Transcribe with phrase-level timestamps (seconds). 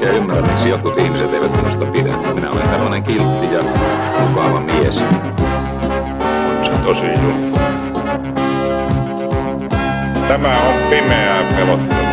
[0.00, 2.16] oikein ymmärrä, miksi jotkut ihmiset eivät minusta pidä.
[2.34, 3.62] Minä olen tällainen kiltti ja
[4.28, 4.98] mukava mies.
[6.62, 7.58] Se on tosi juttu.
[10.28, 12.10] Tämä on pimeää pelottelua.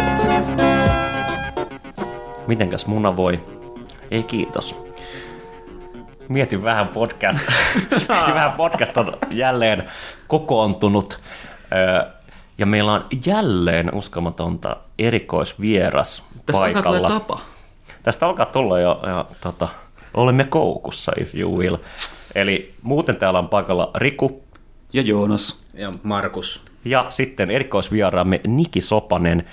[2.48, 3.44] Mitenkäs muna voi?
[4.12, 4.84] Ei kiitos.
[6.30, 7.40] Mietin vähän podcast.
[8.10, 9.84] Mietin vähän podcast on jälleen
[10.28, 11.20] kokoontunut.
[12.58, 16.98] Ja meillä on jälleen uskomatonta erikoisvieras Tässä paikalla.
[16.98, 17.40] tulla tapa.
[18.08, 19.68] Tästä alkaa tulla jo, ja, tota,
[20.14, 21.78] olemme koukussa, if you will.
[22.36, 24.44] Eli muuten täällä on paikalla Riku
[24.94, 25.62] Ja Joonas.
[25.74, 26.66] Ja Markus.
[26.86, 29.46] ja sitten erikoisvieraamme Niki Sopanen,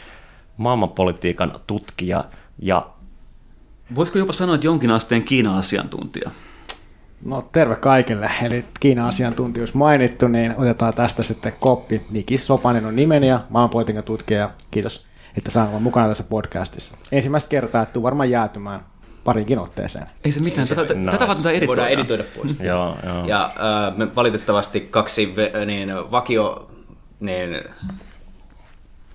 [0.57, 2.25] maailmanpolitiikan tutkija
[2.59, 2.87] ja
[3.95, 6.31] Voisiko jopa sanoa, että jonkin asteen Kiina-asiantuntija?
[7.25, 8.31] No terve kaikille.
[8.43, 12.01] Eli Kiinan asiantuntijuus mainittu, niin otetaan tästä sitten koppi.
[12.11, 14.51] Niki Sopanen on nimeni ja maanpolitiikan tutkija.
[14.71, 16.97] Kiitos, että saan olla mukana tässä podcastissa.
[17.13, 18.81] Ensimmäistä kertaa, että tuu varmaan jäätymään
[19.25, 20.07] parinkin otteeseen.
[20.25, 21.11] Ei se mitään, tätä, tätä, nice.
[21.11, 21.67] tätä varten editoidaan.
[21.69, 22.55] Voidaan editoida pois.
[22.61, 23.25] joo, joo.
[23.27, 26.71] Ja äh, me valitettavasti kaksi ve- niin, vakio...
[27.21, 27.65] Niin,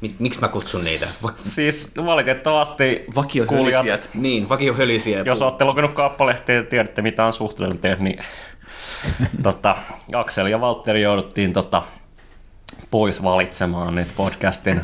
[0.02, 1.08] mi- miksi mä kutsun niitä?
[1.24, 4.10] Va- Siis valitettavasti Vakiohölisijät.
[4.14, 5.20] niin, vakiohölisiä.
[5.26, 8.20] jos olette lukenut kauppalehtiä ja tiedätte mitä on suhteellinen niin
[9.44, 9.76] tota,
[10.16, 11.84] Aksel ja Valtteri jouduttiin tota,
[12.92, 14.82] pois valitsemaan nyt podcastin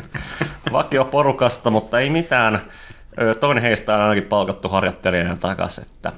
[0.72, 2.62] vakioporukasta, mutta ei mitään.
[3.40, 6.12] Toinen heistä on ainakin palkattu harjoittelijana takaisin, että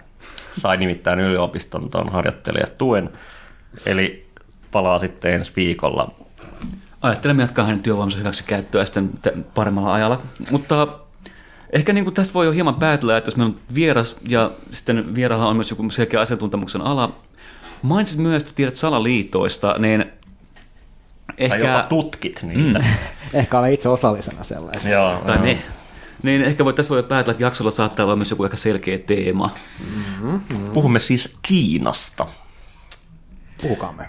[0.61, 3.11] sai nimittäin yliopiston tuon harjoittelijatuen.
[3.87, 4.29] Eli
[4.73, 6.11] palaa sitten ensi viikolla.
[7.03, 10.23] Ajattelemme jatkaa hänen työvoimansa hyväksi käyttöä sitten te- paremmalla ajalla.
[10.51, 10.89] Mutta
[11.73, 15.15] ehkä niin kuin tästä voi jo hieman päätellä, että jos meillä on vieras ja sitten
[15.15, 17.17] vieraalla on myös joku selkeä asiantuntemuksen ala.
[17.83, 20.05] Mainitsit myös, että tiedät salaliitoista, niin
[21.39, 21.59] Ehkä...
[21.59, 22.79] Tai jopa tutkit niitä.
[22.79, 22.85] Mm.
[23.41, 24.89] Ehkä olen itse osallisena sellaisessa.
[24.89, 25.59] Joo, Tai me.
[26.23, 29.55] Niin ehkä voi, tässä voi päätellä, että jaksolla saattaa olla myös joku aika selkeä teema.
[30.75, 32.27] Puhumme siis Kiinasta.
[33.63, 34.07] Puhukaamme.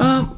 [0.00, 0.36] Uh,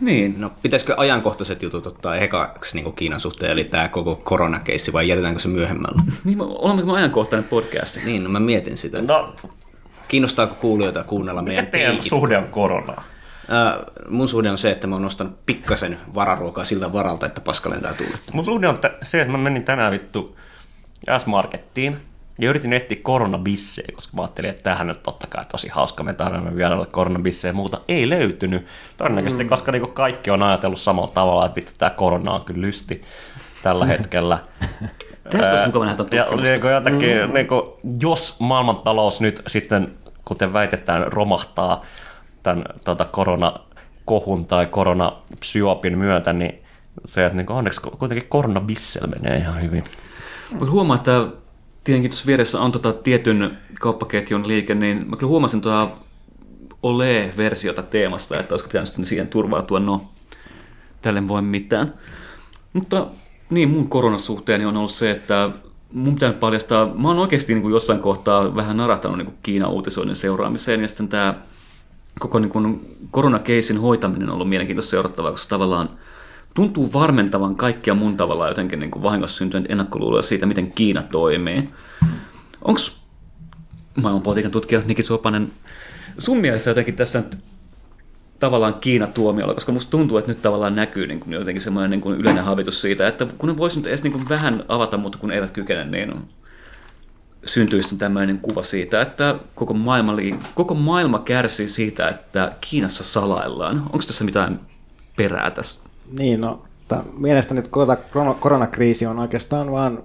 [0.00, 5.08] niin, No, pitäisikö ajankohtaiset jutut ottaa ekaksi niin Kiinan suhteen, eli tämä koko koronakeissi, vai
[5.08, 6.02] jätetäänkö se myöhemmällä?
[6.24, 8.00] niin me- olemmeko me ajankohtainen podcasti?
[8.04, 9.02] Niin, no mä mietin sitä.
[9.02, 9.36] No,
[10.08, 13.02] Kiinnostaako kuulijoita kuunnella mikä meidän teidän suhde on koronaan?
[13.52, 17.70] Äh, mun suhde on se, että mä oon ostanut pikkasen vararuokaa siltä varalta, että paska
[17.70, 18.32] lentää tuuletta.
[18.32, 20.36] Mun suhde on tä- se, että mä menin tänään vittu
[21.18, 21.96] S-Markettiin
[22.38, 26.14] ja yritin etsiä koronabissejä, koska mä ajattelin, että tämähän nyt totta kai tosi hauska, me
[26.14, 27.80] tarvitsemme vierailla koronabissejä ja muuta.
[27.88, 28.66] Ei löytynyt.
[28.96, 29.50] Todennäköisesti, mm.
[29.50, 33.02] koska niinku kaikki on ajatellut samalla tavalla, että vittu tämä korona on kyllä lysti
[33.62, 34.38] tällä hetkellä.
[35.22, 37.34] Tästä olisi Ää, mukava nähdä ja, niinku jotakin, mm.
[37.34, 39.92] niinku, jos maailmantalous nyt sitten,
[40.24, 41.84] kuten väitetään, romahtaa
[42.42, 46.54] tämän tota, koronakohun tai koronapsyopin myötä, niin
[47.04, 49.82] se, että niinku, onneksi kuitenkin koronabissel menee ihan hyvin.
[50.60, 51.26] Mä huomaan, että
[51.84, 55.90] tietenkin tuossa vieressä on tota tietyn kauppaketjun liike, niin mä kyllä huomasin tuota
[56.82, 60.02] Ole-versiota teemasta, että olisiko pitänyt siihen turvautua, no
[61.02, 61.94] tälle voi mitään.
[62.72, 63.06] Mutta
[63.50, 65.50] niin, mun koronasuhteeni on ollut se, että
[65.92, 70.16] mun pitää paljastaa, mä oon oikeasti niin kuin jossain kohtaa vähän narahtanut niin Kiinan uutisoinnin
[70.16, 71.34] seuraamiseen, ja sitten tämä
[72.20, 75.90] koko niin kuin koronakeisin hoitaminen on ollut mielenkiintoista seurattavaa, koska tavallaan
[76.54, 81.68] tuntuu varmentavan kaikkia mun tavallaan jotenkin niin kuin vahingossa syntyneet ennakkoluuloja siitä, miten Kiina toimii.
[82.62, 82.80] Onko
[83.96, 85.52] maailmanpolitiikan tutkija Niki Sopanen
[86.18, 87.38] sun mielestä jotenkin tässä nyt
[88.38, 92.00] tavallaan Kiina tuomiolla, koska musta tuntuu, että nyt tavallaan näkyy niin kuin jotenkin semmoinen niin
[92.00, 95.18] kuin yleinen habitus siitä, että kun ne vois nyt edes niin kuin vähän avata, mutta
[95.18, 96.14] kun eivät kykene, niin
[97.44, 103.04] syntyy sitten tämmöinen kuva siitä, että koko maailma, lii- koko maailma kärsii siitä, että Kiinassa
[103.04, 103.78] salaillaan.
[103.78, 104.60] Onko tässä mitään
[105.16, 105.82] perää tässä?
[106.18, 106.62] Niin, no,
[107.18, 107.62] mielestäni
[108.40, 110.02] koronakriisi on oikeastaan vaan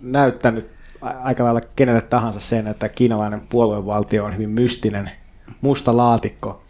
[0.00, 0.70] näyttänyt
[1.00, 5.10] aika lailla kenelle tahansa sen, että kiinalainen puoluevaltio on hyvin mystinen
[5.60, 6.62] musta laatikko,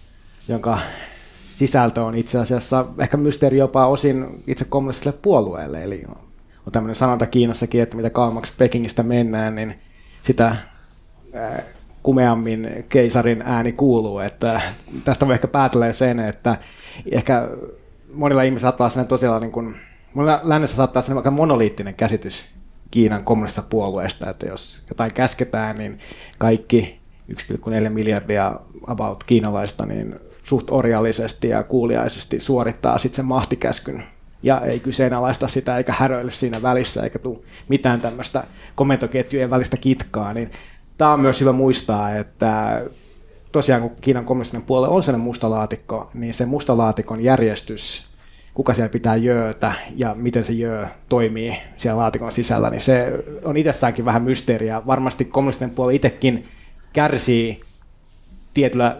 [0.48, 0.78] jonka
[1.56, 5.84] sisältö on itse asiassa ehkä mysteeri jopa osin itse kommunistiselle puolueelle.
[5.84, 6.04] Eli
[6.68, 9.78] on tämmöinen sanonta Kiinassakin, että mitä kauemmaksi Pekingistä mennään, niin
[10.22, 10.56] sitä
[12.02, 14.18] kumeammin keisarin ääni kuuluu.
[14.18, 14.60] Että
[15.04, 16.56] tästä voi ehkä päätellä sen, että
[17.10, 17.48] ehkä
[18.12, 19.74] monilla ihmisillä saattaa olla tosiaan niin kuin,
[20.14, 22.48] monilla lännessä saattaa olla aika monoliittinen käsitys
[22.90, 25.98] Kiinan kommunistisesta puolueesta, että jos jotain käsketään, niin
[26.38, 27.00] kaikki
[27.32, 34.04] 1,4 miljardia about kiinalaista, niin suht orjallisesti ja kuuliaisesti suorittaa sitten sen mahtikäskyn
[34.42, 37.38] ja ei kyseenalaista sitä eikä häröile siinä välissä eikä tule
[37.68, 38.44] mitään tämmöistä
[38.74, 40.50] komentoketjujen välistä kitkaa, niin
[40.98, 42.82] tämä on myös hyvä muistaa, että
[43.52, 48.08] tosiaan kun Kiinan kommunistinen puolue on sellainen musta laatikko, niin se musta laatikon järjestys,
[48.54, 53.12] kuka siellä pitää jöötä ja miten se jöö toimii siellä laatikon sisällä, niin se
[53.44, 54.86] on itsessäänkin vähän mysteeriä.
[54.86, 56.48] Varmasti kommunistinen puolue itsekin
[56.92, 57.60] kärsii
[58.54, 58.96] tietyllä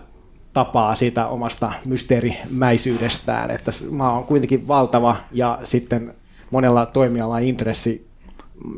[0.59, 6.15] tapaa siitä omasta mysteerimäisyydestään, että maa on kuitenkin valtava ja sitten
[6.51, 8.09] monella toimialalla on intressi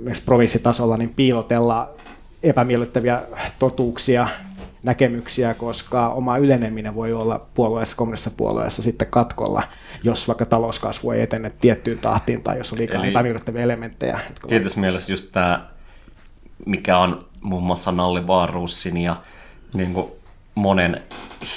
[0.00, 1.90] myös provinssitasolla niin piilotella
[2.42, 3.22] epämiellyttäviä
[3.58, 4.28] totuuksia,
[4.82, 9.62] näkemyksiä, koska oma yleneminen voi olla puolueessa, kommunistisessa puolueessa sitten katkolla,
[10.02, 14.20] jos vaikka talouskasvu ei etene tiettyyn tahtiin tai jos on liikaa Eli- epämiellyttäviä elementtejä.
[14.48, 15.66] Tietysti mielessä just tämä,
[16.66, 19.16] mikä on muun muassa Nalli Baarussin ja
[19.74, 20.19] niin kuin
[20.60, 21.02] monen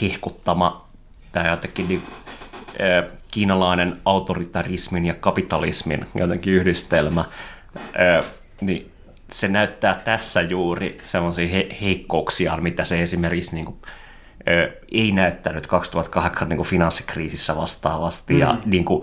[0.02, 0.88] hihkuttama
[1.32, 2.04] tämä jotenkin niin,
[2.68, 7.26] äh, kiinalainen autoritarismin ja kapitalismin jotenkin yhdistelmä,
[7.78, 8.26] äh,
[8.62, 8.92] niin
[9.32, 13.78] se näyttää tässä juuri sellaisia he- heikkouksia, mitä se esimerkiksi niin kuin,
[14.92, 18.34] ei näyttänyt 2008 niin kuin finanssikriisissä vastaavasti.
[18.34, 18.40] Mm.
[18.40, 19.02] Ja, niin kuin,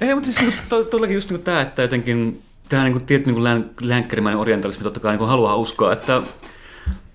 [0.00, 3.70] Ei, mutta siis to- todellakin just niin tämä, että jotenkin tämä niin tietty niin län,
[3.80, 6.22] länkkärimäinen orientalismi totta kai niin haluaa uskoa, että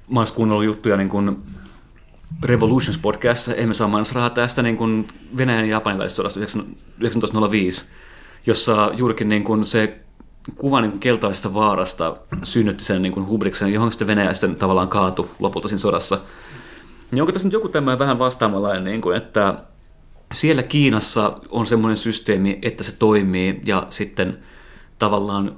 [0.09, 1.37] mä oon kuunnellut juttuja niin kuin
[2.41, 5.07] Revolutions podcastissa, emme saa mainosrahaa tästä niin kuin
[5.37, 7.91] Venäjän ja Japanin välisestä sodasta 1905,
[8.45, 9.99] jossa juurikin niin kuin se
[10.55, 14.87] kuva niin kuin keltaisesta vaarasta synnytti sen niin kuin hubriksen, johon sitten Venäjä sitten tavallaan
[14.87, 16.19] kaatu lopulta siinä sodassa.
[17.11, 19.55] Niin onko tässä nyt joku tämmöinen vähän vastaavanlainen, niin kuin, että
[20.33, 24.37] siellä Kiinassa on semmoinen systeemi, että se toimii ja sitten
[24.99, 25.55] tavallaan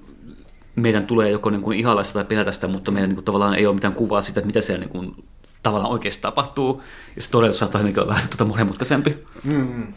[0.75, 3.56] meidän tulee joko niin kuin ihailla sitä tai pelätä sitä, mutta meidän niin kuin tavallaan
[3.56, 5.16] ei ole mitään kuvaa siitä, että mitä siellä niin kuin
[5.65, 6.83] tavallaan oikeasti tapahtuu.
[7.15, 9.17] Ja se todellisuus saattaa hyvinkin olla vähän tuota monimutkaisempi.
[9.44, 9.94] Mm.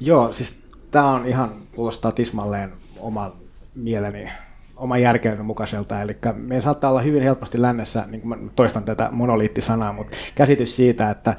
[0.00, 3.32] Joo, siis tämä on ihan, kuulostaa tismalleen oma
[3.74, 4.30] mieleni,
[4.76, 6.02] oma järkeyden mukaiselta.
[6.02, 10.76] Eli me saattaa olla hyvin helposti lännessä, niin kuin mä toistan tätä monoliittisanaa, mutta käsitys
[10.76, 11.36] siitä, että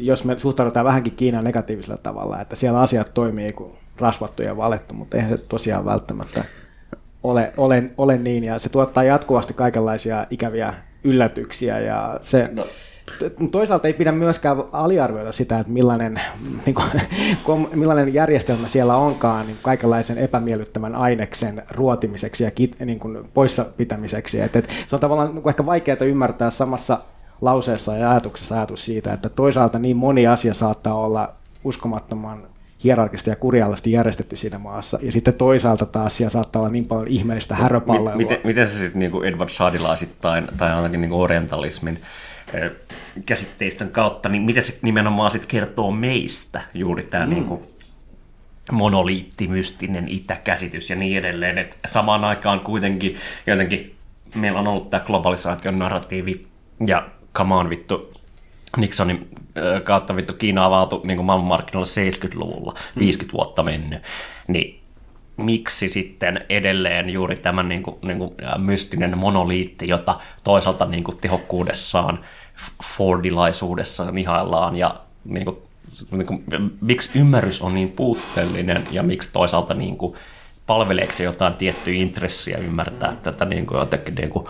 [0.00, 4.94] jos me suhtaudutaan vähänkin Kiinan negatiivisella tavalla, että siellä asiat toimii kuin rasvattu ja valettu,
[4.94, 6.44] mutta eihän se tosiaan välttämättä
[7.22, 10.74] ole, ole, ole niin, ja se tuottaa jatkuvasti kaikenlaisia ikäviä
[11.04, 12.48] yllätyksiä, ja se...
[12.52, 12.64] No.
[13.50, 16.20] Toisaalta ei pidä myöskään aliarvioida sitä, että millainen,
[16.66, 23.18] niin kuin, millainen järjestelmä siellä onkaan niin kaikenlaisen epämiellyttävän aineksen ruotimiseksi ja kit, niin kuin
[23.34, 24.40] poissa pitämiseksi.
[24.40, 27.00] Et, et, se on tavallaan niin kuin ehkä vaikeaa ymmärtää samassa
[27.40, 31.34] lauseessa ja ajatuksessa ajatus siitä, että toisaalta niin moni asia saattaa olla
[31.64, 32.42] uskomattoman
[32.84, 34.98] hierarkisesti ja kuriallisesti järjestetty siinä maassa.
[35.02, 38.16] Ja sitten toisaalta taas siellä saattaa olla niin paljon ihmeellistä häröpalloa.
[38.16, 41.98] Mit, miten, miten se sitten niin Edward Saadilaisittain tai ainakin niin orientalismin
[43.26, 47.30] käsitteistön kautta, niin miten se nimenomaan sitten kertoo meistä juuri tämä mm.
[47.30, 47.60] niin kuin
[48.72, 51.58] monoliitti, mystinen itäkäsitys ja niin edelleen.
[51.58, 53.16] Et samaan aikaan kuitenkin
[53.46, 53.94] jotenkin
[54.34, 56.46] meillä on ollut tämä globalisaation narratiivi
[56.86, 58.12] ja come on vittu
[58.76, 59.28] Nixonin
[59.84, 64.02] kautta vittu Kiina avautui niin maailmanmarkkinoilla 70-luvulla, 50 vuotta mennyt,
[64.48, 64.80] niin
[65.36, 71.18] miksi sitten edelleen juuri tämä niin kuin, niin kuin mystinen monoliitti, jota toisaalta niin kuin
[71.20, 72.18] tehokkuudessaan,
[72.96, 75.56] Fordilaisuudessaan ihaillaan ja niin kuin,
[76.10, 76.44] niin kuin,
[76.80, 80.14] miksi ymmärrys on niin puutteellinen ja miksi toisaalta niin kuin,
[80.66, 84.46] palveleeko se jotain tiettyä intressiä ymmärtää tätä niin kuin, jotenkin niin kuin,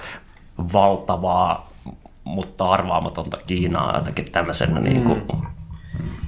[0.72, 1.70] valtavaa,
[2.24, 5.22] mutta arvaamatonta Kiinaa jotenkin tämmöisenä niin kuin,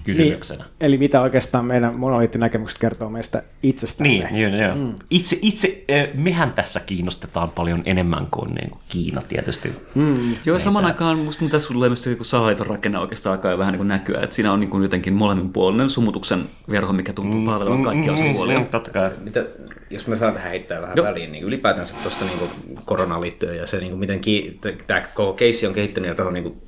[0.05, 0.65] kysymyksenä.
[0.65, 4.09] Niin, eli mitä oikeastaan meidän monoliittinäkemykset kertoo meistä itsestämme.
[4.09, 4.75] Niin, joo, joo.
[4.75, 4.95] Mm.
[5.11, 9.73] Itse, itse, eh, mehän tässä kiinnostetaan paljon enemmän kuin, niin kuin Kiina tietysti.
[9.95, 10.37] Mm.
[10.45, 13.89] Joo, saman aikaan musta tässä tulee myös joku salaliiton rakenne oikeastaan alkaa vähän niin kuin
[13.89, 18.59] näkyä, että siinä on niin kuin jotenkin molemminpuolinen sumutuksen verho, mikä tuntuu palvelevan kaikkia osapuolia.
[18.59, 19.11] Mm, totta kai.
[19.25, 19.45] Mitä,
[19.91, 21.07] jos mä saan tähän heittää vähän Joo.
[21.07, 22.51] väliin, niin ylipäätänsä tuosta niin
[22.85, 26.35] koronaan liittyen ja se, niin kuin miten ki, tämä koko keissi on kehittynyt ja tuohon
[26.35, 26.63] niin kuin,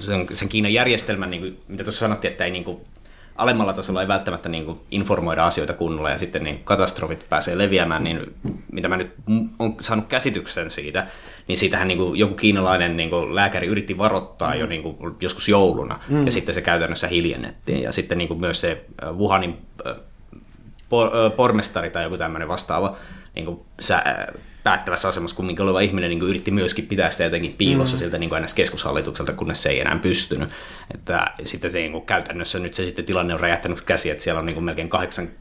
[0.00, 2.80] sen, sen Kiinan järjestelmän, niin kuin, mitä tuossa sanottiin, että ei niin kuin,
[3.36, 8.04] alemmalla tasolla ei välttämättä niin kuin, informoida asioita kunnolla ja sitten niin katastrofit pääsee leviämään,
[8.04, 8.34] niin
[8.72, 9.10] mitä mä nyt
[9.58, 11.06] on saanut käsityksen siitä,
[11.48, 15.48] niin siitähän niin kuin, joku kiinalainen niin kuin, lääkäri yritti varoittaa jo niin kuin, joskus
[15.48, 16.24] jouluna mm.
[16.24, 19.56] ja sitten se käytännössä hiljennettiin ja sitten niin kuin, myös se äh, Wuhanin
[19.86, 19.94] äh,
[20.88, 22.96] por, pormestari tai joku tämmöinen vastaava
[23.34, 24.02] niin kuin sä,
[24.62, 27.98] päättävässä asemassa kumminkin oleva ihminen niin kuin yritti myöskin pitää sitä jotenkin piilossa mm.
[27.98, 30.48] siltä niin kuin keskushallitukselta, kunnes se ei enää pystynyt.
[30.94, 34.38] Että sitten se niin kuin käytännössä nyt se sitten tilanne on räjähtänyt käsi, että siellä
[34.38, 35.38] on niin kuin melkein 800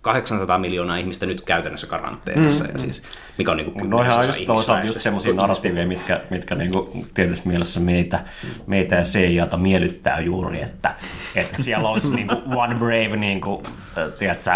[0.00, 2.70] 800 miljoonaa ihmistä nyt käytännössä karanteenissa, mm.
[2.72, 3.02] ja siis,
[3.38, 7.48] mikä on niin kuin No ihan just toisaalta just semmoisia narratiiveja, mitkä, mitkä niinku tietysti
[7.48, 8.24] mielessä meitä,
[8.66, 10.94] meitä ja CIAta miellyttää juuri, että,
[11.34, 13.62] että siellä olisi niinku one brave, niinku,
[13.98, 14.50] äh, tiedätkö,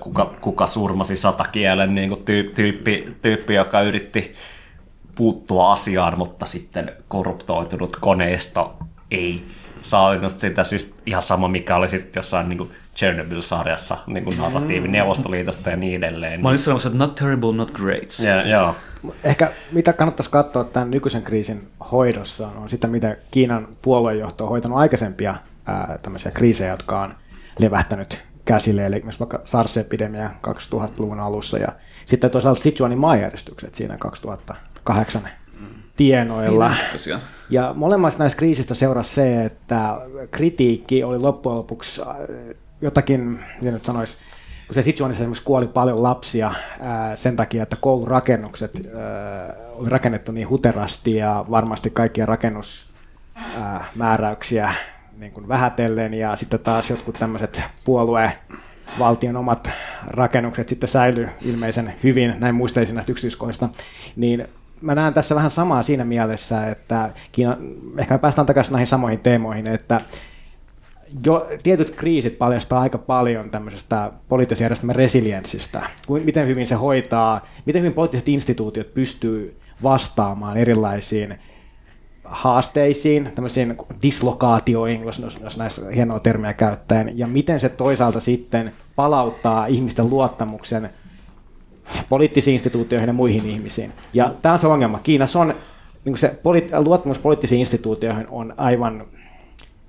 [0.00, 4.34] kuka, kuka surmasi satakielen niinku tyy, tyyppi, tyyppi, joka yritti
[5.14, 8.76] puuttua asiaan, mutta sitten korruptoitunut koneisto
[9.10, 9.46] ei
[9.82, 15.70] sallinut sitä siis ihan sama, mikä oli sitten jossain niin Chernobyl-sarjassa niin kuin narratiivi Neuvostoliitosta
[15.70, 16.42] ja niin edelleen.
[16.42, 18.08] Mä olin sanomassa, että not terrible, not great.
[18.24, 18.76] Ja, joo.
[19.24, 24.78] Ehkä mitä kannattaisi katsoa tämän nykyisen kriisin hoidossa on sitä, mitä Kiinan puoluejohto on hoitanut
[24.78, 25.34] aikaisempia
[25.66, 27.14] ää, tämmöisiä kriisejä, jotka on
[27.58, 31.68] levähtänyt käsille, eli esimerkiksi vaikka SARS-epidemia 2000-luvun alussa ja
[32.06, 35.28] sitten toisaalta Sichuanin maanjäristykset siinä 2008
[35.96, 36.68] tienoilla.
[36.68, 36.78] Niin.
[37.50, 39.98] Ja molemmista näistä kriisistä seurasi se, että
[40.30, 42.16] kritiikki oli loppujen lopuksi äh,
[42.80, 44.16] jotakin, miten nyt sanoisi,
[44.66, 50.32] kun se Sichuanissa esimerkiksi kuoli paljon lapsia ää, sen takia, että koulurakennukset ää, oli rakennettu
[50.32, 54.74] niin huterasti ja varmasti kaikkia rakennusmääräyksiä
[55.22, 58.32] niin kuin vähätellen ja sitten taas jotkut tämmöiset puolue
[58.98, 59.70] valtion omat
[60.06, 63.68] rakennukset sitten säily ilmeisen hyvin, näin muistelisin näistä yksityiskohdista,
[64.16, 64.48] niin
[64.80, 67.56] mä näen tässä vähän samaa siinä mielessä, että Kiina,
[67.98, 70.00] ehkä me päästään takaisin näihin samoihin teemoihin, että
[71.26, 77.46] jo tietyt kriisit paljastaa aika paljon tämmöisestä poliittisen järjestelmän resilienssistä, kuin miten hyvin se hoitaa,
[77.66, 81.38] miten hyvin poliittiset instituutiot pystyy vastaamaan erilaisiin
[82.32, 89.66] haasteisiin, tämmöisiin dislokaatioihin, jos, jos, näissä hienoa termiä käyttäen, ja miten se toisaalta sitten palauttaa
[89.66, 90.90] ihmisten luottamuksen
[92.08, 93.92] poliittisiin instituutioihin ja muihin ihmisiin.
[94.12, 95.00] Ja tämä on se ongelma.
[95.02, 95.54] Kiinassa on
[96.04, 99.04] niin se poli- luottamus poliittisiin instituutioihin on aivan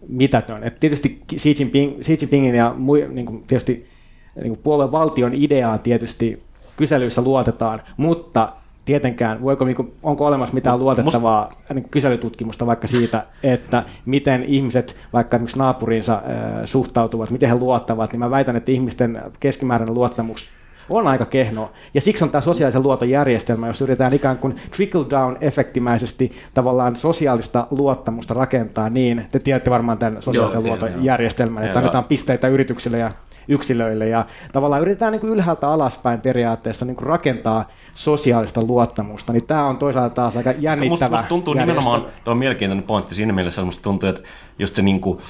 [0.08, 0.64] mitätön.
[0.64, 3.88] Et tietysti Xi, Jinping, Xi Jinpingin ja mui, niin kuin tietysti
[4.36, 6.44] niin kuin puolueen valtion ideaan tietysti
[6.78, 8.54] kyselyissä luotetaan, mutta
[8.86, 14.44] tietenkään, voiko, niin kuin, onko olemassa mitään luotettavaa niin kuin kyselytutkimusta vaikka siitä, että miten
[14.44, 16.22] ihmiset vaikka esimerkiksi naapuriinsa
[16.66, 20.50] suhtautuvat, miten he luottavat, niin mä väitän, että ihmisten keskimääräinen luottamus
[20.90, 21.72] on aika kehno.
[21.94, 28.34] Ja siksi on tämä sosiaalisen luoton järjestelmä, jos yritetään ikään kuin trickle-down-efektimäisesti tavallaan sosiaalista luottamusta
[28.34, 33.12] rakentaa niin, te tiedätte varmaan tämän sosiaalisen Joo, luoton järjestelmän, että annetaan pisteitä yrityksille ja
[33.48, 39.48] yksilöille ja tavallaan yritetään niin kuin ylhäältä alaspäin periaatteessa niin kuin rakentaa sosiaalista luottamusta, niin
[39.48, 41.82] tämä on toisaalta taas aika Musta, jännittävä musta tuntuu järjestelmä.
[41.82, 44.22] nimenomaan, tuo on mielenkiintoinen pointti siinä mielessä, että musta tuntuu, että
[44.60, 45.22] just se niinku,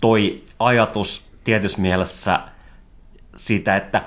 [0.00, 2.40] toi ajatus tietyssä mielessä
[3.36, 4.02] siitä, että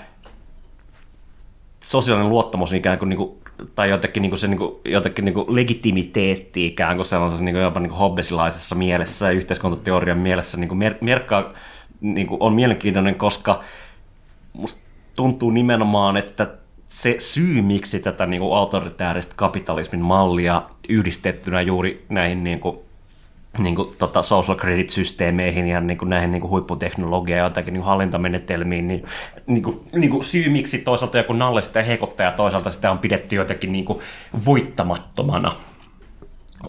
[1.83, 3.37] sosiaalinen luottamus on ikään kuin, niinku
[3.75, 8.75] tai jotenkin, niinku se niinku, jotenkin niinku legitimiteetti ikään kuin sellaisessa niinku jopa niinku hobbesilaisessa
[8.75, 11.53] mielessä ja yhteiskuntateorian mielessä niinku mer- merkkaa,
[12.01, 13.63] niinku on mielenkiintoinen, koska
[14.53, 14.81] musta
[15.15, 16.47] tuntuu nimenomaan, että
[16.87, 22.77] se syy, miksi tätä niin kuin autoritääristä kapitalismin mallia yhdistettynä juuri näihin niin kuin,
[23.57, 27.81] niin kuin, tota, social credit-systeemeihin ja niin kuin, näihin niin kuin, huipputeknologiaan ja jotakin niin
[27.81, 29.05] kuin, hallintamenetelmiin, niin,
[29.47, 32.99] niin, kuin, niin kuin, syy, miksi toisaalta joku nalle sitä hekottaa ja toisaalta sitä on
[32.99, 33.99] pidetty jotenkin niin kuin,
[34.45, 35.55] voittamattomana,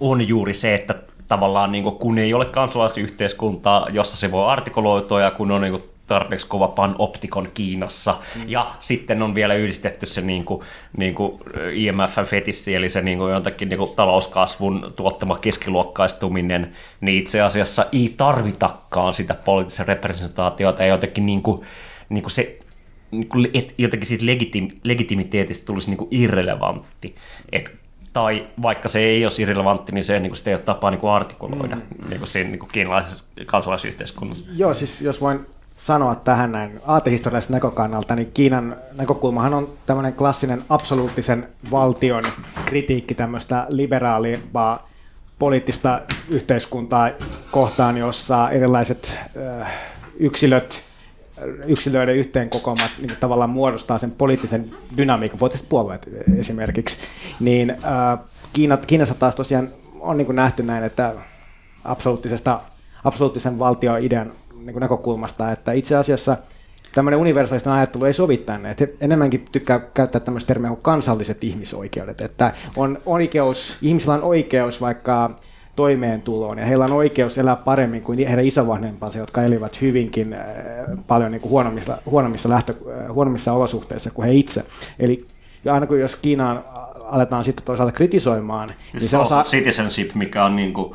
[0.00, 0.94] on juuri se, että
[1.28, 5.72] tavallaan niin kuin, kun ei ole kansalaisyhteiskuntaa, jossa se voi artikuloitua ja kun on niin
[5.72, 8.16] kuin, tarpeeksi kova panoptikon Kiinassa.
[8.36, 8.42] Mm.
[8.46, 10.64] Ja sitten on vielä yhdistetty se niin kuin,
[10.96, 11.40] niin kuin
[11.72, 18.14] IMF-fetissi, eli se niin kuin jotenkin niin kuin talouskasvun tuottama keskiluokkaistuminen, niin itse asiassa ei
[18.16, 21.66] tarvitakaan sitä poliittisen representaatiota ja jotenkin niin kuin,
[22.08, 22.58] niin kuin se
[23.10, 27.14] niin kuin, et, jotenkin siitä legitim, legitimiteetistä tulisi niin kuin irrelevantti.
[27.52, 27.78] Et,
[28.18, 31.00] tai vaikka se ei olisi irrelevantti, niin se niin kuin, sitä ei ole tapaa niin
[31.00, 32.08] kuin artikuloida mm.
[32.08, 34.46] niin kuin siinä niin kuin kiinalaisessa kansalaisyhteiskunnassa.
[34.56, 35.46] Joo, siis jos voin
[35.76, 42.22] sanoa tähän näin aatehistoriallisesta näkökannalta, niin Kiinan näkökulmahan on tämmöinen klassinen absoluuttisen valtion
[42.64, 44.80] kritiikki tämmöistä liberaalimpaa
[45.38, 47.10] poliittista yhteiskuntaa
[47.50, 49.18] kohtaan, jossa erilaiset
[49.60, 49.72] äh,
[50.18, 50.84] yksilöt,
[51.66, 56.96] yksilöiden yhteenkokoamat niin kuin tavallaan muodostaa sen poliittisen dynamiikan, poliittiset puolueet esimerkiksi,
[57.40, 58.18] niin äh,
[58.52, 59.68] Kiinat, Kiinassa taas tosiaan
[60.00, 61.14] on niin nähty näin, että
[61.84, 62.60] absoluuttisesta,
[63.04, 64.32] absoluuttisen valtioidean
[64.64, 66.36] niin näkökulmasta, että itse asiassa
[66.94, 68.70] tämmöinen universaalisten ajattelu ei sovi tänne.
[68.70, 74.22] Et he enemmänkin tykkää käyttää tämmöistä termiä kuin kansalliset ihmisoikeudet, että on oikeus, ihmisillä on
[74.22, 75.36] oikeus vaikka
[75.78, 80.40] toimeentuloon ja heillä on oikeus elää paremmin kuin heidän isovanhempansa, jotka elivät hyvinkin äh,
[81.06, 84.64] paljon niin kuin huonommissa, huonommissa, lähtö, äh, huonommissa olosuhteissa kuin he itse.
[84.98, 85.26] Eli
[85.72, 86.64] aina kun jos Kiinaan
[87.04, 89.44] aletaan sitten toisaalta kritisoimaan, niin Siis se osaa...
[89.44, 90.94] citizenship, mikä on niin kuin,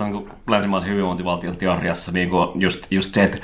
[0.00, 3.38] on niin länsimaisen hyvinvointivaltion teoriassa niin kuin just, just se, että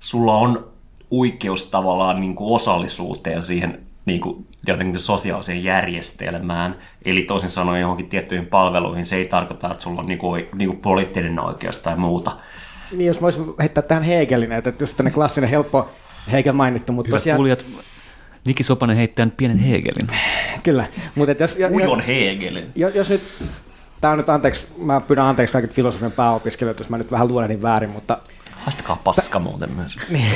[0.00, 0.68] sulla on
[1.10, 8.08] oikeus tavallaan niin kuin osallisuuteen siihen niin kuin jotenkin sosiaaliseen järjestelmään, eli toisin sanoen johonkin
[8.08, 11.96] tiettyihin palveluihin, se ei tarkoita, että sulla on niin kuin, niin kuin poliittinen oikeus tai
[11.96, 12.36] muuta.
[12.92, 15.88] Niin, jos voisin heittää tähän Hegelin, että just tänne klassinen helppo
[16.32, 17.64] Hegel mainittu, mutta Hyvät tosiaan, kuulijat,
[18.44, 20.08] Niki Sopanen heittää pienen Hegelin.
[20.62, 22.70] kyllä, mutta jos, Ujon Hegelin.
[22.74, 23.22] jos, jos nyt,
[24.00, 27.62] tämä on nyt anteeksi, mä pyydän anteeksi kaikille filosofian pääopiskelijoita, jos mä nyt vähän luodahdin
[27.62, 28.18] väärin, mutta
[28.50, 29.96] Haistakaa paska muuten myös.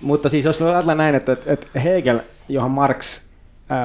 [0.00, 3.22] Mutta siis jos ajatellaan näin, että, että Hegel, johon Marx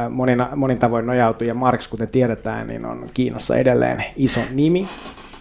[0.10, 4.90] monin, monin tavoin nojautui, ja Marx, kuten tiedetään, niin on Kiinassa edelleen iso nimi,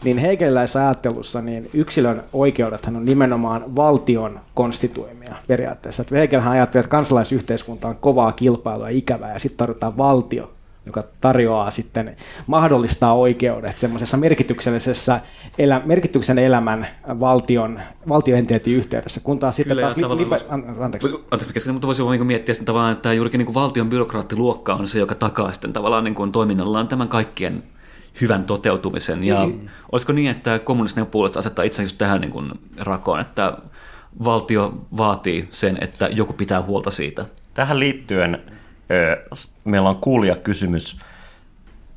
[0.05, 6.03] niin hegeliläisessä ajattelussa niin yksilön oikeudethan on nimenomaan valtion konstituimia periaatteessa.
[6.03, 10.53] Että Hegelhän ajatteli, että kansalaisyhteiskunta on kovaa kilpailua ja ikävää, ja sitten tarvitaan valtio,
[10.87, 15.21] joka tarjoaa sitten, mahdollistaa oikeudet semmoisessa merkityksellisessä
[15.59, 16.89] elä, merkityksen elämän
[17.21, 19.97] valtion, valtioentiteetin yhteydessä, kun taas sitten Kyllä, taas...
[19.97, 21.09] ja tavallaan libe- an- anteeksi.
[21.31, 24.89] Anteeksi, kesken, mutta voisi niin miettiä sitten tavallaan, että juurikin niin kuin valtion byrokraattiluokka on
[24.89, 27.63] se, joka takaa sitten tavallaan niin kuin toiminnallaan tämän kaikkien
[28.21, 29.25] hyvän toteutumisen.
[29.25, 29.71] Ja Niin.
[29.93, 33.59] olisiko niin, että kommunistinen puolesta asettaa itse just tähän niin kuin rakoon, että
[34.25, 37.25] valtio vaatii sen, että joku pitää huolta siitä.
[37.55, 38.39] Tähän liittyen
[39.65, 41.01] meillä on kuulijakysymys.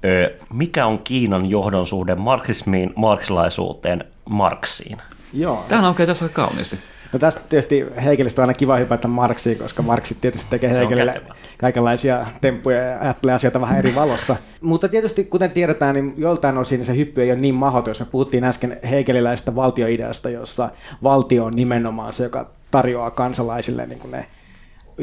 [0.05, 4.97] Ö, mikä on Kiinan johdon suhde marksismiin, marksilaisuuteen, Marksiin?
[5.33, 5.65] Joo.
[5.67, 6.79] Tämähän aukeaa tässä aika kauniisti.
[7.13, 11.35] No tästä tietysti Hegelistä on aina kiva hypätä Marksiin, koska Marksit tietysti tekee on kätevä.
[11.57, 14.35] kaikenlaisia temppuja ja ajattelee asioita vähän eri valossa.
[14.61, 18.05] Mutta tietysti, kuten tiedetään, niin joltain osin se hyppy ei ole niin mahdoton, jos me
[18.05, 20.69] puhuttiin äsken hegeliläisestä valtioideasta, jossa
[21.03, 24.25] valtio on nimenomaan se, joka tarjoaa kansalaisille niin kuin ne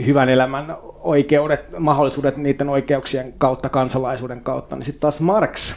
[0.06, 5.76] hyvän elämän oikeudet, mahdollisuudet niiden oikeuksien kautta, kansalaisuuden kautta, niin sitten taas Marx,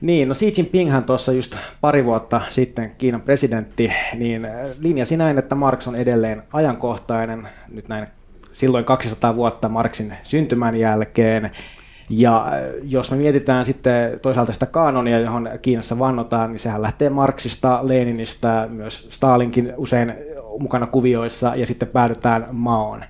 [0.00, 5.38] niin, no Xi Jinpinghän tuossa just pari vuotta sitten, Kiinan presidentti, niin äh, linjasi näin,
[5.38, 8.06] että Marx on edelleen ajankohtainen, nyt näin
[8.52, 11.50] silloin 200 vuotta Marxin syntymän jälkeen,
[12.10, 17.10] ja äh, jos me mietitään sitten toisaalta sitä kanonia, johon Kiinassa vannotaan, niin sehän lähtee
[17.10, 20.14] Marxista, Leninistä, myös Stalinkin usein
[20.58, 23.04] mukana kuvioissa, ja sitten päädytään Maon.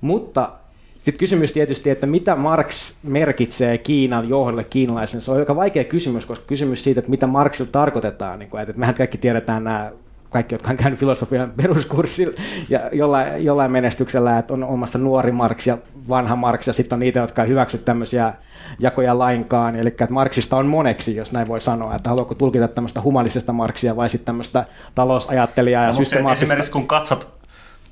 [0.00, 0.52] Mutta
[0.98, 6.26] sitten kysymys tietysti, että mitä Marx merkitsee Kiinan johdolle kiinalaisille, se on aika vaikea kysymys,
[6.26, 9.92] koska kysymys siitä, että mitä Marxilla tarkoitetaan, niin kuin, että mehän kaikki tiedetään nämä
[10.30, 12.34] kaikki, jotka on käynyt filosofian peruskurssilla
[12.68, 17.00] ja jollain, jollain menestyksellä, että on omassa nuori Marx ja vanha Marx, ja sitten on
[17.00, 18.34] niitä, jotka ei hyväksy tämmöisiä
[18.78, 23.00] jakoja lainkaan, eli että Marxista on moneksi, jos näin voi sanoa, että haluatko tulkita tämmöistä
[23.00, 24.64] humanistista Marxia vai sitten tämmöistä
[24.94, 26.44] talousajattelijaa ja No, systemaattista...
[26.44, 27.28] Esimerkiksi kun katsot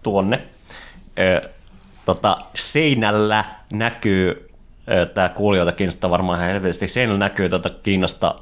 [0.02, 0.42] tuonne,
[1.18, 1.48] ö,
[2.04, 4.45] tota, seinällä näkyy,
[5.14, 8.34] tämä kuulijoita kiinnostaa varmaan ihan helvetisti, seinällä näkyy tota Kiinasta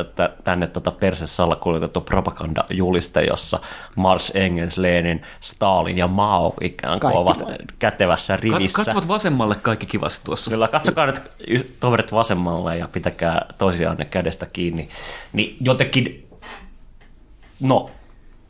[0.00, 3.58] että tänne tota persessalla kuljetettu propagandajuliste, jossa
[3.96, 7.42] Marx, Engels, Lenin, Stalin ja Mao ikään kuin ovat
[7.78, 8.76] kätevässä Kat- rivissä.
[8.76, 10.50] katsovat vasemmalle kaikki kivasti tuossa.
[10.50, 11.20] Kyllä, katsokaa nyt
[11.80, 14.88] toverit vasemmalle ja pitäkää toisiaan kädestä kiinni.
[15.32, 16.28] Niin jotenkin,
[17.62, 17.90] no,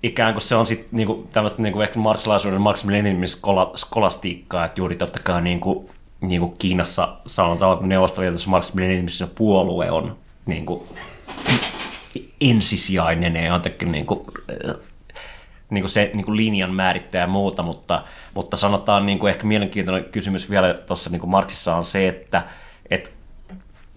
[0.03, 2.61] ikään kuin se on sitten niinku, tämmöistä niinku ehkä marksilaisuuden,
[3.27, 5.91] skola, skolastiikkaa, että juuri totta kai niinku,
[6.23, 10.87] niinku Kiinassa sanotaan, että Neuvostoliitossa marksismin puolue on niinku,
[12.41, 14.23] ensisijainen ja jotenkin niinku,
[14.69, 14.77] äh,
[15.71, 18.03] niin kuin se niin kuin linjan määrittäjä ja muuta, mutta,
[18.35, 22.43] mutta sanotaan niin kuin ehkä mielenkiintoinen kysymys vielä tuossa niin kuin Marksissa on se, että,
[22.91, 23.11] että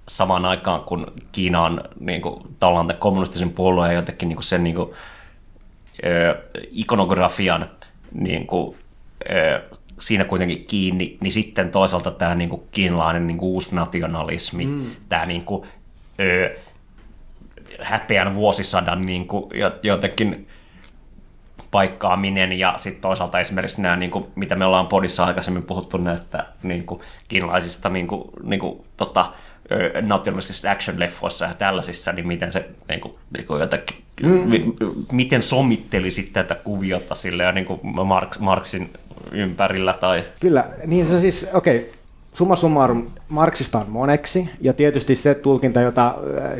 [0.09, 4.43] samaan aikaan kun Kiina on niin kuin, tavallaan tämän kommunistisen puolueen ja jotenkin niin kuin
[4.43, 4.89] sen niin kuin,
[6.05, 7.69] ö, ikonografian
[8.11, 8.77] niin kuin,
[9.29, 9.61] ö,
[9.99, 14.91] siinä kuitenkin kiinni, niin sitten toisaalta tämä niin kuin, kiinalainen niin kuin, uusnationalismi, mm.
[15.09, 15.67] tämä niin kuin,
[16.19, 16.55] ö,
[17.81, 20.47] häpeän vuosisadan niin kuin, jo- jotenkin
[21.71, 26.45] paikkaaminen ja sitten toisaalta esimerkiksi nämä, niin kuin, mitä me ollaan podissa aikaisemmin puhuttu näistä
[26.63, 29.33] niin kuin, kiinalaisista niin kuin, niin kuin, tota,
[29.71, 34.51] ö, nationalistisista action-leffoissa ja tällaisissa, niin miten se niin kuin, niin kuin jotenkin, mm.
[35.11, 38.89] miten sommittelisit tätä kuviota sille ja niin kuin Marx, Marxin
[39.31, 41.89] ympärillä tai Kyllä, niin se siis, okei, okay,
[42.33, 46.15] summa summarum, Marksista on moneksi, ja tietysti se tulkinta, jota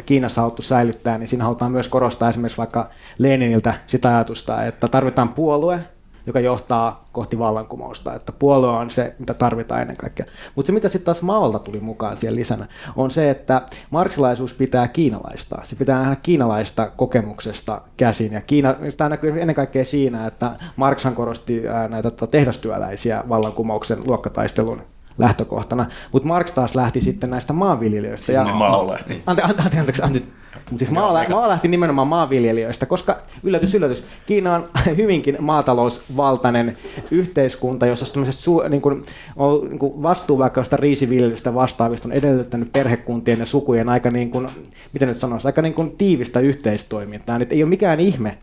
[0.05, 5.29] Kiinassa haluttu säilyttää, niin siinä halutaan myös korostaa esimerkiksi vaikka Leniniltä sitä ajatusta, että tarvitaan
[5.29, 5.79] puolue,
[6.25, 10.25] joka johtaa kohti vallankumousta, että puolue on se, mitä tarvitaan ennen kaikkea.
[10.55, 14.88] Mutta se, mitä sitten taas Maolta tuli mukaan siellä lisänä, on se, että marksilaisuus pitää
[14.88, 15.57] kiinalaista.
[15.63, 21.15] Se pitää nähdä kiinalaista kokemuksesta käsin, ja Kiina, tämä näkyy ennen kaikkea siinä, että Marxhan
[21.15, 24.81] korosti näitä tota, tehdastyöläisiä vallankumouksen luokkataistelun
[25.17, 25.86] lähtökohtana.
[26.12, 28.32] Mutta Marx taas lähti sitten näistä maanviljelijöistä.
[28.32, 29.23] Ja, Mao lähti.
[29.25, 30.32] Ante, ante, ante, anteeksi, anteeksi.
[30.56, 36.78] Mutta siis maa, lä- maa lähti nimenomaan maanviljelijöistä, koska yllätys, yllätys, Kiina on hyvinkin maatalousvaltainen
[37.12, 39.04] yhteiskunta, jossa su- niin kuin,
[39.36, 44.47] on, niin kuin vastuu vaikka riisiviljelystä vastaavista on edellyttänyt perhekuntien ja sukujen aika, niin kuin,
[44.93, 47.39] miten nyt sanoisi, aika niin kuin tiivistä yhteistoimintaa.
[47.39, 48.38] Nyt ei ole mikään ihme,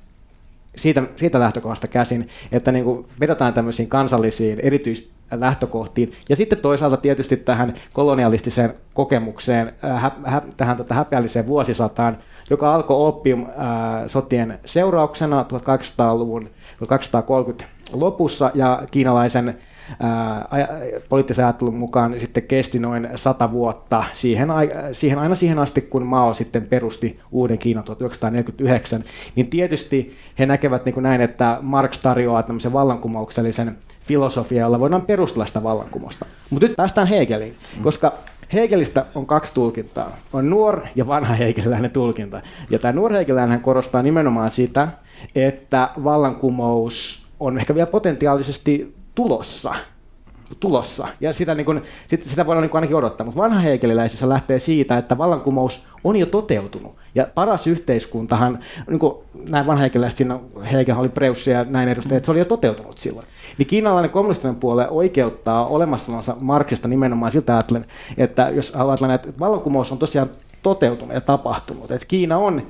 [0.76, 6.12] siitä, siitä lähtökohdasta käsin, että niin kuin vedotaan tämmöisiin kansallisiin erityislähtökohtiin.
[6.28, 12.18] Ja sitten toisaalta tietysti tähän kolonialistiseen kokemukseen, äh, hä, hä, tähän tota, häpeälliseen vuosisataan,
[12.50, 19.58] joka alkoi oppium äh, seurauksena 1800-luvun 1230 lopussa ja kiinalaisen
[20.00, 20.48] ää,
[21.08, 24.48] poliittisen ajattelun mukaan sitten kesti noin sata vuotta siihen,
[24.92, 29.04] siihen, aina siihen asti, kun Mao sitten perusti uuden Kiinan 1949,
[29.36, 35.02] niin tietysti he näkevät niin kuin näin, että Marx tarjoaa tämmöisen vallankumouksellisen filosofia, jolla voidaan
[35.02, 36.26] perustella sitä vallankumousta.
[36.50, 38.12] Mutta nyt päästään Hegeliin, koska
[38.52, 40.16] Hegelistä on kaksi tulkintaa.
[40.32, 42.40] On nuor ja vanha hegeliläinen tulkinta.
[42.70, 44.88] Ja tämä nuor hegeliläinen korostaa nimenomaan sitä,
[45.34, 49.74] että vallankumous on ehkä vielä potentiaalisesti tulossa.
[50.60, 51.08] tulossa.
[51.20, 53.24] Ja sitä, niin kuin, sitä, sitä voidaan niin kuin ainakin odottaa.
[53.24, 56.96] Mutta vanha heikeliläisyys lähtee siitä, että vallankumous on jo toteutunut.
[57.14, 59.14] Ja paras yhteiskuntahan, niin kuin
[59.48, 60.38] näin vanha heikeliläiset, siinä
[60.72, 63.26] Hegel oli Preussi ja näin edustajat, että se oli jo toteutunut silloin.
[63.58, 69.92] Niin kiinalainen kommunistinen puolue oikeuttaa olemassaolonsa Marksista nimenomaan siltä ajattelen, että jos ajatellaan, että vallankumous
[69.92, 70.30] on tosiaan
[70.62, 71.90] toteutunut ja tapahtunut.
[71.90, 72.66] Että Kiina on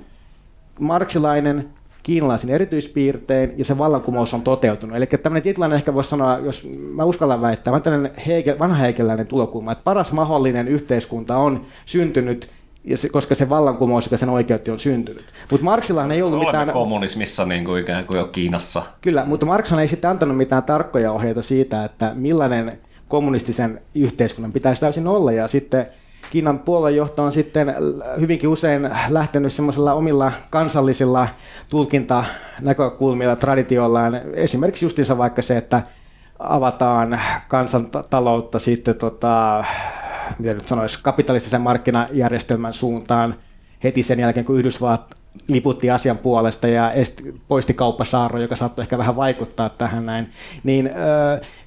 [0.81, 1.69] marksilainen,
[2.03, 4.97] kiinalaisen erityispiirtein ja se vallankumous on toteutunut.
[4.97, 9.73] Eli tämmöinen tietynlainen ehkä voisi sanoa, jos mä uskallan väittää, tämmöinen heike, vanha heikelläinen tulokulma,
[9.73, 12.51] että paras mahdollinen yhteiskunta on syntynyt
[12.85, 15.25] ja se, koska se vallankumous, joka sen oikeutti, on syntynyt.
[15.51, 16.73] Mutta Marksillahan ei ollut Olemme mitään...
[16.73, 18.83] kommunismissa niin kuin ikään kuin jo Kiinassa.
[19.01, 24.81] Kyllä, mutta Markshan ei sitten antanut mitään tarkkoja ohjeita siitä, että millainen kommunistisen yhteiskunnan pitäisi
[24.81, 25.33] täysin olla.
[25.33, 25.87] Ja sitten
[26.33, 27.75] Kiinan puoluejohto on sitten
[28.21, 31.29] hyvinkin usein lähtenyt semmoisilla omilla kansallisilla
[31.71, 34.21] tulkintanäkökulmilla, traditiollaan.
[34.35, 35.83] Esimerkiksi justiinsa vaikka se, että
[36.39, 39.65] avataan kansantaloutta sitten tota,
[40.39, 43.35] miten nyt sanoisi, kapitalistisen markkinajärjestelmän suuntaan
[43.85, 45.15] heti sen jälkeen, kun Yhdysvallat
[45.49, 46.93] liputti asian puolesta ja
[47.49, 50.31] poisti kauppasaaro, joka saattoi ehkä vähän vaikuttaa tähän näin,
[50.65, 50.91] niin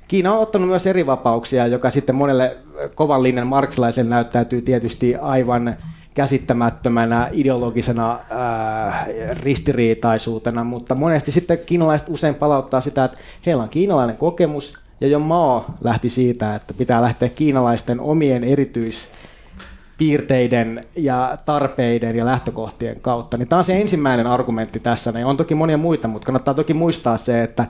[0.07, 2.57] Kiina on ottanut myös eri vapauksia, joka sitten monelle
[2.95, 5.75] kovan linjan marksilaiselle näyttäytyy tietysti aivan
[6.13, 9.07] käsittämättömänä ideologisena ää,
[9.43, 15.19] ristiriitaisuutena, mutta monesti sitten kiinalaiset usein palauttaa sitä, että heillä on kiinalainen kokemus, ja jo
[15.19, 23.37] Mao lähti siitä, että pitää lähteä kiinalaisten omien erityispiirteiden ja tarpeiden ja lähtökohtien kautta.
[23.37, 25.11] Niin tämä on se ensimmäinen argumentti tässä.
[25.11, 27.65] Ne on toki monia muita, mutta kannattaa toki muistaa se, että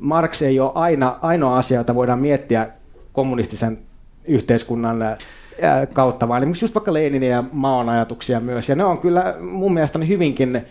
[0.00, 2.68] Marx ei ole aina, ainoa asia, jota voidaan miettiä
[3.12, 3.78] kommunistisen
[4.24, 4.98] yhteiskunnan
[5.92, 8.68] kautta, vaan esimerkiksi just vaikka Leninin ja Maon ajatuksia myös.
[8.68, 10.62] Ja ne on kyllä mun mielestä hyvinkin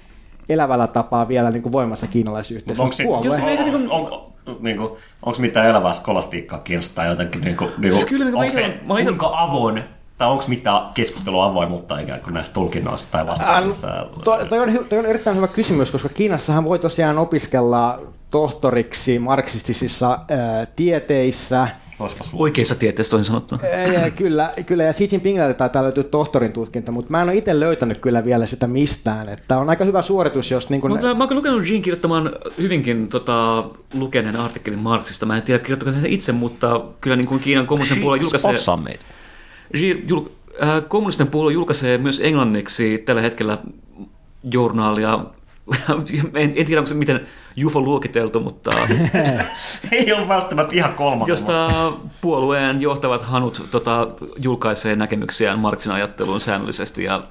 [0.50, 3.04] elävällä tapaa vielä niin kuin voimassa kiinalaisyhteiskunnassa.
[3.04, 3.42] Onko, se,
[3.76, 4.92] on, on, on, niin kuin,
[5.24, 7.42] onko mitään elävää skolastiikkaa kiinnostaa jotenkin?
[7.42, 9.84] Niin kuin, niin kuin, kyllä, onko se kuinka avoin
[10.20, 14.06] tai onko mitään keskustelua avoimuutta ikään kuin näistä tulkinnoista tai vastaavissa?
[14.24, 18.00] Toi, toi, on, toi on erittäin hyvä kysymys, koska Kiinassahan voi tosiaan opiskella
[18.32, 21.68] tohtoriksi marksistisissa ää, tieteissä.
[22.34, 23.68] Oikeissa tieteissä toisin sanottuna.
[24.04, 27.60] Ja, kyllä, kyllä, ja Xi Jinpingiltä taitaa löytyä tohtorin tutkinto, mutta mä en ole itse
[27.60, 29.30] löytänyt kyllä vielä sitä mistään.
[29.30, 30.70] Että on aika hyvä suoritus, jos...
[30.70, 30.92] Niin kun...
[31.02, 35.26] mä, mä oon lukenut Jean kirjoittamaan hyvinkin tota, lukeneen artikkelin Marksista.
[35.26, 38.78] Mä en tiedä, kirjoittaako sen itse, mutta kyllä niin kuin Kiinan kommunistinen puolue julkaisee...
[38.84, 39.06] meitä.
[40.08, 40.22] Jul,
[40.64, 43.58] äh, kommunistinen puolue julkaisee myös englanniksi tällä hetkellä
[44.52, 45.26] journaalia.
[46.34, 47.28] en, en tiedä, onko se miten
[47.66, 48.72] UFO luokiteltu, mutta...
[49.92, 51.28] Ei ole välttämättä ihan kolmannen.
[51.28, 51.70] Josta
[52.22, 57.24] puolueen johtavat hanut tota, julkaisee näkemyksiään Marksin ajatteluun säännöllisesti ja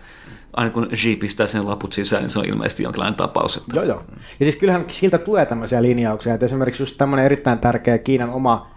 [0.52, 3.56] aina kun G pistää sen laput sisään, niin se on ilmeisesti jonkinlainen tapaus.
[3.56, 3.72] Että...
[3.74, 4.04] Joo, joo.
[4.40, 8.70] Ja siis kyllähän siltä tulee tämmöisiä linjauksia, että esimerkiksi just tämmöinen erittäin tärkeä Kiinan oma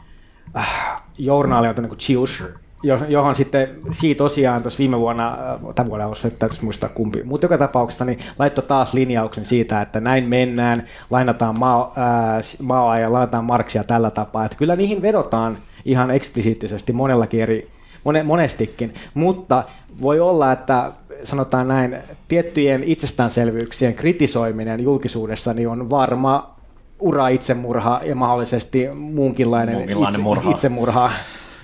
[0.58, 2.44] äh, journaali on niin Chius,
[2.84, 7.46] johon sitten siitä tosiaan tuossa viime vuonna, äh, tämän vuonna olisi, että muistaa kumpi, mutta
[7.46, 13.12] joka tapauksessa niin laittoi taas linjauksen siitä, että näin mennään, lainataan Mao, ää, Maoa ja
[13.12, 17.70] lainataan Marksia tällä tapaa, että kyllä niihin vedotaan ihan eksplisiittisesti monellakin eri,
[18.04, 19.64] mone, monestikin, mutta
[20.02, 20.92] voi olla, että
[21.24, 26.56] sanotaan näin, tiettyjen itsestäänselvyyksien kritisoiminen julkisuudessa niin on varma
[27.00, 30.52] ura-itsemurha ja mahdollisesti muunkinlainen, muunkinlainen itse, murha.
[30.52, 31.12] itsemurha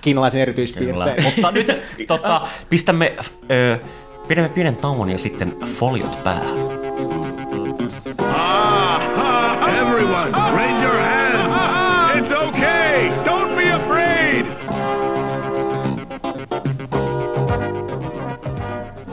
[0.02, 1.16] kiinalaisen erityispiirteen.
[1.16, 1.16] Kyllä.
[1.24, 3.16] Mutta nyt tota, pistämme,
[3.52, 3.80] ö,
[4.28, 6.78] pidämme pienen tauon ja sitten foliot päähän.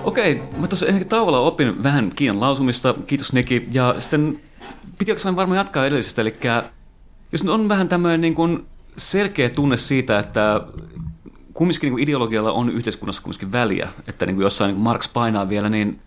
[0.05, 4.41] Okei, okay, mä tuossa ehkä tauolla opin vähän Kiinan lausumista, kiitos Neki, ja sitten
[4.99, 6.35] piti oikeastaan varmaan jatkaa edellisestä, eli
[7.33, 10.61] jos nyt on vähän tämmöinen niin kuin selkeä tunne siitä, että
[11.55, 15.49] kumminkin niin ideologialla on yhteiskunnassa kumminkin väliä, että niin kuin jossain niin kuin Marx painaa
[15.49, 16.01] vielä, niin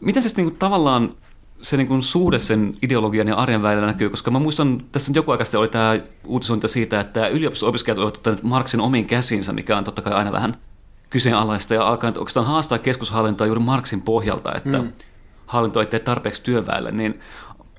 [0.00, 1.14] miten se niin kuin tavallaan
[1.62, 5.16] se niin kuin suhde sen ideologian ja arjen välillä näkyy, koska mä muistan, tässä nyt
[5.16, 9.76] joku aika sitten oli tämä uutisointi siitä, että yliopisto-opiskelijat ovat ottaneet Marxin omiin käsinsä, mikä
[9.78, 10.56] on totta kai aina vähän
[11.10, 14.88] kyseenalaista ja alkaa oikeastaan haastaa keskushallintoa juuri Marxin pohjalta, että mm.
[15.46, 17.20] hallinto ei tee tarpeeksi työväelle, niin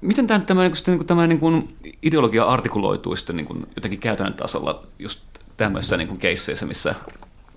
[0.02, 4.84] miten tämä, tämä, niin tämä niin kuin ideologia artikuloituu sitten niin kuin jotenkin käytännön tasolla
[5.00, 5.22] just
[5.58, 6.96] tämmöisissä niin kuin keisseissä, missä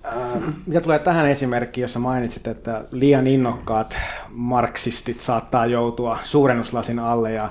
[0.05, 3.97] Äh, mitä tulee tähän esimerkkiin, jossa mainitsit, että liian innokkaat
[4.29, 7.49] marksistit saattaa joutua suurennuslasin alle ja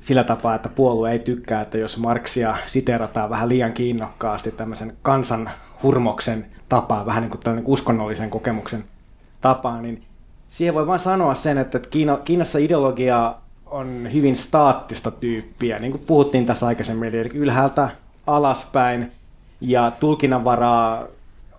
[0.00, 5.50] sillä tapaa, että puolue ei tykkää, että jos Marksia siterataan vähän liian innokkaasti tämmöisen kansan
[5.82, 8.84] hurmoksen tapaa, vähän niin kuin tällainen uskonnollisen kokemuksen
[9.40, 10.02] tapaa, niin
[10.48, 13.34] siihen voi vain sanoa sen, että Kiina, Kiinassa ideologia
[13.70, 17.90] on hyvin staattista tyyppiä, niin kuin puhuttiin tässä aikaisemmin, eli ylhäältä
[18.26, 19.12] alaspäin,
[19.60, 21.06] ja tulkinnanvaraa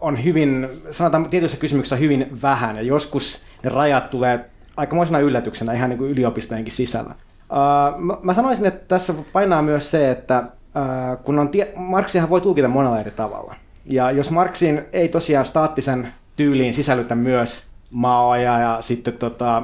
[0.01, 5.89] on hyvin, sanotaan tietyissä kysymyksissä hyvin vähän, ja joskus ne rajat tulee aikamoisena yllätyksenä ihan
[5.89, 7.11] niin kuin yliopistojenkin sisällä.
[7.11, 12.29] Uh, mä, mä sanoisin, että tässä painaa myös se, että uh, kun on tie- Marksihan
[12.29, 13.55] voi tulkita monella eri tavalla.
[13.85, 19.63] Ja jos Marksin ei tosiaan staattisen tyyliin sisällytä myös Maoja ja sitten tota,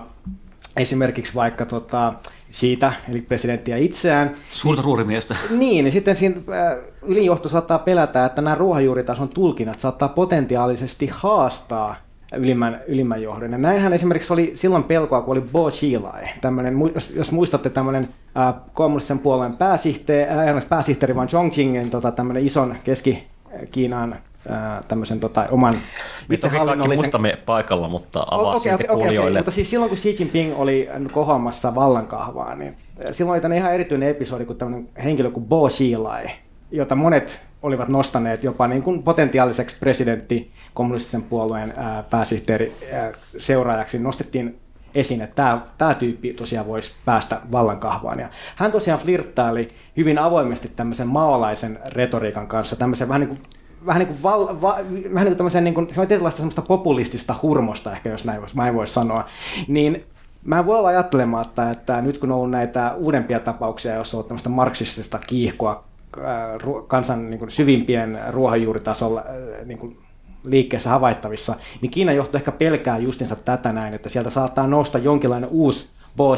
[0.78, 2.14] esimerkiksi vaikka tota,
[2.52, 4.36] siitä, eli presidenttiä itseään.
[4.52, 5.36] Suurta ruurimiestä.
[5.50, 11.96] Niin, niin sitten siinä äh, ylijohto saattaa pelätä, että nämä ruohonjuuritason tulkinnat saattaa potentiaalisesti haastaa
[12.36, 13.52] ylimmän, ylimmän johdon.
[13.52, 18.08] Ja näinhän esimerkiksi oli silloin pelkoa, kun oli Bo Xilai, tämmönen, jos, jos muistatte tämmöinen
[18.38, 22.76] äh, kommunistisen puolueen pääsihteeri, äh, pääsihteeri vaan Chongqingin tota, tämmöinen ison
[24.88, 25.78] Tämmöisen tota, oman
[26.32, 26.88] itsehallinnollisen...
[26.88, 30.60] Kaikki muistamme paikalla, mutta avaa okay, okay, okay, okay, Mutta siis silloin, kun Xi Jinping
[30.60, 32.78] oli kohoamassa vallankahvaa, niin
[33.12, 36.26] silloin oli tämmöinen ihan erityinen episodi, kun tämmöinen henkilö kuin Bo Xilai,
[36.72, 44.00] jota monet olivat nostaneet jopa niin kuin potentiaaliseksi presidentti kommunistisen puolueen ää, pääsihteeri ää, seuraajaksi,
[44.00, 44.60] nostettiin
[44.96, 48.20] esiin, että tämä, tämä tyyppi tosiaan voisi päästä vallankahvaan.
[48.20, 53.42] Ja hän tosiaan flirttaili hyvin avoimesti tämmöisen maolaisen retoriikan kanssa, tämmöisen vähän niin kuin
[53.86, 54.78] vähän niin kuin, val, va,
[55.14, 58.76] vähän niin kuin, niin kuin tietynlaista semmoista populistista hurmosta ehkä, jos näin voisi, mä en
[58.76, 59.26] voi sanoa,
[59.68, 60.06] niin
[60.44, 64.20] mä en voi olla ajattelematta, että nyt kun on ollut näitä uudempia tapauksia, joissa on
[64.20, 65.84] ollut tämmöistä marksistista kiihkoa
[66.88, 69.24] kansan niin kuin syvimpien ruohonjuuritasolla
[69.66, 69.98] niin kuin
[70.44, 75.50] liikkeessä havaittavissa, niin Kiinan johto ehkä pelkää justinsa tätä näin, että sieltä saattaa nousta jonkinlainen
[75.50, 76.36] uusi Bo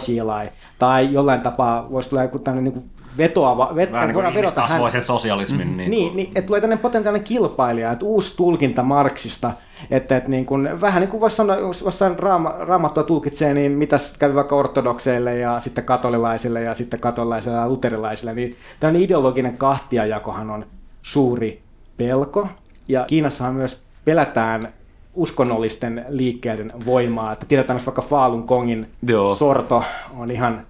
[0.80, 5.02] tai jollain tapaa voisi tulla joku tämmöinen niin vetoava, vet, Vähän niin vedota hän...
[5.02, 5.68] sosialismin.
[5.68, 9.52] Mm, niin, niin, niin että tulee tämmöinen potentiaalinen kilpailija, että uusi tulkinta Marksista,
[9.92, 13.72] että, että niin kuin, vähän niin kuin voisi sanoa, jos jossain raama, raamattua tulkitsee, niin
[13.72, 19.58] mitä kävi vaikka ortodokseille ja sitten katolilaisille ja sitten katolilaisille ja luterilaisille, niin tämmöinen ideologinen
[19.58, 20.66] kahtiajakohan on
[21.02, 21.62] suuri
[21.98, 22.48] pelko.
[22.88, 24.74] Ja Kiinassahan myös pelätään
[25.14, 27.32] uskonnollisten liikkeiden voimaa.
[27.32, 29.36] Että tiedetään että vaikka Falun Gongin Joo.
[29.36, 29.84] sorto
[30.18, 30.62] on ihan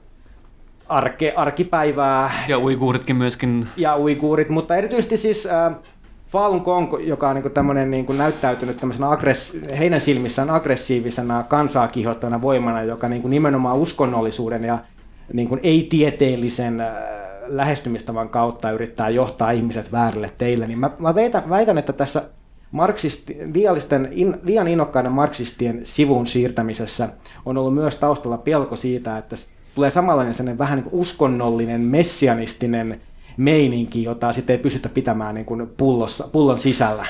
[0.90, 2.32] arke, arkipäivää.
[2.48, 3.68] Ja uiguuritkin myöskin.
[3.78, 5.76] Ja uiguurit, mutta erityisesti siis äh,
[6.28, 12.84] Falun Gong, joka on niin tämmöinen niin näyttäytynyt aggress- heidän silmissään aggressiivisena kansaa kiihottavana voimana,
[12.84, 14.80] joka niin kuin nimenomaan uskonnollisuuden ja
[15.34, 16.94] niin kuin ei-tieteellisen äh,
[17.48, 22.24] lähestymistavan kautta yrittää johtaa ihmiset väärille teille, niin mä, mä väitän, väitän, että tässä
[22.72, 27.10] marksisti, liiallisten, in, liian innokkaiden marksistien sivun siirtämisessä
[27.46, 29.36] on ollut myös taustalla pelko siitä, että
[29.76, 33.02] tulee samanlainen sellainen vähän niin kuin uskonnollinen, messianistinen
[33.38, 37.06] meininki, jota sitten ei pystytä pitämään niin kuin pullossa, pullon sisällä.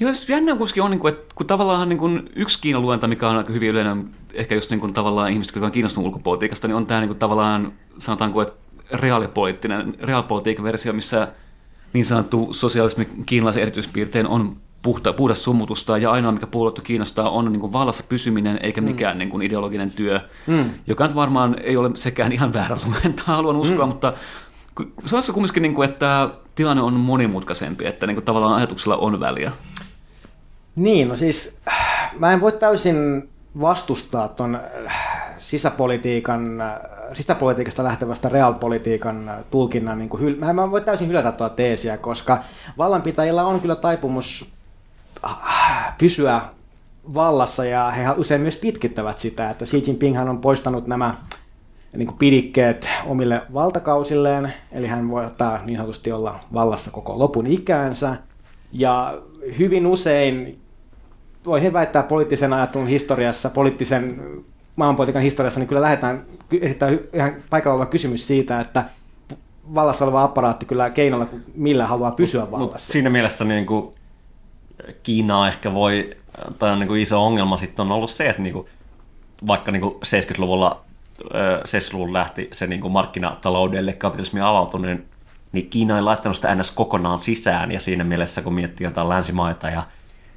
[0.00, 3.08] Joo, siis jännä kuitenkin on, niin kuin, että kun tavallaan niin kuin yksi Kiinan luenta,
[3.08, 6.68] mikä on aika hyvin yleinen, ehkä just niin kuin tavallaan ihmiset, jotka on kiinnostunut ulkopolitiikasta,
[6.68, 8.54] niin on tämä niin kuin tavallaan, sanotaanko, että
[8.92, 11.28] reaalipoliittinen, reaalipolitiikan versio, missä
[11.92, 17.52] niin sanottu sosialismi kiinalaisen erityispiirteen on puhta, puhdas summutusta, ja ainoa, mikä puoluetta kiinnostaa, on
[17.52, 18.84] niin kuin vallassa pysyminen, eikä mm.
[18.84, 20.70] mikään niin kuin ideologinen työ, mm.
[20.86, 23.88] joka nyt varmaan ei ole sekään ihan väärä luenta, haluan uskoa, mm.
[23.88, 24.12] mutta
[25.04, 29.52] sanoisiko kumminkin, niin kuin, että tilanne on monimutkaisempi, että niin kuin, tavallaan ajatuksella on väliä?
[30.76, 31.60] Niin, no siis
[32.18, 33.28] mä en voi täysin
[33.60, 34.60] vastustaa tuon
[35.38, 36.62] sisäpolitiikan,
[37.14, 42.38] sisäpolitiikasta lähtevästä realpolitiikan tulkinnan, niin kuin hyl- mä en voi täysin hylätä tuota teesiä, koska
[42.78, 44.52] vallanpitäjillä on kyllä taipumus
[45.98, 46.40] pysyä
[47.14, 51.14] vallassa ja he usein myös pitkittävät sitä, että Xi Jinping on poistanut nämä
[51.96, 57.46] niin kuin pidikkeet omille valtakausilleen, eli hän voi ottaa niin sanotusti olla vallassa koko lopun
[57.46, 58.16] ikäänsä.
[58.72, 59.18] Ja
[59.58, 60.58] hyvin usein
[61.46, 64.22] voisin väittää poliittisen ajattelun historiassa, poliittisen
[64.76, 66.24] maailmanpolitiikan historiassa, niin kyllä lähdetään
[66.60, 68.84] esittää ihan paikalla oleva kysymys siitä, että
[69.74, 72.74] vallassa oleva apparaatti kyllä keinolla, millä haluaa pysyä vallassa.
[72.74, 73.94] Mut siinä mielessä niin kuin
[75.02, 76.16] Kiinaa ehkä voi,
[76.58, 78.66] tai niin kuin iso ongelma sitten on ollut se, että niin kuin,
[79.46, 80.84] vaikka niin kuin 70-luvulla
[81.64, 85.04] 70-luvun lähti se niin kuin markkinataloudelle kapitalismin avautuminen,
[85.52, 86.70] niin Kiina ei laittanut sitä ns.
[86.70, 89.82] kokonaan sisään, ja siinä mielessä kun miettii jotain länsimaita ja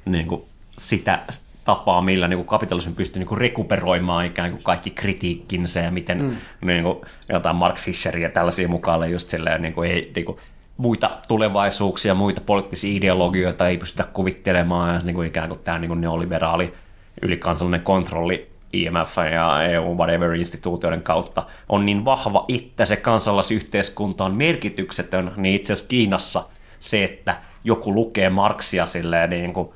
[0.04, 0.42] niin kuin
[0.78, 1.18] sitä
[1.64, 6.22] tapaa, millä niin kuin kapitalismi pystyy niin kuin rekuperoimaan ikään kuin kaikki kritiikkinsä ja miten
[6.22, 6.36] mm.
[6.66, 10.38] niin kuin, jotain Mark Fisheria ja tällaisia mukaan just silleen, niin kuin, ei, niin kuin,
[10.76, 15.88] muita tulevaisuuksia, muita poliittisia ideologioita ei pystytä kuvittelemaan ja niin kuin ikään kuin tämä niin
[15.88, 16.74] kuin neoliberaali
[17.22, 25.32] ylikansallinen kontrolli IMF ja EU whatever-instituutioiden kautta on niin vahva, että se kansalaisyhteiskunta on merkityksetön,
[25.36, 26.42] niin itse asiassa Kiinassa
[26.80, 29.68] se, että joku lukee Marksia silleen niin kuin,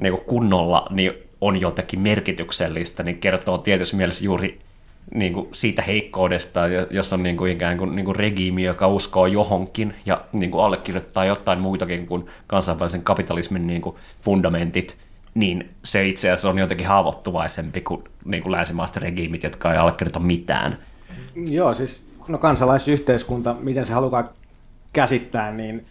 [0.00, 4.60] niin kuin kunnolla, niin on jotenkin merkityksellistä, niin kertoo tietysti mielessä juuri
[5.14, 9.26] niin kuin siitä heikkoudesta, jos on niin kuin ikään kuin, niin kuin regiimi, joka uskoo
[9.26, 14.96] johonkin ja niin kuin allekirjoittaa jotain muitakin kuin kansainvälisen kapitalismin niin kuin fundamentit,
[15.34, 20.20] niin se itse asiassa on jotenkin haavoittuvaisempi kuin, niin kuin länsimaiset regiimit, jotka ei allekirjoita
[20.20, 20.78] mitään.
[21.34, 24.32] Joo, siis no kansalaisyhteiskunta, miten se haluaa
[24.92, 25.86] käsittää, niin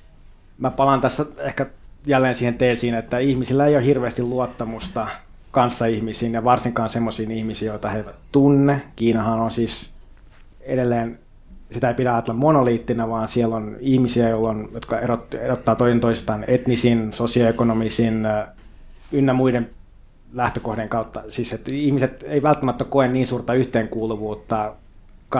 [0.58, 1.65] mä palaan tässä ehkä
[2.06, 5.08] jälleen siihen teesiin, että ihmisillä ei ole hirveästi luottamusta
[5.55, 8.81] kanssaihmisiin ja varsinkaan semmoisiin ihmisiin, joita he eivät tunne.
[8.95, 9.93] Kiinahan on siis
[10.61, 11.19] edelleen,
[11.71, 16.45] sitä ei pidä ajatella monoliittina, vaan siellä on ihmisiä, on, jotka erot, erottaa toinen toistaan
[16.47, 18.27] etnisin, sosioekonomisin
[19.11, 19.69] ynnä muiden
[20.33, 21.23] lähtökohden kautta.
[21.29, 24.73] Siis että ihmiset ei välttämättä koe niin suurta yhteenkuuluvuutta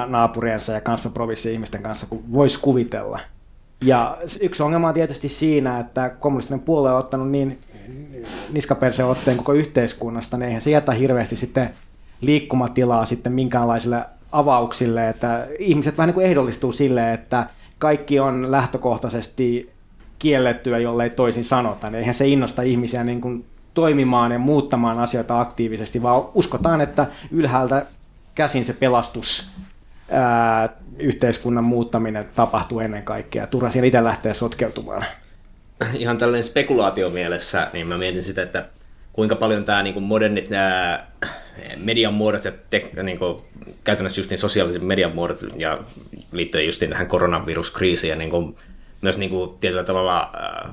[0.08, 3.20] naapuriensa ja kanssaprovinssien ihmisten kanssa kuin voisi kuvitella.
[3.82, 7.60] Ja yksi ongelma on tietysti siinä, että kommunistinen puolue on ottanut niin
[8.52, 11.70] niskaperseen otteen koko yhteiskunnasta, niin eihän se jätä hirveästi sitten
[12.22, 17.48] liikkumatilaa sitten minkäänlaisille avauksille, että ihmiset vähän niin kuin ehdollistuu sille, että
[17.80, 19.72] kaikki on lähtökohtaisesti
[20.20, 21.90] kiellettyä, jollei toisin sanota.
[21.90, 27.08] Niin eihän se innosta ihmisiä niin kuin toimimaan ja muuttamaan asioita aktiivisesti, vaan uskotaan, että
[27.32, 27.86] ylhäältä
[28.36, 29.52] käsin se pelastus
[30.12, 30.70] ää,
[31.00, 33.48] yhteiskunnan muuttaminen tapahtuu ennen kaikkea.
[33.48, 35.06] Turha siinä itse lähtee sotkeutumaan.
[35.94, 38.66] Ihan tällainen spekulaatiomielessä, niin mä mietin sitä, että
[39.14, 41.06] kuinka paljon tämä niin modernit nämä
[41.78, 43.42] median muodot ja te, niin kuin,
[43.84, 45.80] käytännössä just niin sosiaaliset median muodot ja
[46.32, 48.56] liittyen just niin tähän koronaviruskriisiin ja niin kuin,
[49.02, 50.32] myös niin kuin, tietyllä tavalla
[50.66, 50.72] äh,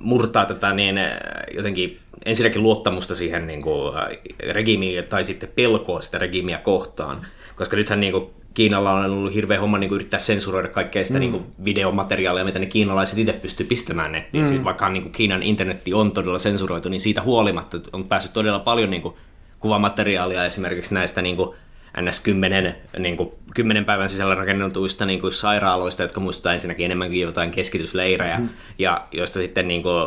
[0.00, 1.16] murtaa tätä niin äh,
[1.54, 4.08] jotenkin ensinnäkin luottamusta siihen niin kuin, äh,
[4.50, 7.26] regiimiin tai sitten pelkoa sitä regiimiä kohtaan.
[7.56, 11.18] Koska nythän niin kuin, Kiinalla on ollut hirveä homma niin kuin yrittää sensuroida kaikkea sitä
[11.18, 11.20] mm.
[11.20, 14.44] niin kuin videomateriaalia, mitä ne kiinalaiset itse pystyy pistämään nettiin.
[14.44, 14.48] Mm.
[14.48, 18.58] Siis vaikka niin kuin Kiinan internetti on todella sensuroitu, niin siitä huolimatta on päässyt todella
[18.58, 19.14] paljon niin kuin
[19.60, 21.56] kuvamateriaalia esimerkiksi näistä niin kuin
[21.98, 27.50] NS10 niin kuin, 10 päivän sisällä rakennetuista niin kuin sairaaloista, jotka muistuttavat ensinnäkin enemmänkin jotain
[27.50, 28.48] keskitysleirejä, mm.
[28.78, 30.06] ja joista sitten niin kuin,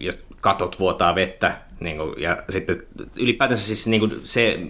[0.00, 2.78] jos katot vuotaa vettä, niin kuin, ja sitten
[3.16, 4.60] ylipäätänsä siis niin kuin, se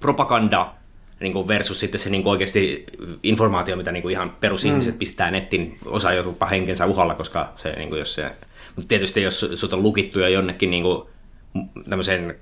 [0.00, 0.74] propaganda
[1.20, 2.84] niin kuin versus sitten se niin kuin oikeasti
[3.22, 4.98] informaatio, mitä niin kuin ihan perusihmiset mm.
[4.98, 8.30] pistää nettiin, osa jopa henkensä uhalla, koska se, niin kuin jos se,
[8.76, 11.08] mutta tietysti jos sut on lukittu jo jonnekin niin kuin,
[11.90, 12.36] tämmöiseen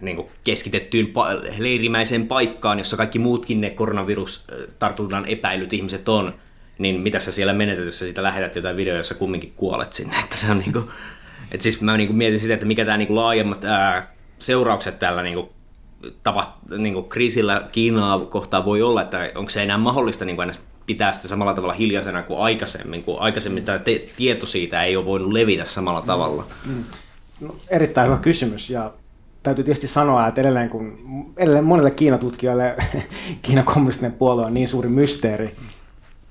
[0.00, 6.34] niin kuin keskitettyyn pa- leirimäiseen paikkaan, jossa kaikki muutkin ne koronavirustartunnan epäilyt ihmiset on,
[6.78, 10.16] niin mitä sä siellä menetetyssä siitä lähetät jotain videoa, jossa kumminkin kuolet sinne.
[10.24, 10.84] Että se on niin kuin,
[11.52, 14.98] että siis mä niin kuin mietin sitä, että mikä tämä niin kuin laajemmat ää, seuraukset
[14.98, 15.48] tällä niin kuin
[16.22, 20.52] tapa, niin kuin kriisillä Kiinaa kohtaan voi olla, että onko se enää mahdollista niin kuin
[20.86, 25.04] pitää sitä samalla tavalla hiljaisena kuin aikaisemmin, kun aikaisemmin tämä te- tieto siitä ei ole
[25.04, 26.44] voinut levitä samalla tavalla.
[26.66, 26.84] Mm.
[27.40, 28.92] No, erittäin hyvä kysymys ja
[29.42, 30.98] täytyy tietysti sanoa, että edelleen, kun,
[31.36, 32.76] edelleen monelle Kiinatutkijoille
[33.42, 35.54] Kiinan kommunistinen puolue on niin suuri mysteeri,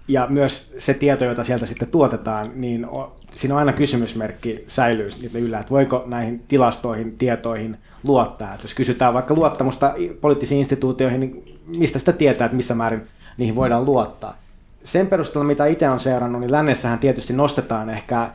[0.08, 5.10] ja myös se tieto, jota sieltä sitten tuotetaan, niin on, siinä on aina kysymysmerkki säilyy
[5.34, 8.54] yllä, että voiko näihin tilastoihin, tietoihin luottaa.
[8.54, 13.56] Että jos kysytään vaikka luottamusta poliittisiin instituutioihin, niin mistä sitä tietää, että missä määrin niihin
[13.56, 14.38] voidaan luottaa.
[14.84, 18.32] Sen perusteella, mitä itse on seurannut, niin lännessähän tietysti nostetaan ehkä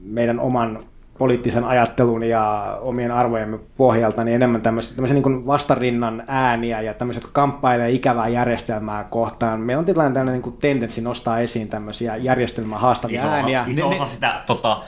[0.00, 0.78] meidän oman
[1.20, 7.22] poliittisen ajattelun ja omien arvojemme pohjalta niin enemmän tämmöisiä, tämmöisiä niin vastarinnan ääniä ja tämmöiset,
[7.22, 9.60] jotka kamppailee ikävää järjestelmää kohtaan.
[9.60, 13.64] Meillä on tietynlainen tämmöinen niin tendenssi nostaa esiin tämmöisiä järjestelmää haastavia iso, ääniä.
[13.68, 14.82] Iso osa sitä tota,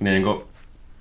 [0.00, 0.42] niin kuin,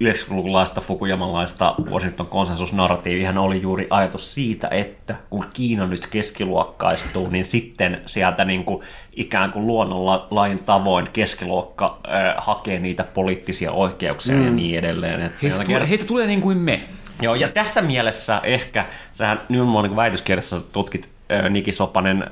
[0.03, 8.01] 90-lukulaista Fukuyamalaista Washington konsensusnarratiivihan oli juuri ajatus siitä, että kun Kiina nyt keskiluokkaistuu, niin sitten
[8.05, 8.83] sieltä niin kuin
[9.15, 14.45] ikään kuin luonnonlain tavoin keskiluokka äh, hakee niitä poliittisia oikeuksia mm.
[14.45, 15.21] ja niin edelleen.
[15.21, 16.81] Että Heistä tulee, heistä tulee niin kuin me.
[17.21, 21.09] Joo, ja tässä mielessä ehkä, sähän nimenomaan niin väitöskirjassa tutkit
[21.49, 22.23] Niki Sopanen,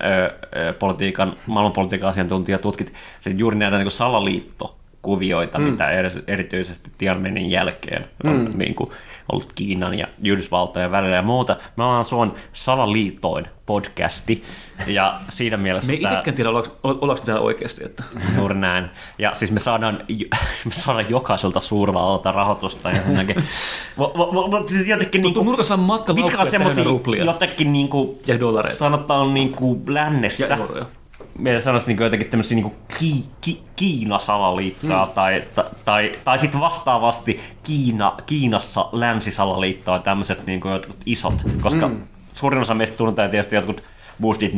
[0.79, 2.93] politiikan, maailmanpolitiikan asiantuntija, tutkit
[3.37, 3.91] juuri näitä niin
[5.01, 5.63] salaliittokuvioita, mm.
[5.63, 8.49] mitä eri- erityisesti Tiananmenin jälkeen on mm.
[8.57, 8.89] niin kuin,
[9.31, 11.57] ollut Kiinan ja Yhdysvaltojen välillä ja muuta.
[11.75, 14.43] Me ollaan Suon salaliitoin podcasti,
[14.87, 15.91] ja siinä mielessä...
[15.91, 17.85] Me ei tää- itsekään tiedä, ollaanko, ollaanko me täällä oikeasti.
[17.85, 18.03] Että.
[18.37, 18.85] Juuri näin.
[19.17, 19.99] Ja siis me saadaan,
[20.65, 23.35] me saadaan jokaiselta suurvallalta rahoitusta ja jotenkin,
[24.67, 27.23] siis jotenkin nurkassa on matka mitkä on ruplia.
[27.25, 28.77] jotenkin niinku, Ja dollareita.
[28.77, 30.85] sanotaan niinku lännessä, Ja euroja.
[31.37, 35.11] Meillä sanoisi niinku jotenkin tämmöisiä niinku ki, ki, Kiina-salaliittoa mm.
[35.11, 42.03] tai, tai, tai, tai sitten vastaavasti Kiina, Kiinassa länsisalaliittoa tämmöiset niinku jotkut isot, koska mm.
[42.33, 43.83] suurin osa meistä tunnetaan tietysti jotkut
[44.21, 44.57] Bush did 9-11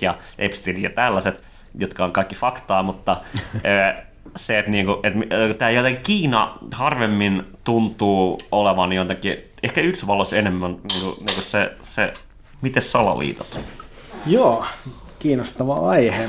[0.00, 1.40] ja Epstein ja tällaiset,
[1.78, 3.16] jotka on kaikki faktaa, mutta
[4.36, 11.16] se, että niinku, et, tämä jotenkin Kiina harvemmin tuntuu olevan jotenkin, ehkä Yhdysvalloissa enemmän niinku,
[11.18, 12.12] niinku se, se,
[12.60, 13.60] miten salaliitot?
[14.26, 14.66] Joo,
[15.18, 16.28] kiinnostava aihe.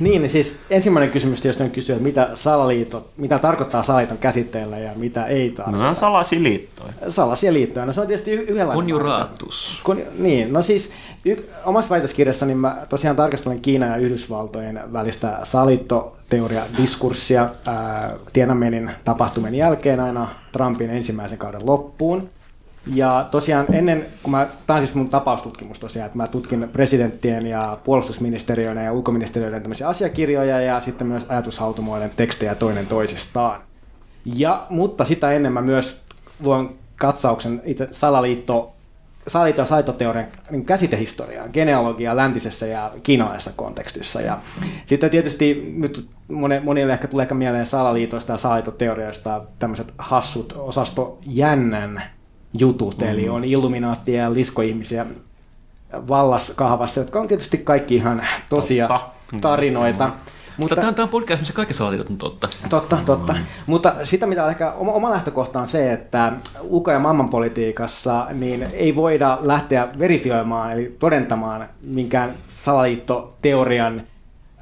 [0.00, 4.78] Niin, niin siis ensimmäinen kysymys tietysti on kysyä, että mitä salaliitot, mitä tarkoittaa salaliiton käsitteellä
[4.78, 5.82] ja mitä ei No, tarkoita.
[5.84, 6.92] ne on salaisia liittoja.
[7.08, 8.74] Salaisia liittoja, no se on tietysti y- yhdenlainen.
[8.74, 9.80] Konjuraatus.
[9.84, 10.90] Kun, niin, no siis
[11.24, 20.00] y- omassa väitöskirjassani mä tosiaan tarkastelen Kiinan ja Yhdysvaltojen välistä saliittoteoria-diskurssia ää, Tiananmenin tapahtumien jälkeen
[20.00, 22.28] aina Trumpin ensimmäisen kauden loppuun.
[22.86, 27.46] Ja tosiaan ennen, kun mä, tämä on siis mun tapaustutkimus tosiaan, että mä tutkin presidenttien
[27.46, 33.60] ja puolustusministeriöiden ja ulkoministeriöiden tämmöisiä asiakirjoja ja sitten myös ajatushautomoiden tekstejä toinen toisistaan.
[34.24, 36.02] Ja, mutta sitä ennen mä myös
[36.40, 38.72] luon katsauksen itse salaliitto,
[39.28, 44.20] salaliitto- ja saitoteorian niin käsitehistoriaan, genealogiaa läntisessä ja kiinalaisessa kontekstissa.
[44.20, 44.38] Ja
[44.86, 52.02] sitten tietysti nyt moni- monille ehkä tulee mieleen salaliitoista ja salaliittoteorioista tämmöiset hassut osasto jännän
[52.58, 55.06] jutut, eli on illuminaattia ja liskoihmisiä
[55.92, 59.38] vallaskahvassa, jotka on tietysti kaikki ihan tosia Totta.
[59.40, 60.10] tarinoita.
[60.56, 62.48] Mutta tämä, tämä on podcast, missä kaikki salaliitot on totta.
[62.68, 63.34] Totta, totta.
[63.66, 66.32] Mutta sitä, mitä ehkä oma, oma lähtökohta on se, että
[66.62, 74.02] ulko- ja maailmanpolitiikassa niin ei voida lähteä verifioimaan, eli todentamaan minkään salaliittoteorian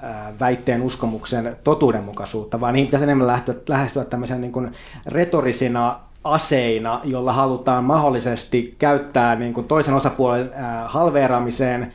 [0.03, 4.73] ää, väitteen uskomuksen totuudenmukaisuutta, vaan niihin pitäisi enemmän lähteä, lähestyä tämmöisen niin kuin
[5.07, 10.51] retorisina aseina, jolla halutaan mahdollisesti käyttää niin kuin toisen osapuolen
[10.87, 11.93] halveeraamiseen,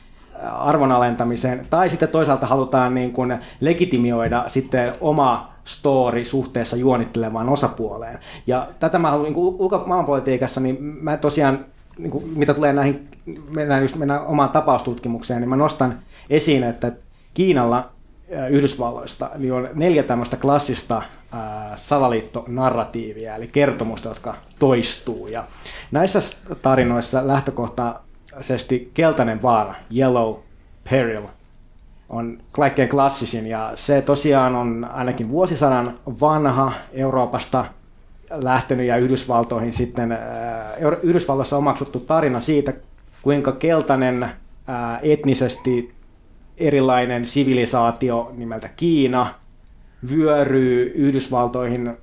[0.52, 8.18] arvonalentamiseen, tai sitten toisaalta halutaan niin kuin legitimioida sitten oma story suhteessa juonittelevaan osapuoleen.
[8.46, 11.64] Ja tätä mä haluan niin ulkomaailmanpolitiikassa, niin mä tosiaan,
[11.98, 13.08] niin kuin, mitä tulee näihin,
[13.54, 15.98] mennään just mennään omaan tapaustutkimukseen, niin mä nostan
[16.30, 16.92] esiin, että
[17.34, 17.88] Kiinalla
[18.50, 21.02] Yhdysvalloista niin on neljä tämmöistä klassista
[21.32, 25.26] ää, salaliittonarratiivia, eli kertomusta, jotka toistuu.
[25.26, 25.44] Ja
[25.90, 26.20] näissä
[26.62, 30.34] tarinoissa lähtökohtaisesti keltainen vaara, yellow
[30.90, 31.22] peril,
[32.08, 37.64] on kaikkein klassisin ja se tosiaan on ainakin vuosisadan vanha Euroopasta
[38.30, 40.18] lähtenyt ja Yhdysvaltoihin sitten
[40.78, 42.72] Euro- Yhdysvalloissa omaksuttu tarina siitä,
[43.22, 44.30] kuinka keltainen
[45.02, 45.95] etnisesti
[46.56, 49.34] erilainen sivilisaatio nimeltä Kiina
[50.10, 51.96] vyöryy Yhdysvaltoihin,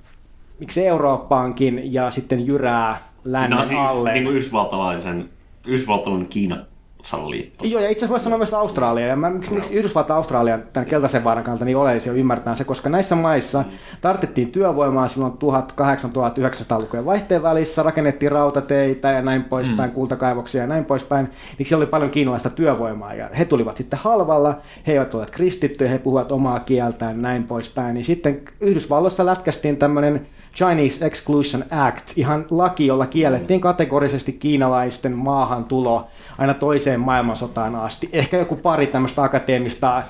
[0.60, 4.12] miksi Eurooppaankin, ja sitten jyrää lännen No, siis, alle.
[4.12, 5.28] niin kuin yhdysvaltalaisen,
[5.66, 6.56] yhdysvaltalainen Kiina
[7.04, 7.64] salaliitto.
[7.64, 9.06] Joo, ja itse asiassa voisi sanoa myös Australia.
[9.06, 12.64] Ja mä, miksi, miksi Yhdysvallat ja Australia tämän keltaisen vaaran kannalta niin oleellisia ymmärtää se,
[12.64, 13.64] koska näissä maissa
[14.00, 19.94] tarvittiin työvoimaa silloin 1800-1900-lukujen vaihteen välissä, rakennettiin rautateitä ja näin poispäin, mm.
[19.94, 24.58] kultakaivoksia ja näin poispäin, niin siellä oli paljon kiinalaista työvoimaa ja he tulivat sitten halvalla,
[24.86, 29.76] he eivät olleet kristittyjä, he puhuvat omaa kieltään ja näin poispäin, niin sitten Yhdysvalloissa lätkästiin
[29.76, 36.06] tämmöinen Chinese Exclusion Act, ihan laki, jolla kiellettiin kategorisesti kiinalaisten maahantulo
[36.38, 38.08] aina toiseen maailmansotaan asti.
[38.12, 40.02] Ehkä joku pari tämmöistä akateemista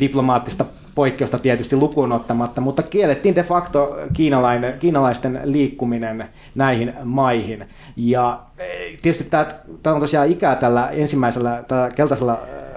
[0.00, 6.24] diplomaattista poikkeusta tietysti lukuun ottamatta, mutta kiellettiin de facto kiinalainen, kiinalaisten liikkuminen
[6.54, 7.64] näihin maihin.
[7.96, 9.46] Ja eh, tietysti tämä,
[9.82, 12.67] tämä on tosiaan ikää tällä ensimmäisellä tällä keltaisella eh,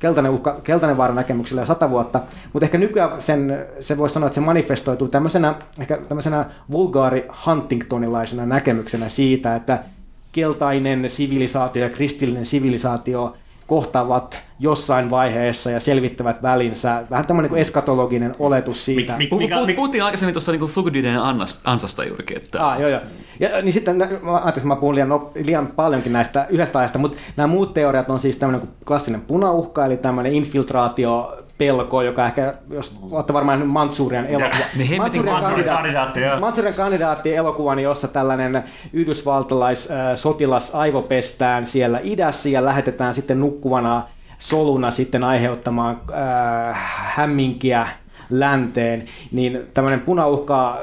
[0.00, 2.20] keltainen, uhka, keltainen vaara näkemyksellä jo sata vuotta,
[2.52, 8.46] mutta ehkä nykyään sen, se voisi sanoa, että se manifestoituu tämmöisenä, ehkä tämmöisenä vulgaari Huntingtonilaisena
[8.46, 9.78] näkemyksenä siitä, että
[10.32, 13.36] keltainen sivilisaatio ja kristillinen sivilisaatio
[13.70, 17.04] kohtaavat jossain vaiheessa ja selvittävät välinsä.
[17.10, 19.16] Vähän tämmöinen niin eskatologinen oletus siitä.
[19.18, 21.18] Mik- puh- mik- Puhuttiin aikaisemmin tuossa niin Thugdiden
[21.64, 23.00] ansasta juurikin, että Ah, joo, joo.
[23.40, 27.18] Ja, niin sitten, mä ajattelin, että mä puhun liian, liian paljonkin näistä yhdestä ajasta, mutta
[27.36, 32.54] nämä muut teoriat on siis tämmöinen kuin klassinen punauhka, eli tämmöinen infiltraatio, pelko, joka ehkä,
[32.70, 34.64] jos olette varmaan nähnyt Mantsurian elokuva.
[34.98, 36.20] Mantsurian Mantsurian kandidaatti.
[36.40, 44.02] Mantsurian kandidaatti elokuvan, jossa tällainen yhdysvaltalais äh, sotilas aivopestään siellä idässä ja lähetetään sitten nukkuvana
[44.38, 46.78] soluna sitten aiheuttamaan äh,
[47.14, 47.88] hämminkiä
[48.30, 50.80] länteen, niin tämmöinen punauhka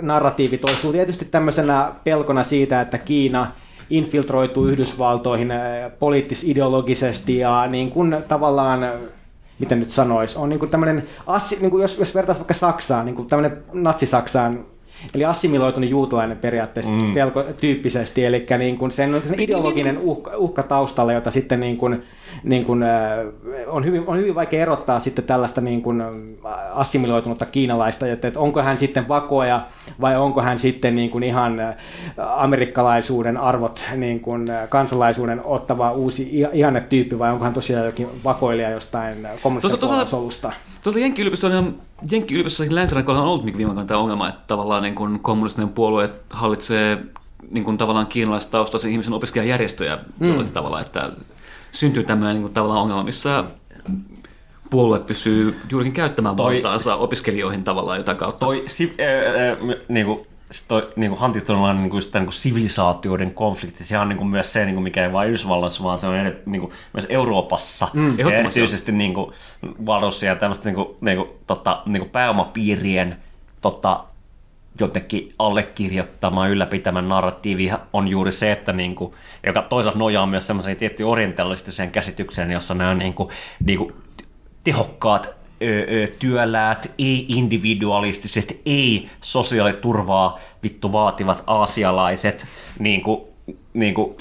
[0.00, 3.52] narratiivi toistuu tietysti tämmöisenä pelkona siitä, että Kiina
[3.90, 5.58] infiltroituu Yhdysvaltoihin äh,
[5.98, 8.80] poliittis-ideologisesti ja niin kuin tavallaan
[9.62, 11.02] miten nyt sanoisi, on niin kuin tämmöinen,
[11.60, 14.64] niin kuin jos, jos vertaisi vaikka Saksaan, niin kuin tämmöinen natsi-Saksaan,
[15.14, 17.14] eli assimiloitunut juutalainen periaatteessa mm.
[17.14, 22.02] pelko, tyyppisesti, eli niin kuin sen, sen ideologinen uhka, uhka taustalla, jota sitten niin kuin,
[22.44, 22.90] niin kuin, äh,
[23.66, 26.08] on, hyvin, on hyvin vaikea erottaa sitten tällaista niin kuin äh,
[26.74, 29.66] assimiloitunutta kiinalaista, että, että onko hän sitten vakoja
[30.00, 31.74] vai onko hän sitten niin kuin ihan äh,
[32.18, 38.70] amerikkalaisuuden arvot, niin kuin kansalaisuuden ottava uusi i- ihannetyyppi vai onko hän tosiaan jokin vakoilija
[38.70, 40.52] jostain kommunistisesta solusta.
[40.82, 41.74] Tuossa Jenkki-yliopistossa on
[42.10, 46.98] Jenkki-yliopistossa länsirannikolla on ollut viime aikoina tämä ongelma, että tavallaan niin kuin kommunistinen puolue hallitsee
[47.50, 50.28] niin kuin tavallaan kiinalaistaustaisen ihmisen opiskelijajärjestöjä mm.
[50.28, 51.10] jollakin tavalla, että
[51.72, 53.44] syntyy tämmöinen niin kuin tavallaan ongelma, missä
[54.70, 58.46] puolue pysyy juurikin käyttämään Toi- valtaansa opiskelijoihin tavallaan jotain kautta.
[58.46, 63.84] toi, si, äh, äh, niinku, sit toi niinku Huntingtonilla niinku, just tää niinku sivilisaatioiden konflikti,
[63.84, 66.72] se on niinku myös se, niinku, mikä ei vain Yhdysvalloissa, vaan se on edet, niinku,
[66.92, 67.88] myös Euroopassa.
[67.92, 69.32] Mm, ehdottomasti erityisesti niinku,
[69.86, 73.16] varossa ja tämmöistä niinku, niinku, tota, niinku pääomapiirien
[73.60, 74.04] tota,
[74.80, 79.14] jotenkin allekirjoittamaan, ylläpitämän narratiivi on juuri se, että niinku,
[79.46, 83.30] joka toisaalta nojaa myös semmoiseen tiettyyn orientalistiseen käsitykseen, jossa nämä niinku,
[83.64, 83.92] niinku,
[84.64, 85.41] tehokkaat ö, ö,
[86.18, 92.46] työläät, ei-individualistiset, ei-sosiaaliturvaa vittu vaativat aasialaiset
[92.78, 93.20] niin kuin,
[93.74, 94.16] niin kuin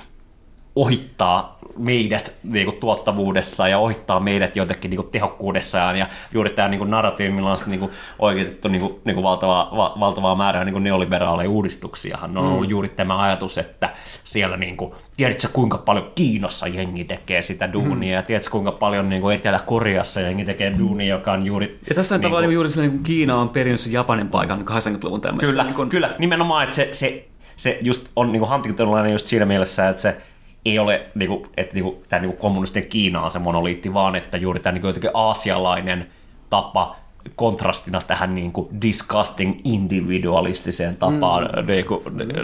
[0.76, 5.98] ohittaa meidät niin kuin, tuottavuudessa ja ohittaa meidät jotenkin niin kuin, tehokkuudessaan.
[5.98, 9.16] Ja juuri tämä niin kuin, narratiivi, millä on sitten, niin kuin, oikeutettu niin kuin, niin
[9.16, 12.20] kuin valtavaa, va, valtavaa määrää niin kuin neoliberaaleja uudistuksia.
[12.24, 13.90] On ollut juuri tämä ajatus, että
[14.24, 19.10] siellä, niin kuin, tiedätkö kuinka paljon Kiinassa jengi tekee sitä duunia ja tiedätkö kuinka paljon
[19.10, 21.80] niin kuin Etelä-Koreassa jengi tekee duunia, joka on juuri...
[21.90, 24.60] Ja tässä on niin tavallaan kuin- juuri sellainen, kun Kiina on perinnyt sen Japanin paikan
[24.60, 25.52] 80-luvun tämmöisessä.
[25.52, 26.10] Kyllä, niin kuin, kyllä.
[26.20, 30.18] Nimenomaan, että se, se, se just on niin Huntingtonilainen just siinä mielessä, että se
[30.66, 34.16] ei ole, niin kuin, että niin kuin, tämä niin kommunistinen Kiina on se monoliitti, vaan
[34.16, 36.08] että juuri tämä niin kuin, jotenkin aasialainen
[36.50, 36.96] tapa
[37.36, 41.68] kontrastina tähän niin kuin disgusting individualistiseen tapaan mm.
[41.68, 42.04] niin kuin,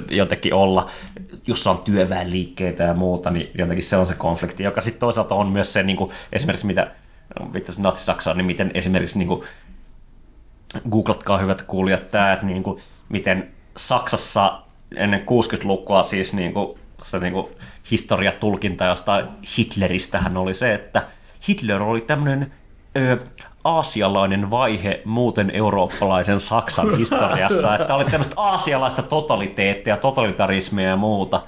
[0.10, 0.90] jotenkin olla,
[1.48, 5.48] jossa on työväenliikkeitä ja muuta, niin jotenkin se on se konflikti, joka sitten toisaalta on
[5.48, 6.92] myös se niin kuin, esimerkiksi mitä
[7.54, 9.44] viittasin natsi-Saksaan, niin miten esimerkiksi niin kuin,
[10.90, 14.62] googlatkaa hyvät kuulijat tämä, että niin kuin, miten Saksassa
[14.96, 17.48] ennen 60-lukua siis niin kuin, se niin kuin,
[17.92, 19.26] historiatulkinta jostain
[19.58, 21.06] Hitleristähän oli se, että
[21.48, 22.52] Hitler oli tämmöinen
[23.64, 31.42] aasialainen vaihe muuten eurooppalaisen Saksan historiassa, että oli tämmöistä aasialaista totaliteettia, totalitarismia ja muuta.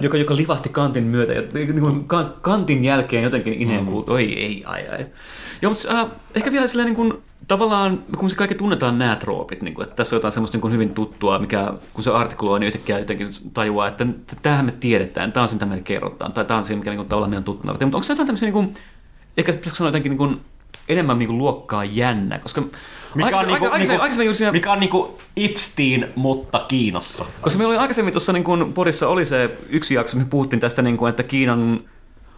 [0.00, 3.92] Joka, joka livahti Kantin myötä, ja niin kuin Kan- Kantin jälkeen jotenkin ineen mm.
[4.06, 5.06] oi ei, ai ai.
[5.62, 7.14] Joo, mutta äh, ehkä vielä silleen niin kuin,
[7.48, 10.62] tavallaan, kun se kaikki tunnetaan nämä troopit, niin kuin, että tässä on jotain semmoista niin
[10.62, 14.06] kuin hyvin tuttua, mikä kun se artikuloi, niin yhtäkkiä jotenkin tajuaa, että
[14.42, 16.96] tämähän me tiedetään, tämä on se, mitä meille kerrotaan, tai tämä on se, mikä niin
[16.96, 17.66] kuin, tavallaan meidän tuttu.
[17.66, 18.74] Mutta onko se jotain tämmöisiä, niin kuin,
[19.36, 20.40] ehkä pitäisikö sanoa jotenkin niin kuin,
[20.88, 22.62] enemmän niin kuin, luokkaa jännä, koska
[23.14, 27.24] Mikä on, niinku, aika- niinku, aikaisemmin siinä- mikä on niinku Epstein, mutta Kiinassa.
[27.40, 30.82] koska meillä oli aikaisemmin tuossa niin kun Porissa oli se yksi jakso, missä puhuttiin tästä,
[30.82, 31.80] niin kun, että Kiinan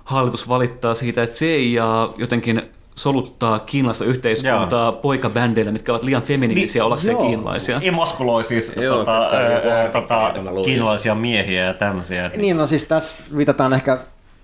[0.05, 2.63] hallitus valittaa siitä, että CIA jotenkin
[2.95, 7.27] soluttaa kiinalaista yhteiskuntaa poikabändeillä, mitkä ovat liian feminiinisiä Niin, ollakseen joo.
[7.27, 7.79] kiinalaisia.
[7.83, 10.33] Emaskuloi siis Joo, tota, tästä ää, tota,
[10.65, 12.31] kiinalaisia miehiä ja tämmöisiä.
[12.37, 13.99] Niin, no siis tässä viitataan ehkä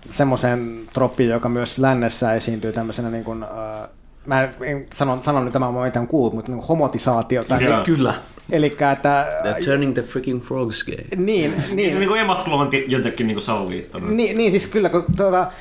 [0.09, 3.89] semmoiseen troppiin, joka myös lännessä esiintyy tämmöisenä niin kuin, äh,
[4.25, 7.43] mä en sano, sano nyt tämä, mä en kuullut, mutta niin homotisaatio.
[7.43, 7.75] Tai Joo.
[7.75, 8.13] niin, Kyllä.
[8.51, 9.41] eli että...
[9.43, 10.95] They're turning the freaking frogs gay.
[11.15, 14.07] Niin, Niin, niin, niin kuin emaskulointi jotenkin niin kuin salaliittona.
[14.07, 15.51] niin, niin, siis kyllä, kun tuota,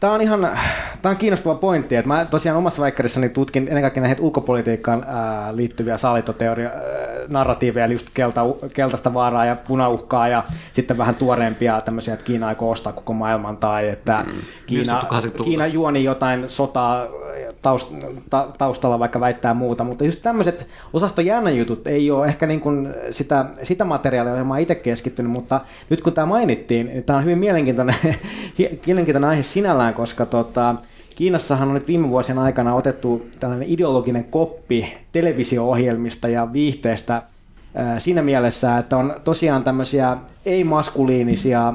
[0.00, 0.48] Tämä on ihan
[1.02, 5.56] tämä on kiinnostava pointti, että mä tosiaan omassa väikkarissani tutkin ennen kaikkea näitä ulkopolitiikkaan ää,
[5.56, 6.80] liittyviä saalitoteoria ää,
[7.32, 8.42] narratiiveja, eli just kelta,
[8.74, 13.56] keltaista vaaraa ja punauhkaa ja sitten vähän tuoreempia tämmöisiä, että Kiina aikoo ostaa koko maailman
[13.56, 14.24] tai että
[14.66, 15.44] Kiina, tuttu 80-luvulla.
[15.44, 17.06] Kiina juoni jotain sotaa
[17.62, 17.94] taust,
[18.30, 22.60] ta, taustalla vaikka väittää muuta, mutta just tämmöiset osaston jännän jutut ei ole ehkä niin
[22.60, 25.60] kuin sitä, sitä materiaalia, johon mä oon itse keskittynyt, mutta
[25.90, 27.96] nyt kun tämä mainittiin, niin tämä on hyvin mielenkiintoinen,
[28.86, 30.74] mielenkiintoinen aihe sinällään, koska tota,
[31.16, 37.22] Kiinassahan on nyt viime vuosien aikana otettu tällainen ideologinen koppi televisio-ohjelmista ja viihteestä
[37.98, 40.16] siinä mielessä, että on tosiaan tämmöisiä
[40.46, 41.74] ei-maskuliinisia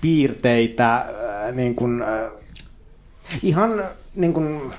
[0.00, 1.06] piirteitä
[1.52, 2.04] niin kuin,
[3.42, 3.82] ihan
[4.14, 4.72] niin kuin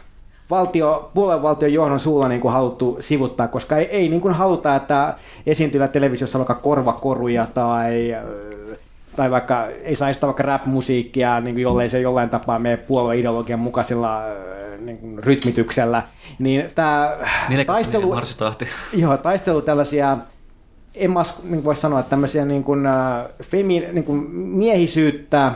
[0.49, 5.13] valtio, puoluevaltion johdon suulla niin kuin haluttu sivuttaa, koska ei, ei niin kuin haluta, että
[5.45, 8.15] esiintyvä televisiossa vaikka korvakoruja tai
[9.15, 14.21] tai vaikka ei saisi vaikka rap-musiikkia, niin kuin jollei se jollain tapaa mene puolueideologian mukaisella
[14.79, 16.03] niin kuin rytmityksellä,
[16.39, 17.17] niin tämä
[17.65, 18.15] taistelu,
[19.01, 20.17] joo, taistelu tällaisia
[20.95, 22.87] en mä niin voisi sanoa, että tämmöisiä niin kuin,
[23.43, 25.51] femi, niin kuin miehisyyttä,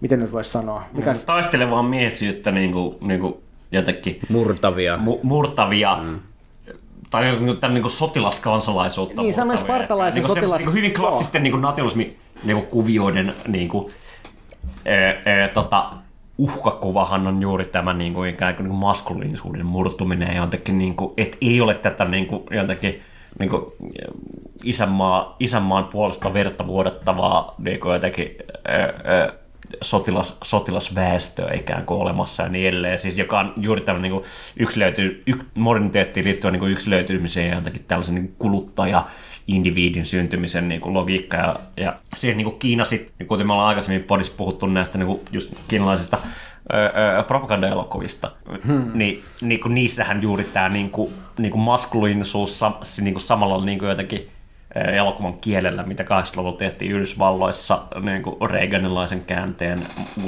[0.00, 0.82] miten nyt voisi sanoa?
[0.92, 1.14] Mikä...
[1.26, 3.34] Taistelevaa miehisyyttä niin kuin, niin kuin
[3.72, 4.20] jotenkin...
[4.28, 4.96] Murtavia.
[4.96, 5.96] Mu, murtavia.
[5.96, 6.20] Mm
[7.10, 9.22] tai tämän niin kuin sotilaskansalaisuutta.
[9.22, 10.58] Niin, sanoin spartalaisen niin sotilas...
[10.58, 13.92] Niin kuin hyvin klassisten niin nationalismi niin kuin kuvioiden niin kuin,
[14.84, 15.90] e, e, tota,
[16.38, 20.96] uhkakuvahan on juuri tämä niin kuin, ikään kuin, niin kuin maskuliinisuuden murtuminen ja jotenkin, niin
[20.96, 23.00] kuin, et ei ole tätä niin kuin, jotenkin
[23.38, 23.64] niin kuin,
[24.64, 28.34] isänmaa, isänmaan puolesta verta vuodattavaa niin kuin jotenkin,
[28.68, 29.32] ää, ää,
[29.82, 32.98] sotilas, sotilasväestöä ikään kuin olemassa ja niin edelleen.
[32.98, 34.22] Siis joka on juuri tämmöinen niin
[34.56, 39.06] yksilöity, yk, moderniteettiin liittyen niin yksilöitymiseen ja jotenkin tällaisen niin kuluttaja
[39.46, 41.36] indiviidin syntymisen niin kuin logiikka.
[41.36, 44.98] Ja, ja siihen niin kuin Kiina sitten, niin kuten me ollaan aikaisemmin podissa puhuttu näistä
[44.98, 46.18] niin kuin just kiinalaisista
[47.26, 48.32] propagandaelokuvista,
[48.66, 48.90] hmm.
[48.94, 52.60] niin, niin kuin niissähän juuri tämä niin kuin, niin kuin maskuliinisuus
[53.00, 54.28] niin kuin samalla niin kuin jotenkin
[54.74, 59.86] elokuvan kielellä, mitä 80-luvulla tehtiin Yhdysvalloissa niin kuin Reaganilaisen käänteen,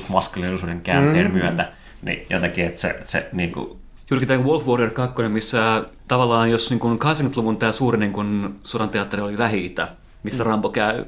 [0.08, 1.38] maskuliinisuuden käänteen hmm.
[1.38, 1.72] myötä,
[2.02, 3.78] niin jotenkin, että se, se niin kuin,
[4.10, 8.54] Juurikin tämä Wolf Warrior 2, missä tavallaan jos niin kuin 80-luvun tämä suuri niin kuin
[8.64, 9.74] sodan teatteri oli lähi
[10.22, 10.50] missä mm.
[10.50, 11.04] Rambo käy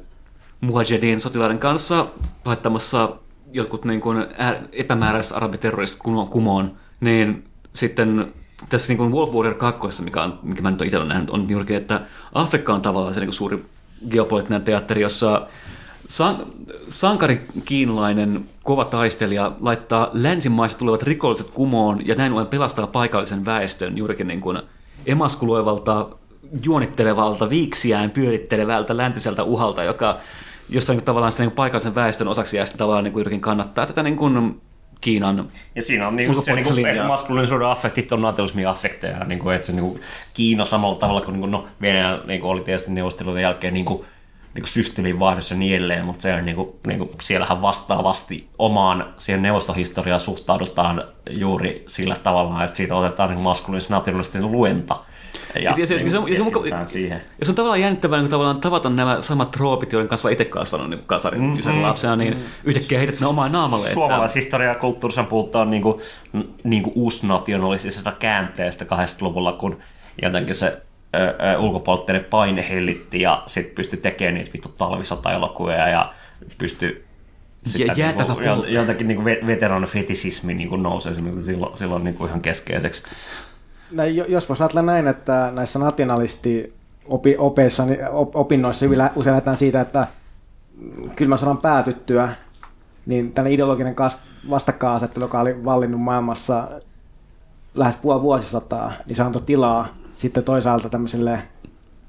[0.61, 2.07] Mujahedin sotilaiden kanssa
[2.45, 3.17] laittamassa
[3.53, 4.27] jotkut niin kuin
[4.73, 8.33] epämääräiset arabiterroristit kumoon, niin sitten
[8.69, 11.49] tässä niin kuin Wolf Warrior 2, mikä, on, mikä mä nyt itse olen nähnyt, on
[11.49, 12.01] juurikin, että
[12.35, 13.65] Afrikka on tavallaan se niin kuin suuri
[14.11, 15.47] geopoliittinen teatteri, jossa
[16.09, 16.47] san,
[16.89, 23.99] sankari kiinalainen kova taistelija laittaa länsimaista tulevat rikolliset kumoon ja näin ollen pelastaa paikallisen väestön
[23.99, 24.63] juurikin niin kuin
[25.07, 26.09] emaskuloivalta,
[26.65, 30.19] juonittelevalta, viiksiään pyörittelevältä läntiseltä uhalta, joka
[30.69, 34.61] jossain tavallaan sitä niin paikallisen väestön osaksi ja tavallaan niin kuin kannattaa tätä niin kuin
[35.05, 39.57] Kiinan Ja siinä on niin se niin kuin, maskuliinisuuden affektit on nativismin affekteja, niin kuin,
[39.57, 40.01] että se niin kuin,
[40.35, 43.85] Kiina samalla tavalla kuin, niin kuin no, Venäjä niin kuin, oli tietysti neuvostelujen jälkeen niin
[43.85, 44.05] kuin,
[44.55, 48.49] niin systeemin vaihdossa ja niin edelleen, mutta se on, niin kuin, niin kuin, siellähän vastaavasti
[48.59, 54.97] omaan siihen neuvostohistoriaan suhtaudutaan juuri sillä tavalla, että siitä otetaan niin maskuliinisen nationalistinen luenta–
[55.55, 57.21] ja, ja, se, niin, se, se, se, siihen.
[57.41, 60.91] Ja se on tavallaan jännittävää niin tavallaan tavata nämä samat troopit, joiden kanssa itse kasvanut
[60.91, 62.43] niin kasarin mm, mm, lapsena, niin mm.
[62.65, 63.89] yhtäkkiä heität ne omaan naamalle.
[63.89, 66.01] Suomalaishistoria ja kulttuurissa puhutaan niin kuin,
[66.65, 69.79] niin kuin uusnationalistisesta käänteestä 80-luvulla, kun
[70.23, 70.83] jotenkin se
[71.59, 76.13] ulkopuolitteinen paine hellitti ja sitten pystyi tekemään niitä vittu talvisota-elokuvia ja
[76.59, 77.05] pystyi
[77.79, 83.03] ja jäätävä niin jotenkin niin veteranifetisismi niin nousee silloin, silloin niin kuin ihan keskeiseksi
[84.29, 86.73] jos voisi ajatella näin, että näissä nationalisti
[87.39, 87.99] opeissa, niin
[88.35, 90.07] opinnoissa hyvin usein lähdetään siitä, että
[91.17, 92.29] kylmän sodan päätyttyä,
[93.07, 93.97] niin tällainen ideologinen
[94.51, 96.69] vastakkainasettelu, joka oli vallinnut maailmassa
[97.75, 101.43] lähes puoli vuosisataa, niin se antoi tilaa sitten toisaalta tämmöisille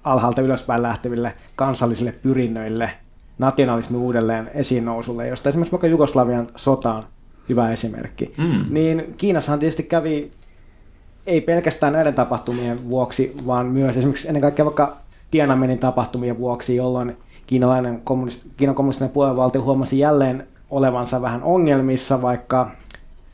[0.03, 2.91] alhaalta ylöspäin lähteville kansallisille pyrinnöille,
[3.38, 7.03] nationalismin uudelleen esiin nousulle, josta esimerkiksi vaikka Jugoslavian sota on
[7.49, 8.33] hyvä esimerkki.
[8.38, 8.65] Mm.
[8.69, 10.31] Niin Kiinassahan tietysti kävi
[11.28, 14.97] ei pelkästään näiden tapahtumien vuoksi, vaan myös esimerkiksi ennen kaikkea vaikka
[15.32, 17.17] Tiananmenin tapahtumien vuoksi, jolloin
[17.47, 22.71] kiinalainen kommunist, Kiinan kommunistinen puoluevaltio huomasi jälleen olevansa vähän ongelmissa, vaikka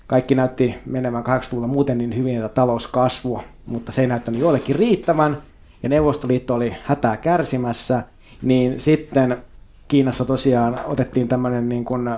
[0.07, 5.37] kaikki näytti menemään 80-luvulla muuten niin hyvin, että talouskasvu, mutta se ei näyttänyt joillekin riittävän,
[5.83, 8.03] ja Neuvostoliitto oli hätää kärsimässä,
[8.41, 9.37] niin sitten
[9.87, 12.09] Kiinassa tosiaan otettiin tämmöinen niin kuin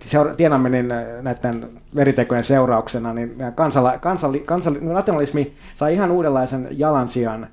[0.00, 0.88] seura- Tienanmenin
[1.22, 7.46] näiden veritekojen seurauksena, niin kansala- kansali- kansali- nationalismi sai ihan uudenlaisen jalansijan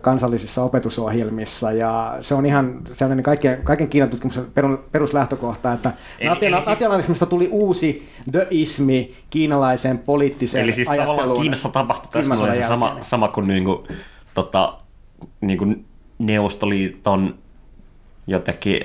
[0.00, 4.46] kansallisissa opetusohjelmissa, ja se on ihan sellainen kaiken, kaiken Kiinan tutkimuksen
[4.92, 12.68] peruslähtökohta, että siis, nationalismista tuli uusi deismi kiinalaisen poliittisen Eli siis tavallaan Kiinassa tapahtui tässä
[12.68, 13.78] sama, sama kuin, niin kuin,
[14.34, 14.78] tota,
[15.40, 15.84] niin kuin
[16.18, 17.34] Neuvostoliiton
[18.26, 18.78] jotenkin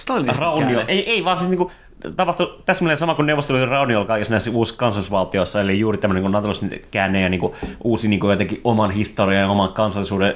[0.00, 0.84] Stalinismin raunio.
[0.88, 1.70] Ei, ei, vaan siis niinku
[2.16, 7.20] tapahtui täsmälleen sama kuin Neuvostoliiton raunioilla kaikissa näissä uusissa kansallisvaltioissa, eli juuri tämmöinen niin nataliskäänne
[7.20, 7.52] ja niin kuin,
[7.84, 10.34] uusi niin kuin jotenkin oman historian ja oman kansallisuuden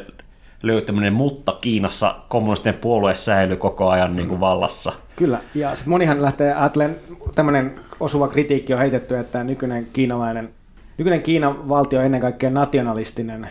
[0.62, 4.92] löytäminen, mutta Kiinassa kommunistinen puolue säilyy koko ajan niin kuin vallassa.
[5.16, 7.00] Kyllä, ja sit monihan lähtee ajattelemaan,
[7.34, 10.50] tämmöinen osuva kritiikki on heitetty, että nykyinen kiinalainen,
[10.98, 13.48] nykyinen Kiinan valtio on ennen kaikkea nationalistinen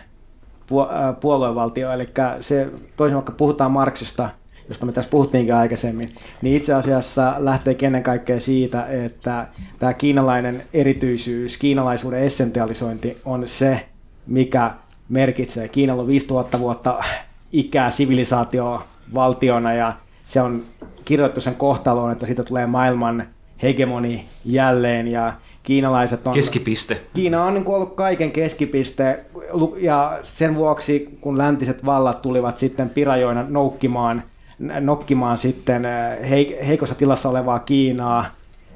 [0.66, 0.90] puo-
[1.20, 2.08] puoluevaltio, eli
[2.40, 4.28] se toisin vaikka puhutaan Marksista,
[4.68, 6.08] josta me tässä puhuttiinkin aikaisemmin,
[6.42, 9.46] niin itse asiassa lähtee ennen kaikkea siitä, että
[9.78, 13.86] tämä kiinalainen erityisyys, kiinalaisuuden essentialisointi on se,
[14.26, 14.70] mikä
[15.08, 15.68] merkitsee.
[15.68, 17.02] Kiinalla on 5000 vuotta
[17.52, 18.82] ikää sivilisaatio
[19.14, 19.92] valtiona ja
[20.24, 20.64] se on
[21.04, 23.24] kirjoitettu sen kohtaloon, että siitä tulee maailman
[23.62, 26.34] hegemoni jälleen ja kiinalaiset on...
[26.34, 27.00] Keskipiste.
[27.14, 29.24] Kiina on niin kuin ollut kaiken keskipiste
[29.78, 34.22] ja sen vuoksi, kun läntiset vallat tulivat sitten pirajoina noukkimaan,
[34.58, 38.26] nokkimaan sitten äh, heik- heikossa tilassa olevaa Kiinaa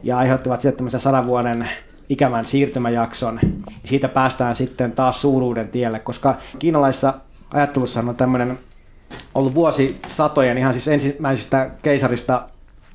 [0.03, 1.69] ja aiheuttivat sitten tämmöisen sadan vuoden
[2.09, 3.41] ikävän siirtymäjakson.
[3.85, 7.15] Siitä päästään sitten taas suuruuden tielle, koska kiinalaisessa
[7.51, 8.59] ajattelussa on tämmöinen
[9.35, 12.47] ollut vuosisatojen ihan siis ensimmäisistä keisarista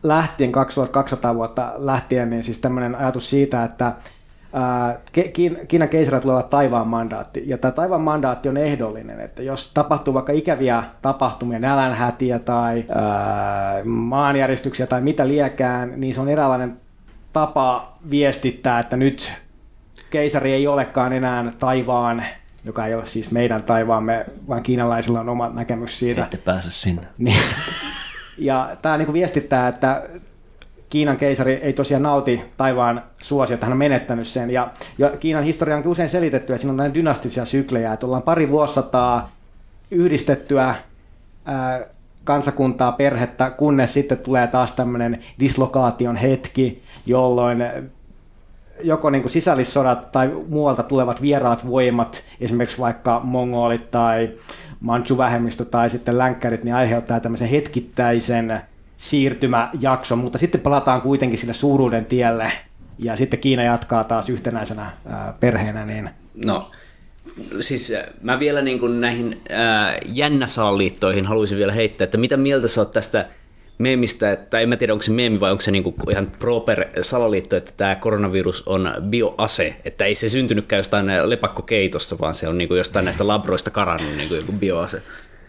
[0.04, 3.94] lähtien, 2200 vuotta lähtien, niin siis tämmöinen ajatus siitä, että
[5.68, 7.44] Kiinan keisarilla tulevat taivaan mandaatti.
[7.46, 13.84] Ja tämä taivaan mandaatti on ehdollinen, että jos tapahtuu vaikka ikäviä tapahtumia, nälänhätiä tai ää,
[13.84, 16.78] maanjäristyksiä tai mitä liekään, niin se on eräänlainen
[17.34, 19.34] tapa viestittää, että nyt
[20.10, 22.24] keisari ei olekaan enää taivaan,
[22.66, 26.24] joka ei ole siis meidän taivaamme, vaan kiinalaisilla on oma näkemys siitä.
[26.24, 27.08] Ette pääse sinne.
[27.18, 27.42] Niin.
[28.38, 30.04] Ja tämä niin viestittää, että
[30.94, 34.50] Kiinan keisari ei tosiaan nauti taivaan suosiota, hän on menettänyt sen.
[34.50, 38.22] Ja, ja Kiinan historia on usein selitetty, että siinä on näin dynastisia syklejä, että ollaan
[38.22, 39.32] pari vuosisataa
[39.92, 40.76] yhdistettyä
[41.46, 41.82] ää,
[42.24, 47.64] kansakuntaa, perhettä, kunnes sitten tulee taas tämmöinen dislokaation hetki, jolloin
[48.84, 54.30] joko niin kuin sisällissodat tai muualta tulevat vieraat voimat, esimerkiksi vaikka mongolit tai
[54.80, 58.62] manchu-vähemmistö tai sitten länkkärit, niin aiheuttaa tämmöisen hetkittäisen
[58.98, 62.52] siirtymäjakson, mutta sitten palataan kuitenkin sille suuruuden tielle
[63.00, 65.86] ja sitten Kiina jatkaa taas yhtenäisenä ää, perheenä.
[65.86, 66.10] Niin...
[66.46, 66.72] No,
[67.62, 69.42] siis mä vielä niin kuin näihin
[70.06, 73.26] jännäsalaliittoihin haluaisin vielä heittää, että mitä mieltä sä oot tästä
[73.78, 77.56] meemistä, että en mä tiedä onko se meemi vai onko se niinku ihan proper salaliitto,
[77.56, 82.76] että tämä koronavirus on bioase, että ei se syntynytkään jostain lepakkokeitosta, vaan se on niinku
[82.76, 85.02] jostain näistä labroista karannut niinku joku bioase.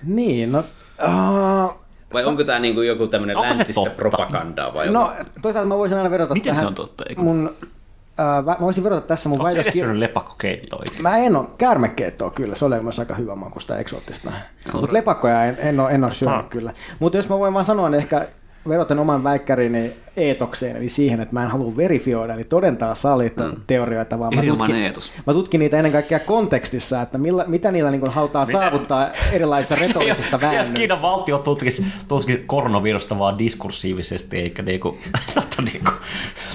[0.04, 0.58] Niin, no...
[0.58, 1.83] Uh,
[2.14, 3.96] Vai onko tämä niinku joku tämmöinen Onko se läntistä totta?
[3.96, 5.12] propagandaa vai no,
[5.42, 6.64] toisaalta mä voisin aina vedota Miten tähän.
[6.64, 7.20] se on totta, eikö?
[7.22, 10.82] Mun, uh, mä voisin vedota tässä mun Onko se edes väitöskir- syönyt lepakkokeittoa?
[11.02, 14.32] Mä en ole käärmekeittoa kyllä, se oli myös aika hyvä makusta eksoottista.
[14.72, 16.48] Mutta lepakkoja en, en, ole, en ole syönyt Ah.
[16.48, 16.72] kyllä.
[16.98, 18.26] Mutta jos mä voin vaan sanoa, niin ehkä
[18.68, 24.34] vedoten oman väikkärini eetokseen, eli siihen, että mä en halua verifioida, eli todentaa salaliittoteorioita, vaan
[24.34, 25.12] mä tutkin, eetos.
[25.26, 30.36] mä tutkin niitä ennen kaikkea kontekstissa, että milla, mitä niillä niin halutaan saavuttaa erilaisissa retorisissa
[30.36, 30.74] Jos väännöissä.
[30.74, 34.98] Kiinan valtio tutkisi, tutkisi koronavirusta vaan diskursiivisesti, eikä niinku,
[35.34, 35.90] tota, niinku,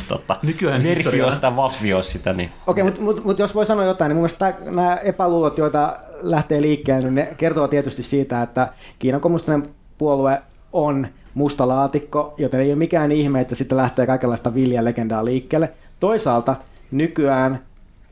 [0.07, 4.09] tota, Nykyään verifioi sitä, valvioi sitä, niin Okei, mutta mut, mut jos voi sanoa jotain,
[4.09, 8.67] niin mun mielestä nämä epäluulot, joita lähtee liikkeelle, niin ne kertoo tietysti siitä, että
[8.99, 10.41] Kiinan kommunistinen puolue
[10.73, 15.73] on musta laatikko, joten ei ole mikään ihme, että sitten lähtee kaikenlaista viljalegendaa liikkeelle.
[15.99, 16.55] Toisaalta
[16.91, 17.59] nykyään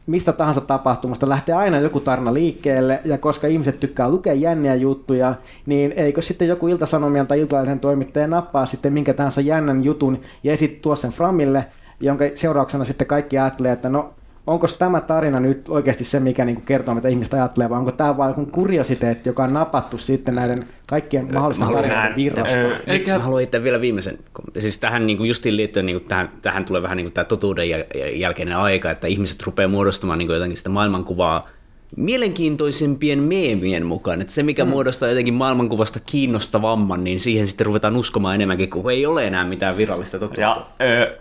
[0.08, 5.36] mistä tahansa tapahtumasta lähtee aina joku tarina liikkeelle, ja koska ihmiset tykkää lukea jänniä juttuja,
[5.66, 10.54] niin eikö sitten joku iltasanomien tai iltalehden toimittaja nappaa sitten minkä tahansa jännän jutun ja
[10.54, 11.66] esit tuo sen Framille,
[12.00, 14.14] jonka seurauksena sitten kaikki ajattelee, että no
[14.48, 18.18] onko tämä tarina nyt oikeasti se, mikä niin kertoo, mitä ihmiset ajattelee, vai onko tämä
[18.18, 22.56] vain joku kuriositeetti, joka on napattu sitten näiden kaikkien mahdollisten tarinoiden virrasta?
[22.56, 24.18] Ö, Eikä Mä haluan itse vielä viimeisen.
[24.60, 27.26] Siis tähän niin kuin justiin liittyen niin kuin tähän, tähän tulee vähän niin kuin tämä
[27.26, 31.48] totuuden jäl- jälkeinen aika, että ihmiset rupeaa muodostamaan niin kuin jotenkin sitä maailmankuvaa
[31.96, 34.22] mielenkiintoisempien meemien mukaan.
[34.22, 34.70] Että se, mikä mm.
[34.70, 39.78] muodostaa jotenkin maailmankuvasta kiinnostavamman, niin siihen sitten ruvetaan uskomaan enemmänkin, kun ei ole enää mitään
[39.78, 40.42] virallista totuutta.
[40.42, 41.18] Ja ö,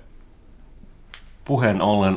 [1.45, 2.17] puheen ollen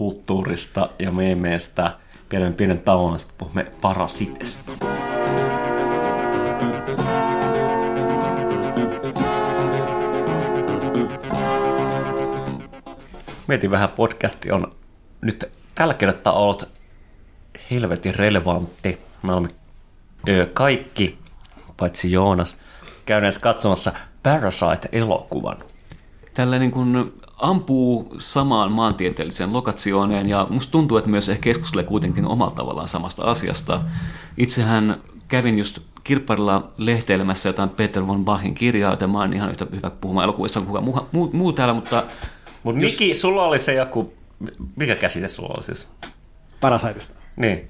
[0.00, 1.96] kulttuurista ja meemeistä
[2.28, 4.72] pienen pienen tauon, sitten puhumme parasitesta.
[13.48, 14.72] Mietin vähän, podcasti on
[15.20, 16.70] nyt tällä kertaa ollut
[17.70, 18.98] helvetin relevantti.
[19.22, 19.50] Me olemme
[20.54, 21.18] kaikki,
[21.76, 22.56] paitsi Joonas,
[23.06, 23.92] käyneet katsomassa
[24.22, 25.58] Parasite-elokuvan.
[26.34, 32.26] tällä niin kuin ampuu samaan maantieteelliseen lokatiooneen ja musta tuntuu, että myös ehkä keskustelee kuitenkin
[32.26, 33.80] omalla tavallaan samasta asiasta.
[34.36, 39.66] Itsehän kävin just kirpparilla lehteilemässä jotain Peter von Bachin kirjaa, joten mä oon ihan yhtä
[39.74, 42.04] hyvä puhumaan elokuvista kuin kukaan muu, muu, muu täällä, mutta
[42.62, 44.12] Mutta Miki, sulla oli se joku,
[44.76, 45.88] mikä käsite sulla oli siis?
[46.60, 47.14] Parasaitista.
[47.36, 47.68] Niin.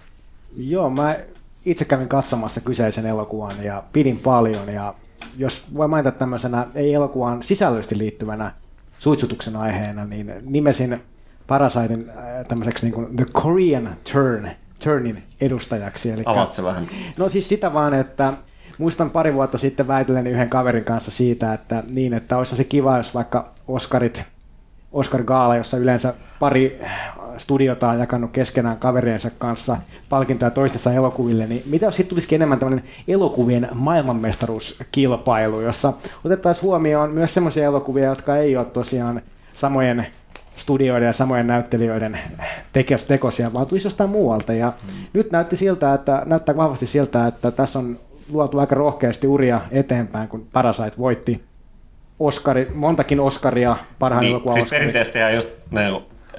[0.57, 1.17] Joo, mä
[1.65, 4.95] itse kävin katsomassa kyseisen elokuvan ja pidin paljon ja
[5.39, 8.53] jos voi mainita tämmöisenä ei elokuvaan sisällöllisesti liittyvänä
[9.01, 11.03] suitsutuksen aiheena, niin nimesin
[11.47, 14.49] Parasaitin äh, tämmöiseksi niin kuin The Korean Turn,
[14.85, 16.11] Turnin edustajaksi.
[16.11, 16.89] Eli Avaat se vähän.
[17.17, 18.33] No siis sitä vaan, että
[18.79, 22.97] muistan pari vuotta sitten väitelleni yhden kaverin kanssa siitä, että niin, että olisi se kiva,
[22.97, 24.23] jos vaikka Oscarit,
[24.93, 26.81] Oscar Gaala, jossa yleensä pari
[27.39, 29.77] studiota on jakanut keskenään kaveriensa kanssa
[30.09, 35.93] palkintoja toistensa elokuville, niin mitä jos siitä tulisikin enemmän tämmöinen elokuvien maailmanmestaruuskilpailu, jossa
[36.25, 39.23] otettaisiin huomioon myös semmoisia elokuvia, jotka ei ole tosiaan
[39.55, 40.07] samojen
[40.57, 42.19] studioiden ja samojen näyttelijöiden
[42.73, 44.53] tekos, tekosia, vaan tulisi jostain muualta.
[44.53, 44.93] Ja mm.
[45.13, 47.99] nyt näytti siltä, että, näyttää vahvasti siltä, että tässä on
[48.33, 51.50] luotu aika rohkeasti uria eteenpäin, kun Parasite voitti
[52.21, 54.81] Oscari, montakin Oscaria parhaan Niin, elokuvan siis Oscaria.
[54.81, 55.93] perinteisesti ja just ne,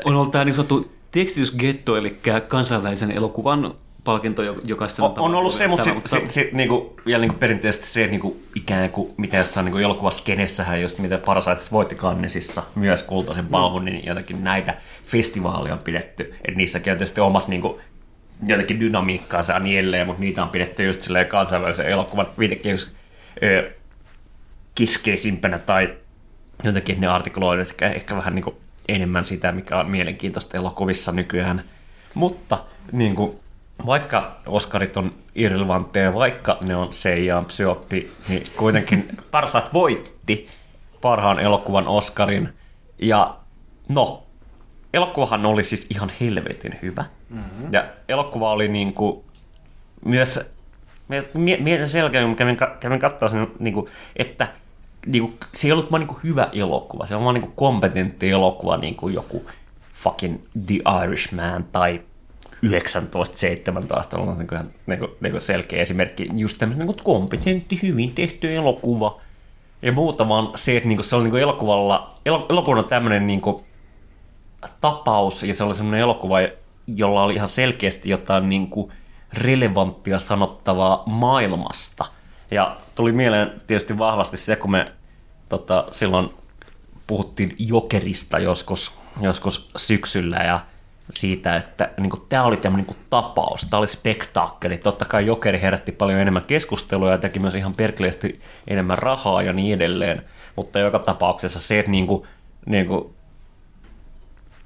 [0.06, 2.18] on ollut tämä niin sanottu tekstitysgetto, eli
[2.48, 3.74] kansainvälisen elokuvan
[4.04, 7.38] palkinto, jo- joka sitten on, on ollut se, mutta sitten sit, sit, niinku, vielä niinku
[7.40, 12.64] perinteisesti se, että niinku, ikään kuin mitä jossain niinku elokuvaskenessähän just mitä Parasaitis voitti Cannesissa
[12.76, 14.74] myös kultaisen palvun, niin jotenkin näitä
[15.06, 16.36] festivaaleja on pidetty.
[16.48, 17.82] Et niissäkin on tietysti omat niinku,
[18.48, 22.92] jotenkin dynamiikkaansa ja niin edelleen, mutta niitä on pidetty just silleen kansainvälisen elokuvan viitekehys
[24.76, 25.98] keskeisimpänä tai
[26.64, 28.56] jotenkin ne artikuloivat ehkä, ehkä vähän niin kuin
[28.88, 31.64] enemmän sitä, mikä on mielenkiintoista elokuvissa nykyään.
[32.14, 33.40] Mutta niin kuin,
[33.86, 40.50] vaikka Oscarit on irrelevantteja, vaikka ne on Seija Psyoppi, niin kuitenkin Parsat voitti
[41.02, 42.50] parhaan elokuvan Oscarin.
[43.00, 43.38] Ja
[43.90, 44.24] no,
[44.94, 47.06] elokuvahan oli siis ihan helvetin hyvä.
[47.30, 47.74] Mm-hmm.
[47.74, 49.24] Ja elokuva oli niin kuin,
[50.06, 50.54] myös
[51.34, 54.48] mie- mietin selkeä, kun kävin, kävin katsoa sen, niin kuin, että
[55.06, 58.78] niin kuin, se ei ollut vaan niin hyvä elokuva, se on vaan niin kompetentti elokuva,
[58.78, 59.46] niin kuin joku
[59.94, 62.02] fucking The Irishman tai
[62.62, 68.12] 1917 on niin kuin, niin kuin, niin kuin selkeä esimerkki, just tämmöinen niin kompetentti, hyvin
[68.12, 69.22] tehty elokuva.
[69.82, 72.86] Ja muuta vaan se, että niin kuin, se oli niin kuin elokuvalla, elo, elokuva on
[72.86, 73.64] tämmöinen niin kuin,
[74.82, 76.38] tapaus, ja se oli semmoinen elokuva,
[76.88, 78.92] jolla oli ihan selkeästi jotain niin kuin
[79.34, 82.06] relevanttia sanottavaa maailmasta.
[82.52, 84.92] Ja tuli mieleen tietysti vahvasti se, kun me
[85.50, 86.30] tota, silloin
[87.08, 90.60] puhuttiin Jokerista joskus, joskus syksyllä ja
[91.10, 94.78] siitä, että niin tämä oli tämmöinen niin tapaus, tämä oli spektaakkeli.
[94.78, 99.54] Totta kai Jokeri herätti paljon enemmän keskustelua ja teki myös ihan perkeleesti enemmän rahaa ja
[99.54, 100.26] niin edelleen.
[100.56, 102.28] Mutta joka tapauksessa se, että niin kuin,
[102.66, 103.14] niin kuin,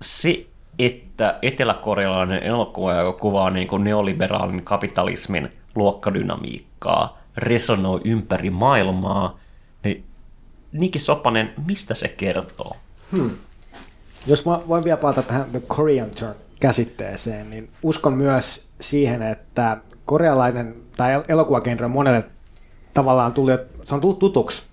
[0.02, 0.46] se,
[0.80, 9.40] että eteläkorealainen elokuva, joka kuvaa niin kuin neoliberaalin kapitalismin luokkadynamiikkaa, resonoi ympäri maailmaa,
[9.84, 10.04] niin
[10.72, 12.76] Niki Sopanen, mistä se kertoo?
[14.28, 19.78] Jos mä voin vielä palata tähän The Korean Turn käsitteeseen, niin uskon myös siihen, että
[20.06, 22.24] korealainen tai el- elokuvagenre on monelle
[22.94, 24.64] tavallaan tullut, se on tullut tutuksi.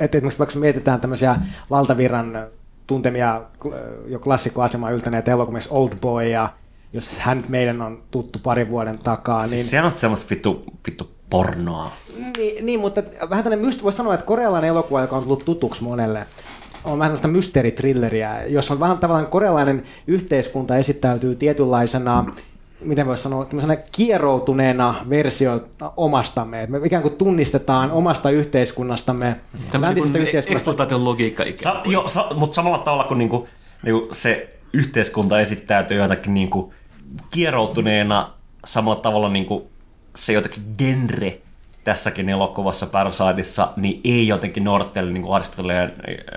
[0.00, 1.36] Että esimerkiksi vaikka mietitään tämmöisiä
[1.70, 2.46] valtavirran
[2.92, 3.74] tuntemia kl-
[4.06, 6.48] jo klassikkoasemaa yltäneitä elokuvia, Old Boy ja
[6.92, 9.64] jos hän meidän on tuttu parin vuoden takaa, niin...
[9.64, 11.92] Se on semmoista vittu, vittu pornoa.
[12.36, 15.84] Niin, niin mutta vähän tämmöinen myst- voisi sanoa, että korealainen elokuva, joka on tullut tutuksi
[15.84, 16.26] monelle,
[16.84, 22.24] on vähän tämmöistä mysteeritrilleriä, jossa on vähän tavallaan korealainen yhteiskunta esittäytyy tietynlaisena,
[22.84, 25.60] miten voisi sanoa, tämmöisenä kieroutuneena versio
[25.96, 26.62] omastamme.
[26.62, 29.36] Et me ikään kuin tunnistetaan omasta yhteiskunnastamme,
[29.70, 30.52] Tämä läntisestä niin yhteiskunnasta.
[30.52, 33.48] eksploitaation logiikka ikään Sa- jo, sa- mutta samalla tavalla kuin niinku,
[33.82, 36.74] niinku se yhteiskunta esittäytyy jotakin niinku
[37.30, 38.30] kieroutuneena,
[38.66, 39.70] samalla tavalla niinku
[40.16, 41.38] se jotenkin genre
[41.84, 45.92] tässäkin elokuvassa Parasiteissa, niin ei jotenkin noudattele niinku aristoteleen,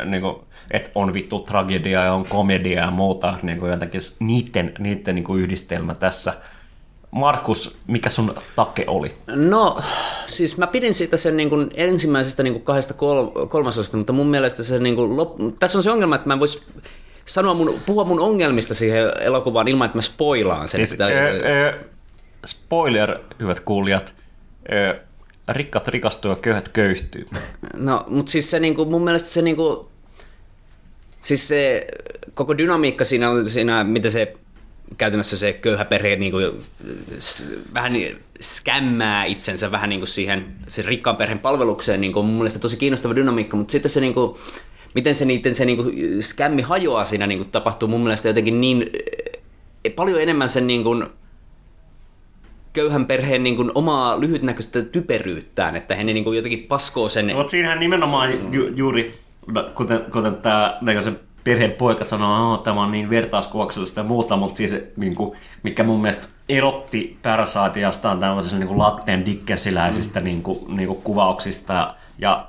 [0.05, 5.35] niinku, että on vittu tragedia ja on komedia ja muuta, niinku jotenkin niiden, niiden niinku
[5.35, 6.33] yhdistelmä tässä.
[7.11, 9.13] Markus, mikä sun take oli?
[9.27, 9.79] No,
[10.25, 14.27] siis mä pidin siitä sen niin kuin ensimmäisestä niin kuin kahdesta kol- kolmasosasta, mutta mun
[14.27, 16.63] mielestä se niin kuin lop- tässä on se ongelma, että mä en vois
[17.25, 20.77] sanoa mun, puhua mun ongelmista siihen elokuvaan ilman, että mä spoilaan sen.
[20.77, 21.73] Siis, Sitä- ö, ö,
[22.45, 24.13] spoiler, hyvät kuulijat.
[24.71, 24.99] Ö,
[25.47, 27.27] rikkat rikastuu ja köyhät köyhtyy.
[27.77, 29.89] No, mutta siis se niinku, mun mielestä se niinku,
[31.25, 31.87] siis se
[32.33, 34.33] koko dynamiikka siinä on siinä, mitä se
[34.97, 36.37] käytännössä se köyhä perhe niinku,
[37.19, 42.35] s- vähän niin skämmää itsensä vähän niinku siihen sen rikkaan perheen palvelukseen, niinku, on mun
[42.35, 44.37] mielestä tosi kiinnostava dynamiikka, mutta sitten se niinku,
[44.95, 45.83] miten se niiden se niinku
[46.21, 48.85] skämmi hajoaa siinä niinku tapahtuu mun mielestä jotenkin niin
[49.85, 51.03] eh, paljon enemmän sen niinku,
[52.73, 57.35] köyhän perheen niin kuin, omaa lyhytnäköistä typeryyttään, että he niin kuin, jotenkin paskoo sen...
[57.35, 59.24] Mutta siinähän nimenomaan ju, juuri,
[59.75, 64.57] kuten, kuten tämä se perheen poika sanoo, että tämä on niin vertauskuvaksellista ja muuta, mutta
[64.57, 70.23] siis niin kuin, mikä mun mielestä erotti Parasitiasta on tämmöisistä niin latteen dickensiläisistä mm.
[70.23, 72.47] niin kuin, niin kuin kuvauksista ja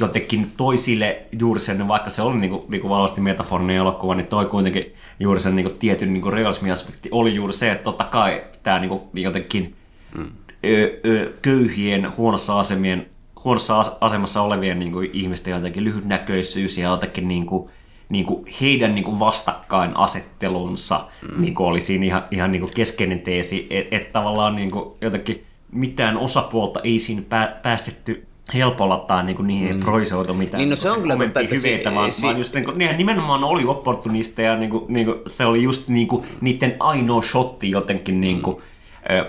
[0.00, 4.94] jotenkin toisille juuri sen, vaikka se oli niinku, niinku vahvasti metaforinen elokuva, niin toi kuitenkin
[5.20, 9.74] juuri sen niinku tietyn niinku realismiaspekti oli juuri se, että totta kai tämä niinku jotenkin
[10.18, 10.26] mm.
[10.64, 13.06] ö, ö, köyhien, huonossa, asemien,
[13.44, 17.70] huonossa asemassa olevien niinku ihmisten jotenkin lyhytnäköisyys ja jotenkin niinku,
[18.08, 21.42] niinku heidän niinku vastakkainasettelunsa mm.
[21.42, 26.80] niinku oli siinä ihan, ihan niinku keskeinen teesi, että et tavallaan niinku jotenkin mitään osapuolta
[26.80, 29.80] ei siinä pää, päästetty helpolla tai niin kuin niihin mm.
[29.80, 30.58] proisoitu mitään.
[30.58, 32.78] Niin no se on kyllä totta, että hyveitä, se, vaan, si- vaan just, niin kuin,
[32.78, 37.22] nehän nimenomaan oli opportunisteja, niin kuin, niin kuin, se oli just niin kuin, niiden ainoa
[37.22, 38.62] shotti jotenkin niin kuin, mm.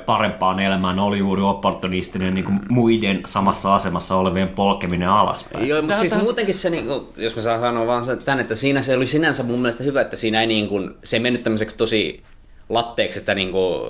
[0.06, 5.68] Parempaan elämään oli juuri opportunistinen niin kuin muiden samassa asemassa olevien polkeminen alaspäin.
[5.68, 6.24] Joo, mutta siis tämän...
[6.24, 9.44] muutenkin se, niin kuin, jos mä saan sanoa vaan tämän, että siinä se oli sinänsä
[9.44, 12.24] mun mielestä hyvä, että siinä ei niin kuin, se ei mennyt tämmöiseksi tosi
[12.70, 13.82] latteeksi, että niin kuin,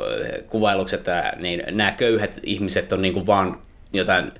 [0.49, 3.57] kuvailuksi, että niin, nämä köyhät ihmiset on niin kuin vaan
[3.93, 4.31] jotain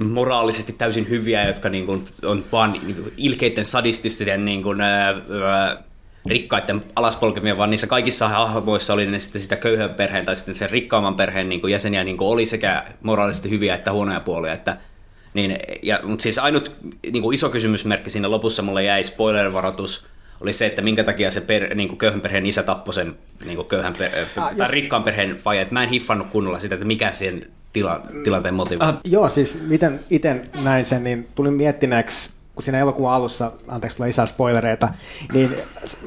[0.00, 5.08] moraalisesti täysin hyviä, jotka niin kuin, on vaan niin kuin, ilkeiden sadististen niin kuin, ää,
[5.08, 5.82] ää,
[6.26, 10.70] rikkaiden alaspolkemia, vaan niissä kaikissa hahmoissa oli ne sitten sitä köyhän perheen tai sitten sen
[10.70, 14.52] rikkaamman perheen niin kuin jäseniä niin kuin oli sekä moraalisesti hyviä että huonoja puolia.
[14.52, 14.76] Että,
[15.34, 16.72] niin, ja, mutta siis ainut
[17.12, 20.04] niin kuin iso kysymysmerkki siinä lopussa mulle jäi spoiler-varoitus,
[20.40, 23.14] oli se, että minkä takia se per, niin kuin köyhän perheen isä tappoi sen
[23.44, 24.70] niin kuin köyhän per, ah, tai jos...
[24.70, 28.84] rikkaan perheen vai, että mä en hiffannut kunnolla sitä, että mikä sen tila, tilanteen motiivi.
[28.84, 33.96] Uh, joo, siis miten itse näin sen, niin tulin miettineeksi, kun siinä elokuvan alussa, anteeksi
[33.96, 34.88] tulee lisää spoilereita,
[35.32, 35.56] niin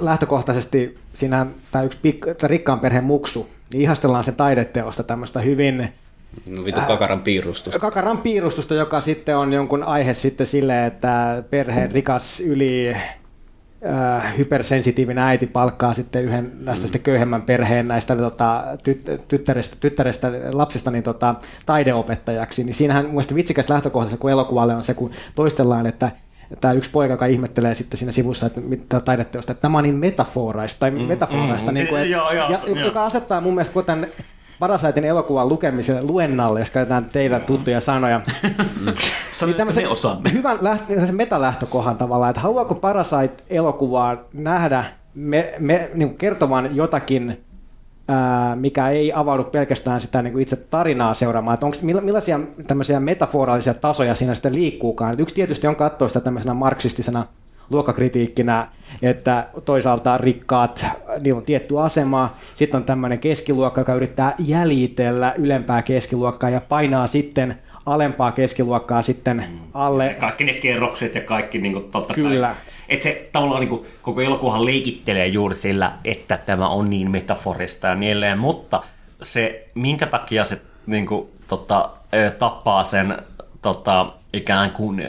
[0.01, 5.89] lähtökohtaisesti siinä tämä yksi pik, tämä rikkaan perheen muksu, niin ihastellaan sen taideteosta tämmöistä hyvin
[6.47, 7.79] No vitu kakaran piirustusta.
[7.79, 12.95] Kakaran piirustusta, joka sitten on jonkun aihe sitten sille, että perheen rikas yli
[13.85, 16.87] äh, hypersensitiivinen äiti palkkaa sitten yhden näistä mm.
[16.87, 21.35] sitten köyhemmän perheen näistä tota, tyt, tyttärestä, tyttärestä, lapsista niin tota,
[21.65, 26.11] taideopettajaksi, niin siinähän mun vitsikäs lähtökohtaisesti, kun elokuvalle on se, kun toistellaan, että
[26.61, 29.95] tämä yksi poika, joka ihmettelee sitten siinä sivussa, että mitä taideteosta, että tämä on niin
[29.95, 32.85] metaforaista, tai mm, metaforaista, mm, niin kuin, et, joo, joo, ja, joo.
[32.85, 34.07] joka asettaa mun mielestä tämän
[34.59, 38.21] Parasaitin elokuvan lukemiselle luennalle, jos käytetään teidän tuttuja sanoja.
[39.45, 39.87] niin tämmöisen
[40.33, 44.83] hyvän läht- metalähtökohan tavallaan, että haluaako Parasite-elokuvaa nähdä
[45.15, 47.44] me, me, niin kertovan jotakin,
[48.55, 53.73] mikä ei avaudu pelkästään sitä niin kuin itse tarinaa seuraamaan, että onko, millaisia tämmöisiä metaforaalisia
[53.73, 55.19] tasoja siinä sitten liikkuukaan.
[55.19, 57.25] Yksi tietysti on katsoa sitä tämmöisenä marksistisena
[57.69, 58.67] luokkakritiikkinä,
[59.01, 60.85] että toisaalta rikkaat,
[61.19, 67.07] niillä on tietty asema, sitten on tämmöinen keskiluokka, joka yrittää jäljitellä ylempää keskiluokkaa ja painaa
[67.07, 69.59] sitten alempaa keskiluokkaa sitten mm.
[69.73, 70.05] alle.
[70.05, 72.47] Ja kaikki ne kerrokset ja kaikki niin kuin, totta Kyllä.
[72.47, 72.55] kai.
[72.89, 77.87] Että se tavallaan niin kuin, koko elokuvahan leikittelee juuri sillä, että tämä on niin metaforista
[77.87, 78.83] ja niin edelleen, mutta
[79.21, 81.89] se, minkä takia se niin kuin, tota,
[82.39, 83.17] tappaa sen
[83.61, 85.03] tota, ikään kuin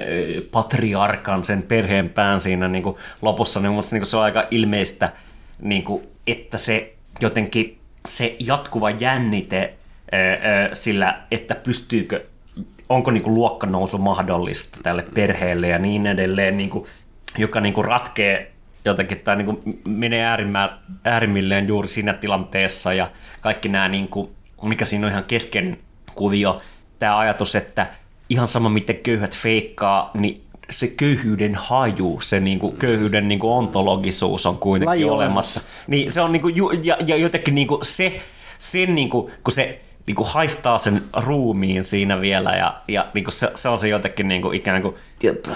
[0.50, 5.12] patriarkan sen perheen pään siinä niin kuin lopussa, niin minusta niin se on aika ilmeistä,
[5.60, 9.74] niin kuin, että se jotenkin se jatkuva jännite
[10.72, 12.24] sillä, että pystyykö,
[12.88, 16.86] onko niin kuin luokkanousu mahdollista tälle perheelle ja niin edelleen, niin kuin,
[17.38, 18.52] joka niin kuin ratkee
[18.84, 20.26] jotenkin tai niin kuin menee
[21.04, 23.10] äärimmilleen juuri siinä tilanteessa ja
[23.40, 24.30] kaikki nämä, niin kuin,
[24.62, 25.78] mikä siinä on ihan kesken
[26.14, 26.60] kuvio,
[26.98, 27.86] tämä ajatus, että
[28.28, 34.58] ihan sama miten köyhät feikkaa, niin se köyhyyden haju, se niinku, köyhyyden niinku ontologisuus on
[34.58, 35.60] kuitenkin Laji olemassa.
[35.86, 36.48] Niin se on niinku,
[36.82, 38.20] ja, ja jotenkin niinku se,
[38.58, 43.68] sen niinku, kun se niinku haistaa sen ruumiin siinä vielä ja, ja niinku se, se,
[43.68, 44.94] on se jotenkin niinku ikään kuin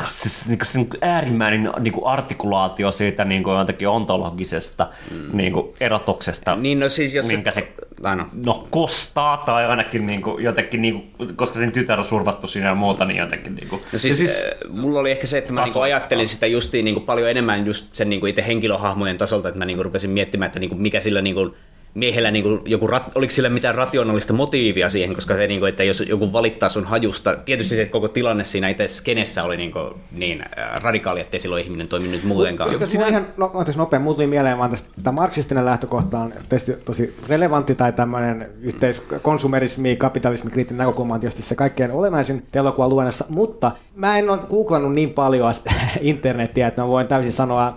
[0.09, 5.37] siis niinku se niinku äärimmäinen niinku artikulaatio siitä niinku jotenkin ontologisesta mm.
[5.37, 7.73] niinku erotuksesta, niin no siis jos minkä se,
[8.03, 8.27] se no.
[8.45, 8.67] no.
[8.71, 13.19] kostaa tai ainakin niinku, jotenkin, niinku, koska sen tytär on survattu siinä ja muuta, niin
[13.19, 16.47] jotenkin niinku, no siis, siis äh, mulla oli ehkä se, että mä niinku ajattelin sitä
[16.47, 20.47] justiin niinku paljon enemmän just sen niinku itse henkilöhahmojen tasolta, että mä niinku rupesin miettimään,
[20.47, 21.55] että niinku mikä sillä niinku
[21.95, 25.85] miehellä niin kuin joku, oliko sillä mitään rationaalista motiivia siihen, koska se, niin kuin, että
[25.85, 29.95] jos joku valittaa sun hajusta, tietysti se koko tilanne siinä itse skenessä oli niin, kuin,
[30.13, 30.45] niin
[30.83, 32.73] radikaali, ettei silloin ihminen toiminut muutenkaan.
[32.73, 37.17] Joka siinä ihan no, nopea, muutui mieleen vaan tästä, tämä marksistinen lähtökohta on tietysti tosi
[37.29, 43.73] relevantti tai tämmöinen yhteiskonsumerismi, kapitalismi, kriittinen näkökulma on tietysti se kaikkein olennaisin elokuvan luennassa, mutta
[43.97, 45.55] mä en ole googlannut niin paljon
[46.01, 47.77] internetiä, että mä voin täysin sanoa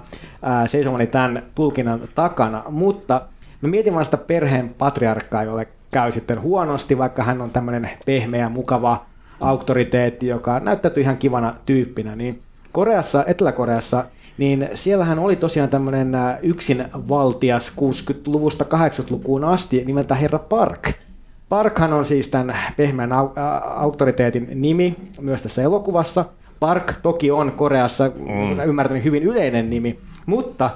[0.66, 3.22] seisomani tämän tulkinnan takana, mutta
[3.64, 8.50] Mä mietin vaan sitä perheen patriarkkaa, jolle käy sitten huonosti, vaikka hän on tämmöinen pehmeä,
[8.50, 9.06] mukava
[9.42, 12.40] auktoriteetti, joka näyttäytyy ihan kivana tyyppinä, niin
[12.72, 14.06] Koreassa, Etelä-Koreassa,
[14.38, 20.92] niin siellähän oli tosiaan tämmöinen äh, yksin valtias 60-luvusta 80-lukuun asti nimeltä Herra Park.
[21.50, 26.26] Parkhan on siis tämän pehmeän au- auktoriteetin nimi myös tässä elokuvassa.
[26.60, 28.60] Park toki on Koreassa mm.
[28.60, 30.70] ymmärtänyt hyvin yleinen nimi, mutta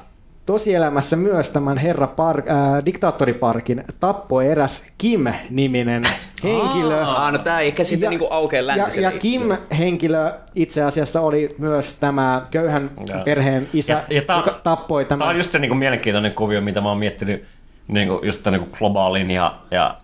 [0.48, 6.04] tosielämässä myös tämän herra Park, äh, diktaattoriparkin tappoi eräs Kim-niminen
[6.44, 7.04] henkilö.
[7.06, 9.14] Aa, no tää ei ehkä sitten niinku aukea ja, läntiselle.
[9.14, 13.24] ja Kim-henkilö itse asiassa oli myös tämä köyhän Joo.
[13.24, 15.30] perheen isä, Ja- ja on- joka tappoi Tämä tämän.
[15.34, 17.46] on just se niin kuin, mielenkiintoinen kuvio, mitä mä oon miettinyt
[17.88, 19.98] niin kuin, just tämän, niin kuin, globaalin ja, ja,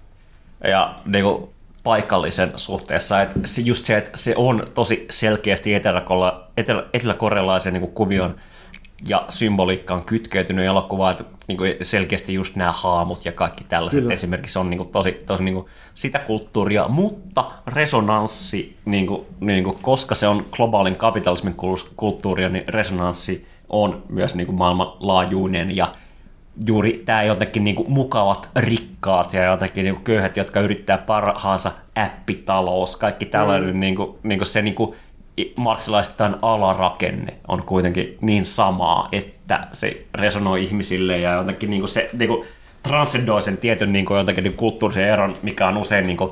[0.68, 1.50] ja niin kuin,
[1.84, 3.22] paikallisen suhteessa.
[3.22, 6.02] Et se, just se, että se on tosi selkeästi etelä,
[6.58, 8.36] etelä, eteläkorealaisen niin kuin, kuvion
[9.08, 14.14] ja symboliikkaan kytkeytynyt elokuva, että niin kuin selkeästi just nämä haamut ja kaikki tällaiset Kyllä.
[14.14, 19.64] esimerkiksi on niin kuin, tosi, tosi niin kuin, sitä kulttuuria, mutta resonanssi, niin kuin, niin
[19.64, 25.76] kuin, koska se on globaalin kapitalismin kul- kulttuuria, niin resonanssi on myös niin kuin maailmanlaajuinen
[25.76, 25.96] ja
[26.68, 31.72] juuri tämä jotenkin niin kuin mukavat rikkaat ja jotenkin niin kuin köyhät, jotka yrittää parhaansa
[31.96, 33.80] appitalous, kaikki tällainen mm.
[33.80, 34.96] niin kuin, niin kuin se niin kuin
[35.58, 42.10] marksilaistain alarakenne on kuitenkin niin samaa, että se resonoi ihmisille ja jotenkin niin kuin se
[42.18, 42.48] niin kuin
[42.84, 46.32] transcendoi sen tietyn niin kuin jotenkin niin kulttuurisen eron, mikä on usein niin kuin,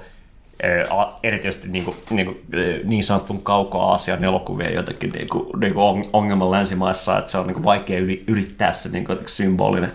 [1.23, 2.37] erityisesti niin, kuin, niin, kuin,
[2.83, 7.47] niin sanotun kauko-Aasian elokuvien jotenkin niin kuin, niin kuin on- ongelma länsimaissa, että se on
[7.47, 9.91] niin kuin vaikea yli, ylittää se niin kuin, symbolinen.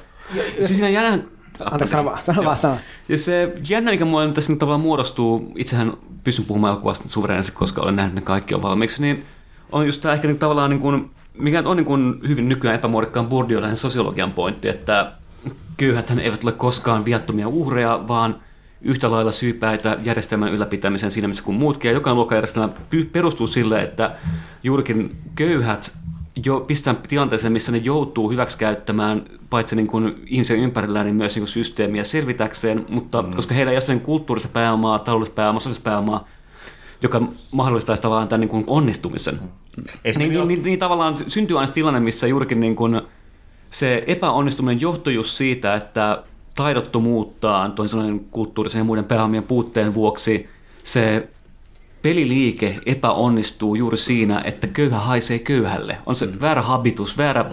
[0.57, 1.36] Siis siinä jännä...
[1.64, 2.76] Anteeksi, sano vaan, sano vaan, sano.
[3.09, 5.92] Ja se jännä, mikä mulle tässä nyt tavallaan muodostuu, itsehän
[6.24, 9.24] pystyn puhumaan elokuvasta suvereenisesti, koska olen nähnyt ne kaikki on valmiiksi, niin
[9.72, 13.26] on just tämä ehkä niin tavallaan, niin kuin, mikä on niin kuin hyvin nykyään epämuodikkaan
[13.26, 15.12] burdiolainen sosiologian pointti, että
[15.76, 18.36] köyhäthän eivät ole koskaan viattomia uhreja, vaan
[18.82, 21.88] yhtä lailla syypäitä järjestelmän ylläpitämisen siinä missä kuin muutkin.
[21.88, 22.68] Ja jokainen luokkajärjestelmä
[23.12, 24.14] perustuu sille, että
[24.62, 25.96] juurikin köyhät
[26.45, 31.43] jo pistään tilanteeseen, missä ne joutuu hyväksikäyttämään paitsi niin kuin ihmisen ympärillään, niin myös niin
[31.43, 33.34] kuin systeemiä selvitäkseen, mutta mm.
[33.34, 36.28] koska heillä ei ole sen kulttuurista pääomaa, taloudellista pääomaa, sosiaalista pääomaa,
[37.03, 37.22] joka
[37.53, 39.41] mahdollistaisi tavallaan tämän niin kuin onnistumisen.
[40.05, 43.01] Esim- Niin, niin, niin, niin tavallaan syntyy aina tilanne, missä juurikin niin kuin
[43.70, 46.22] se epäonnistuminen johtuu just siitä, että
[46.55, 50.49] taidottomuuttaan, toisin sanoen kulttuurisen ja muiden pääomien puutteen vuoksi,
[50.82, 51.28] se
[52.07, 55.96] peliliike epäonnistuu juuri siinä, että köyhä haisee köyhälle.
[56.07, 57.44] On se väärä habitus, väärä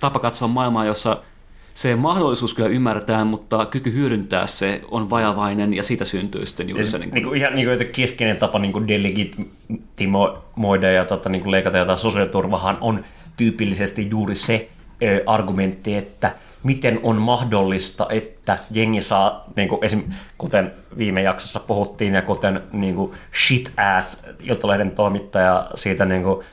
[0.00, 1.22] tapa katsoa maailmaa, jossa
[1.74, 6.84] se mahdollisuus kyllä ymmärretään, mutta kyky hyödyntää se on vajavainen ja siitä syntyy sitten juuri
[6.84, 6.98] se...
[6.98, 11.50] Niin Niin kuin, ihan niin kuin keskeinen tapa niin kuin delegitimoida ja tota, niin kuin
[11.50, 13.04] leikata jotain sosiaaliturvahan on
[13.36, 14.68] tyypillisesti juuri se
[15.02, 20.02] ö, argumentti, että miten on mahdollista, että jengi saa, niin kuin esim,
[20.38, 23.12] kuten viime jaksossa puhuttiin ja kuten niin kuin
[23.46, 26.46] shit ass Iltalehden toimittaja siitä niin kuin,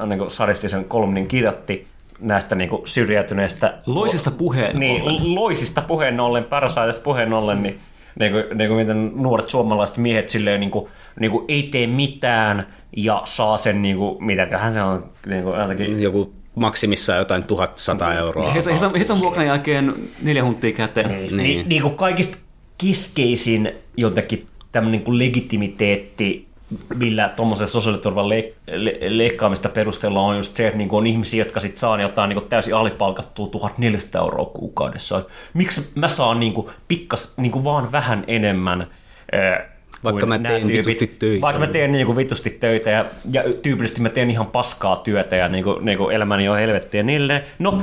[0.00, 1.86] ö, niin kuin sadistisen kolumnin kirjoitti
[2.20, 5.34] näistä niin kuin syrjäytyneistä Loisista puheen niin, ollen.
[5.34, 7.80] loisista puheen ollen, parasitesta puheen ollen, niin,
[8.18, 10.88] niin, kuin, niin kuin miten nuoret suomalaiset miehet silleen niin kuin,
[11.20, 12.66] niin kuin ei tee mitään
[12.96, 18.14] ja saa sen, niin kuin, mitäköhän se on, niin kuin, jotenkin, Joku maksimissaan jotain 1100
[18.14, 18.52] euroa.
[18.52, 21.08] He, he, he, he on vuokran jälkeen neljä huntia käteen.
[21.08, 21.36] niin, Niin.
[21.36, 21.68] niin.
[21.68, 22.38] niin kuin kaikista
[22.78, 26.46] keskeisin jotenkin tämmöinen niin kuin legitimiteetti,
[26.94, 31.60] millä tuommoisen sosiaaliturvan le- le- leikkaamista perustellaan on just se, että niinku on ihmisiä, jotka
[31.60, 35.24] sit saa jotain niinku täysin alipalkattua 1400 euroa kuukaudessa.
[35.54, 38.86] Miksi mä saan niinku pikkas, niinku vaan vähän enemmän
[39.32, 39.73] ää,
[40.04, 41.40] Vaikka kuin mä teen vitusti töitä.
[41.40, 45.48] Vaikka mä teen niinku vitusti töitä ja, ja tyypillisesti mä teen ihan paskaa työtä ja
[45.48, 47.44] niinku, niinku elämäni on helvettiä niille.
[47.58, 47.82] No,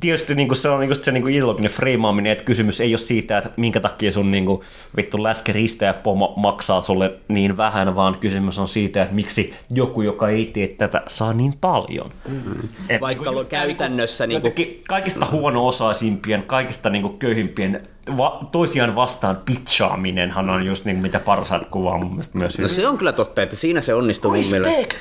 [0.00, 3.50] tietysti niinku se on niinku se niinku ideologinen freimaaminen, että kysymys ei ole siitä, että
[3.56, 4.64] minkä takia sun niinku
[4.96, 10.02] vittu läskeriistä ja pomo maksaa sulle niin vähän, vaan kysymys on siitä, että miksi joku,
[10.02, 12.12] joka ei tee tätä, saa niin paljon.
[12.28, 12.68] Mm-hmm.
[12.88, 19.36] Et Vaikka tää käytännössä niinku, niinku- jotenkin kaikista huono-osaisimpien, kaikista niinku köyhimpien va- toisiaan vastaan
[19.44, 23.42] pitchaaminenhan on just niinku, mitä parhaat kuvaa mun mielestä myös No se on kyllä totta,
[23.42, 24.96] että siinä se onnistuu mun mielestä.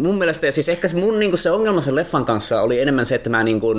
[0.00, 3.06] Mun mielestä, ja siis ehkä se mun niinku se ongelma sen leffan kanssa oli enemmän
[3.06, 3.74] se, että mä niinku,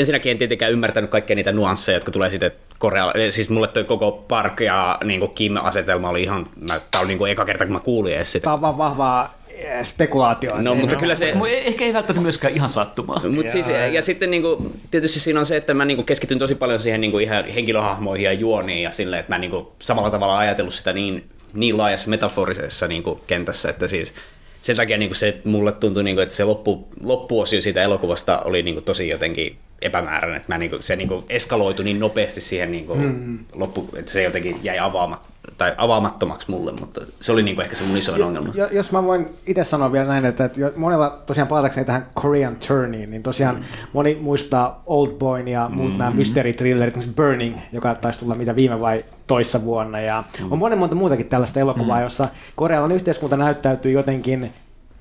[0.00, 4.12] ensinnäkin en tietenkään ymmärtänyt kaikkia niitä nuansseja, jotka tulee sitten Korea, siis mulle toi koko
[4.12, 8.14] Park ja niinku Kim-asetelma oli ihan, mä, tää oli niinku eka kerta, kun mä kuulin
[8.14, 8.44] edes sitä.
[8.44, 10.62] Tämä on vaan vahvaa eh, spekulaatioa.
[10.62, 13.22] No, mutta kyllä se, Mutta ehkä ei välttämättä myöskään ihan sattumaa.
[13.28, 16.54] Mut siis, ja, ja sitten niinku, tietysti siinä on se, että mä niinku keskityn tosi
[16.54, 20.74] paljon siihen niinku ihan henkilöhahmoihin ja juoniin ja silleen, että mä niinku samalla tavalla ajatellut
[20.74, 21.24] sitä niin,
[21.54, 24.14] niin laajassa metaforisessa niinku kentässä, että siis
[24.60, 28.80] sen takia niinku se mulle tuntui, niinku, että se loppu, loppuosio siitä elokuvasta oli niinku
[28.80, 33.38] tosi jotenkin epämääräinen, että mä niinku, se niinku eskaloitui niin nopeasti siihen niinku mm.
[33.54, 35.22] loppu, että se jotenkin jäi avaamat,
[35.58, 38.52] tai avaamattomaksi mulle, mutta se oli niinku ehkä se mun isoin ongelma.
[38.54, 42.56] Jo- Jos mä voin itse sanoa vielä näin, että, että monella tosiaan palatakseni tähän Korean
[42.68, 43.62] Turniin, niin tosiaan mm.
[43.92, 45.98] moni muistaa Old Boyn ja muut mm.
[45.98, 50.00] nämä esimerkiksi Burning, joka taisi tulla mitä viime vai toissa vuonna.
[50.00, 50.52] Ja mm.
[50.52, 52.02] on monen monta muutakin tällaista elokuvaa, mm.
[52.02, 54.52] jossa korealainen yhteiskunta näyttäytyy jotenkin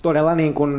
[0.02, 0.78] todella niin kuin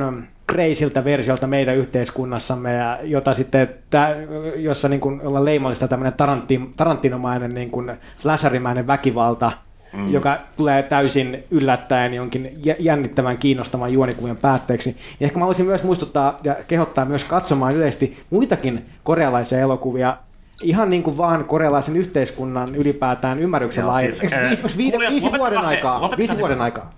[0.51, 4.16] kreisiltä versiolta meidän yhteiskunnassamme, ja jota sitten, tää,
[4.56, 9.52] jossa niin kuin ollaan leimallista tämmöinen tarantin, tarantinomainen niin kuin flasherimäinen väkivalta,
[9.93, 10.12] mm.
[10.12, 14.97] joka tulee täysin yllättäen jonkin jä- jännittävän kiinnostavan juonikuvan päätteeksi.
[15.20, 20.16] Ja ehkä mä haluaisin myös muistuttaa ja kehottaa myös katsomaan yleisesti muitakin korealaisia elokuvia,
[20.62, 25.60] ihan niin kuin vaan korealaisen yhteiskunnan ylipäätään ymmärryksen siis, Eikö ää, viisi, kuulijat, viisi vuoden
[25.60, 26.10] se, aikaa?
[26.18, 26.40] Viisi se.
[26.40, 26.90] vuoden aikaa.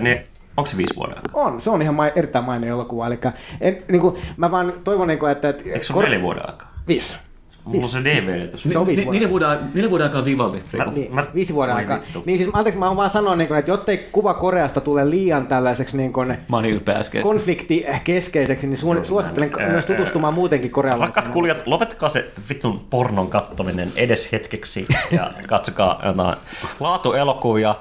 [0.00, 0.24] Niin,
[0.58, 1.42] onko se viisi vuoden aikaa?
[1.44, 3.06] On, se on ihan mai, erittäin mainio elokuva.
[3.06, 3.18] Eli
[3.60, 5.48] en, niin kuin, mä vaan toivon, niin kuin, että...
[5.48, 6.72] että Eikö se ole neljä vuoden aikaa?
[6.88, 7.18] Viisi.
[7.64, 8.68] Mulla on se DVD tässä.
[8.68, 9.04] Se on viisi.
[9.10, 10.58] Niiden vuoden, niiden vuoden aikaa Vivaldi.
[10.72, 10.90] Riku.
[10.90, 11.98] Niin, Mä- viisi vuoden aikaa.
[12.24, 15.46] Niin siis, anteeksi, mä haluan vaan sanoa, niin kuin, että jottei kuva Koreasta tule liian
[15.46, 17.28] tällaiseksi niin kuin, Mä oon niin ylpeä äskeistä.
[17.28, 21.16] konfliktikeskeiseksi, niin su- suosittelen Ää, myös tutustumaan muutenkin korealaisiin.
[21.16, 26.36] Rakkaat kuulijat, lopettakaa se vittun pornon kattominen edes hetkeksi ja katsokaa jotain
[26.80, 27.74] laatuelokuvia.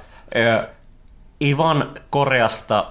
[1.57, 2.85] Vaan Koreasta,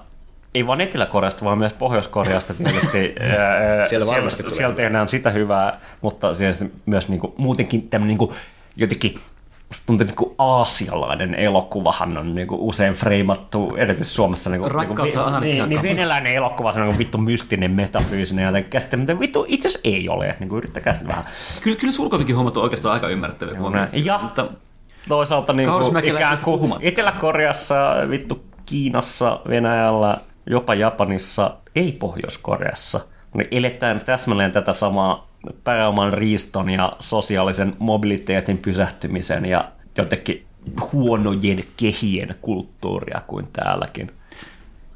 [0.53, 3.15] ei vaan Etelä-Koreasta, vaan myös Pohjois-Koreasta tietysti.
[3.89, 8.33] Siellä varmasti tulee siellä tehdään sitä hyvää, mutta siellä myös niinku, muutenkin tämmöinen niinku,
[8.75, 9.19] jotenkin
[9.67, 14.49] musta tuntuu, että niinku aasialainen elokuvahan on niinku usein freimattu, erityisesti Suomessa.
[14.49, 15.89] Niinku, Rakkautta niinku, anarkiaa niin, niin kautta.
[15.89, 19.89] venäläinen elokuva se on niinku vittu mystinen, metafyysinen ja jotenkin käsite, mutta vittu itse asiassa
[19.89, 20.35] ei ole.
[20.39, 21.25] Niin kuin yrittäkää sitten vähän.
[21.61, 23.59] Kyllä, kyllä Surkovikin hommat on oikeastaan aika ymmärrettäviä.
[23.93, 24.47] Ja- mutta
[25.07, 26.73] Toisaalta niin kuin ikään kuin.
[26.81, 30.17] Etelä-Koreassa, vittu Kiinassa, Venäjällä,
[30.49, 32.99] jopa Japanissa, ei Pohjois-Koreassa.
[33.33, 35.27] Me eletään täsmälleen tätä samaa
[35.63, 40.45] pääoman riiston ja sosiaalisen mobiliteetin pysähtymisen ja jotenkin
[40.93, 44.11] huonojen kehien kulttuuria kuin täälläkin.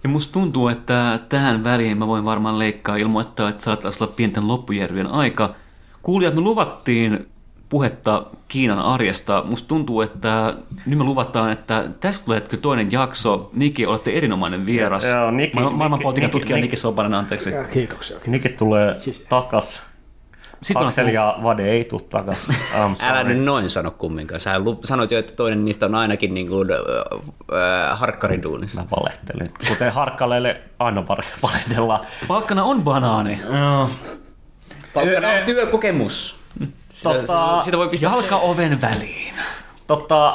[0.03, 4.47] Ja musta tuntuu, että tähän väliin mä voin varmaan leikkaa ilmoittaa, että saattaisi olla pienten
[4.47, 5.55] loppujärvien aika.
[6.01, 7.31] Kuulijat, me luvattiin
[7.72, 9.43] puhetta Kiinan arjesta.
[9.45, 10.53] Musta tuntuu, että
[10.85, 13.49] nyt me luvataan, että tästä tulee kyllä toinen jakso.
[13.53, 15.03] Niki, olette erinomainen vieras.
[15.06, 17.52] Joo, Niki- Ma- Maailmanpolitiikan Niki- tutkija Niki- Niki Sopanen, anteeksi.
[17.52, 18.18] Ja Kiitoksia.
[18.27, 19.84] Nikki tulee Siis- takas.
[20.61, 22.48] Sitten Aksel on ja Vade ei tule takas.
[23.02, 24.39] Älä nyt noin sano kumminkaan.
[24.39, 26.77] Sä lu- sanoit jo, että toinen niistä on ainakin niin kuin, äh,
[27.91, 28.81] äh, harkkarin duunissa.
[28.81, 29.52] Mä valehtelin.
[29.69, 31.07] Kuten Harkkaleelle aina
[31.43, 31.99] valehdellaan.
[32.27, 33.41] Palkkana on banaani.
[33.60, 33.89] Joo.
[34.93, 36.40] Palkkana on työkokemus.
[37.02, 39.34] Sitä, Tota- sitä voi pistää Jalka oven väliin.
[39.88, 40.34] Tota,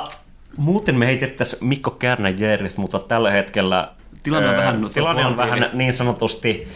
[0.56, 3.90] muuten me heitettäisiin Mikko Kärnän Jerrit, mutta tällä hetkellä
[4.22, 6.68] Tilanne on öö, vähän tilanne on vähän niin sanotusti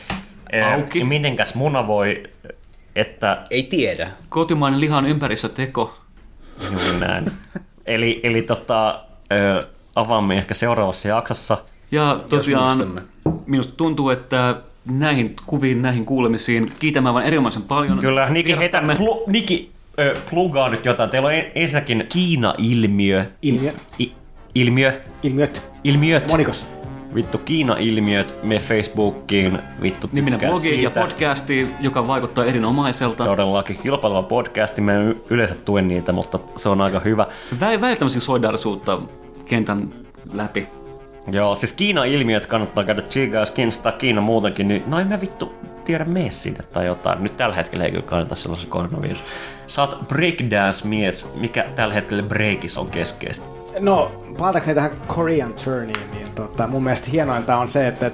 [0.54, 1.04] öö, Auki.
[1.04, 2.22] Mitenkäs muna voi,
[2.96, 4.10] että Ei tiedä.
[4.28, 5.94] Kotimainen lihan ympärissä teko.
[6.70, 7.32] juuri näin.
[7.86, 9.00] eli, eli tota,
[9.32, 9.60] öö,
[9.94, 11.58] avaamme ehkä seuraavassa jaksossa.
[11.90, 13.02] Ja tosiaan
[13.46, 14.56] minusta tuntuu, että
[14.90, 17.98] näihin kuviin, näihin kuulemisiin kiitämään vain erinomaisen paljon.
[17.98, 18.96] Kyllä, Niki, heitä, vierastamme.
[18.96, 21.10] plu, Niki ö, plugaa nyt jotain.
[21.10, 23.24] Teillä on en- ensinnäkin Kiina-ilmiö.
[23.42, 24.12] Ilmiö, I,
[24.54, 25.00] ilmiö.
[25.22, 25.70] ilmiöt.
[25.84, 26.28] Ilmiöt.
[26.28, 26.66] Monikossa.
[27.14, 33.24] Vittu Kiina-ilmiöt, me Facebookiin, vittu Niminen blogi ja podcasti, joka vaikuttaa erinomaiselta.
[33.24, 37.26] Todellakin kilpaileva podcasti, en y- yleensä tuen niitä, mutta se on aika hyvä.
[37.54, 38.98] Vä- Välttämättä solidarisuutta
[39.44, 39.88] kentän
[40.32, 40.66] läpi.
[41.32, 45.54] Joo, siis Kiina-ilmiöt kannattaa käydä tsiigaa, jos kiinnostaa Kiina muutenkin, niin no en mä vittu
[45.84, 47.22] tiedä mene sinne tai jotain.
[47.22, 49.20] Nyt tällä hetkellä ei kyllä kannata sellaisen koronavirus.
[49.70, 53.44] Sä oot breakdance-mies, mikä tällä hetkellä breakissa on keskeistä.
[53.80, 58.10] No, palatakseni tähän Korean Turniin, niin tota, mun mielestä hienointa on se, että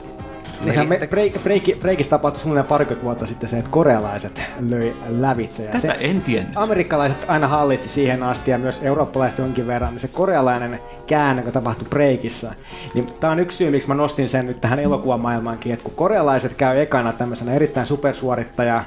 [0.61, 4.97] niin sehän me, break, break, breakissa tapahtui suunnilleen parikymmentä vuotta sitten se, että korealaiset löi
[5.09, 5.62] lävitse.
[5.62, 6.53] Ja Tätä se, en tiennyt.
[6.57, 11.53] amerikkalaiset aina hallitsi siihen asti ja myös eurooppalaiset jonkin verran, niin se korealainen käänne, joka
[11.53, 12.55] tapahtui breakissä,
[12.95, 16.55] niin tämä on yksi syy, miksi mä nostin sen nyt tähän elokuvamaailmaankin, että kun korealaiset
[16.55, 18.85] käy ekana tämmöisenä erittäin supersuorittaja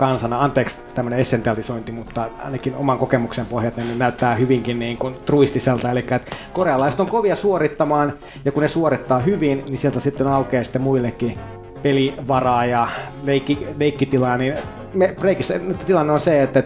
[0.00, 5.90] kansana, anteeksi tämmöinen essentialisointi, mutta ainakin oman kokemuksen pohjalta niin näyttää hyvinkin niin kuin truistiselta,
[5.90, 6.20] eli että
[6.52, 8.12] korealaiset on kovia suorittamaan,
[8.44, 11.38] ja kun ne suorittaa hyvin, niin sieltä sitten aukeaa sitten muillekin
[11.82, 12.88] pelivaraa ja
[13.24, 14.54] leikki, leikkitilaa, niin
[14.94, 16.62] me Breakissä nyt tilanne on se, että,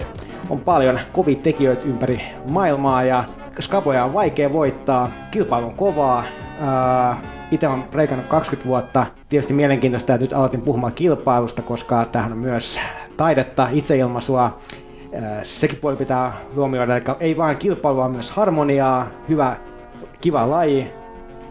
[0.51, 3.25] on paljon kovia tekijöitä ympäri maailmaa ja
[3.61, 6.25] skaboja on vaikea voittaa, kilpailu on kovaa,
[7.51, 9.07] itse olen breikannut 20 vuotta.
[9.29, 12.81] Tietysti mielenkiintoista, että nyt aloitin puhumaan kilpailusta, koska tämähän on myös
[13.17, 14.59] taidetta, itseilmaisua.
[15.23, 19.57] Ää, Sekin puoli pitää huomioida, eli ei vain kilpailua, vaan myös harmoniaa, hyvä,
[20.21, 20.93] kiva laji,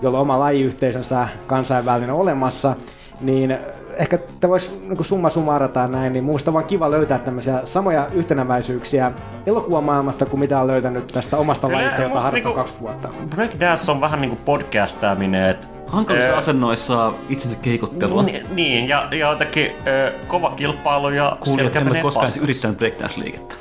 [0.02, 2.76] jolla on oma lajiyhteisönsä kansainvälinen olemassa,
[3.22, 3.58] niin
[3.98, 8.08] ehkä te vois niin summa summarata näin, niin minusta on vaan kiva löytää tämmöisiä samoja
[8.14, 9.12] yhtenäväisyyksiä
[9.46, 13.10] elokuvamaailmasta kuin mitä on löytänyt tästä omasta Kyllä, lajista, jota harrastan niinku- kaksi vuotta.
[13.30, 18.24] Breakdance on vähän niin kuin podcastaaminen, että Hankalissa Ö, asennoissa itsensä keikuttelua.
[18.24, 22.44] Ni- Niin, ja, ja jotenkin ö, kova kilpailu ja Kuulijat, selkä ole menee koskaan paskaksi.
[22.44, 23.56] yrittänyt breakdance-liikettä.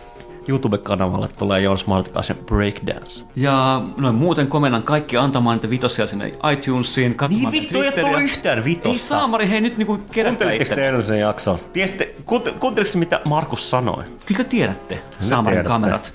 [0.49, 3.25] YouTube-kanavalle tulee Joons Martikaisen Breakdance.
[3.37, 8.21] Ja noin muuten komennan kaikki antamaan niitä vitosia sinne iTunesiin, katsomaan Niin vittu, ei tullut
[8.21, 8.89] yhtään vitosta.
[8.89, 10.75] Ei saamari, hei nyt niinku Kuuntelitteko te itse.
[10.75, 11.59] edellisen jakson?
[11.73, 14.05] Tiesitte, kuunt- kuuntelitteko mitä Markus sanoi?
[14.27, 15.69] Kyllä te tiedätte, saamarin tiedätte.
[15.69, 16.15] kamerat.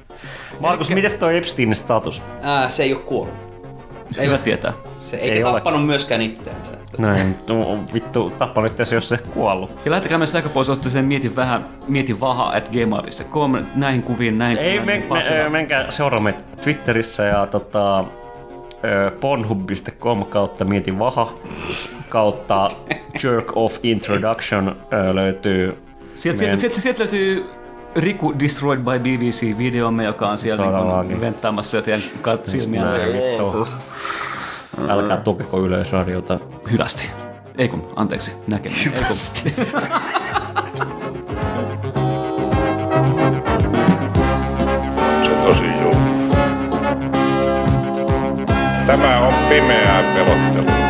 [0.59, 2.21] Markus, miten toi Epsteinin status?
[2.41, 3.46] Ää, se ei ole kuollut.
[4.21, 4.73] Hyvä tietää.
[4.99, 5.53] Se Ei eikä ole.
[5.61, 6.73] tappanut myöskään itseänsä.
[6.97, 9.71] Näin, tu- vittu, tappanut itse jos se kuollut.
[9.85, 15.05] Ja meidän sähköpostoitteeseen mietin vähän, mietin vaha at gmail.com näihin kuviin, näin Ei, näin me,
[15.09, 15.43] pasilla.
[15.43, 18.05] me, menkää seuraa meitä Twitterissä ja tota,
[19.19, 21.33] pornhub.com kautta mietin vaha
[22.09, 22.67] kautta
[23.23, 24.75] jerk off introduction
[25.13, 25.77] löytyy
[26.15, 27.45] Sieltä, meidän- sieltä, sieltä, sieltä löytyy
[27.95, 31.09] Riku Destroyed by BBC-videomme, joka on siellä Todellakin.
[31.09, 33.67] niin venttaamassa teidän kat- silmiä Näin, vittu.
[34.89, 36.39] Älkää tukeko yleisradiota.
[36.71, 37.09] hyvästi.
[37.57, 38.85] Ei kun, anteeksi, näkemiin.
[38.85, 39.53] Hyvästi.
[45.23, 46.07] Se tosi julma.
[48.85, 50.86] Tämä on pimeää pelottelua.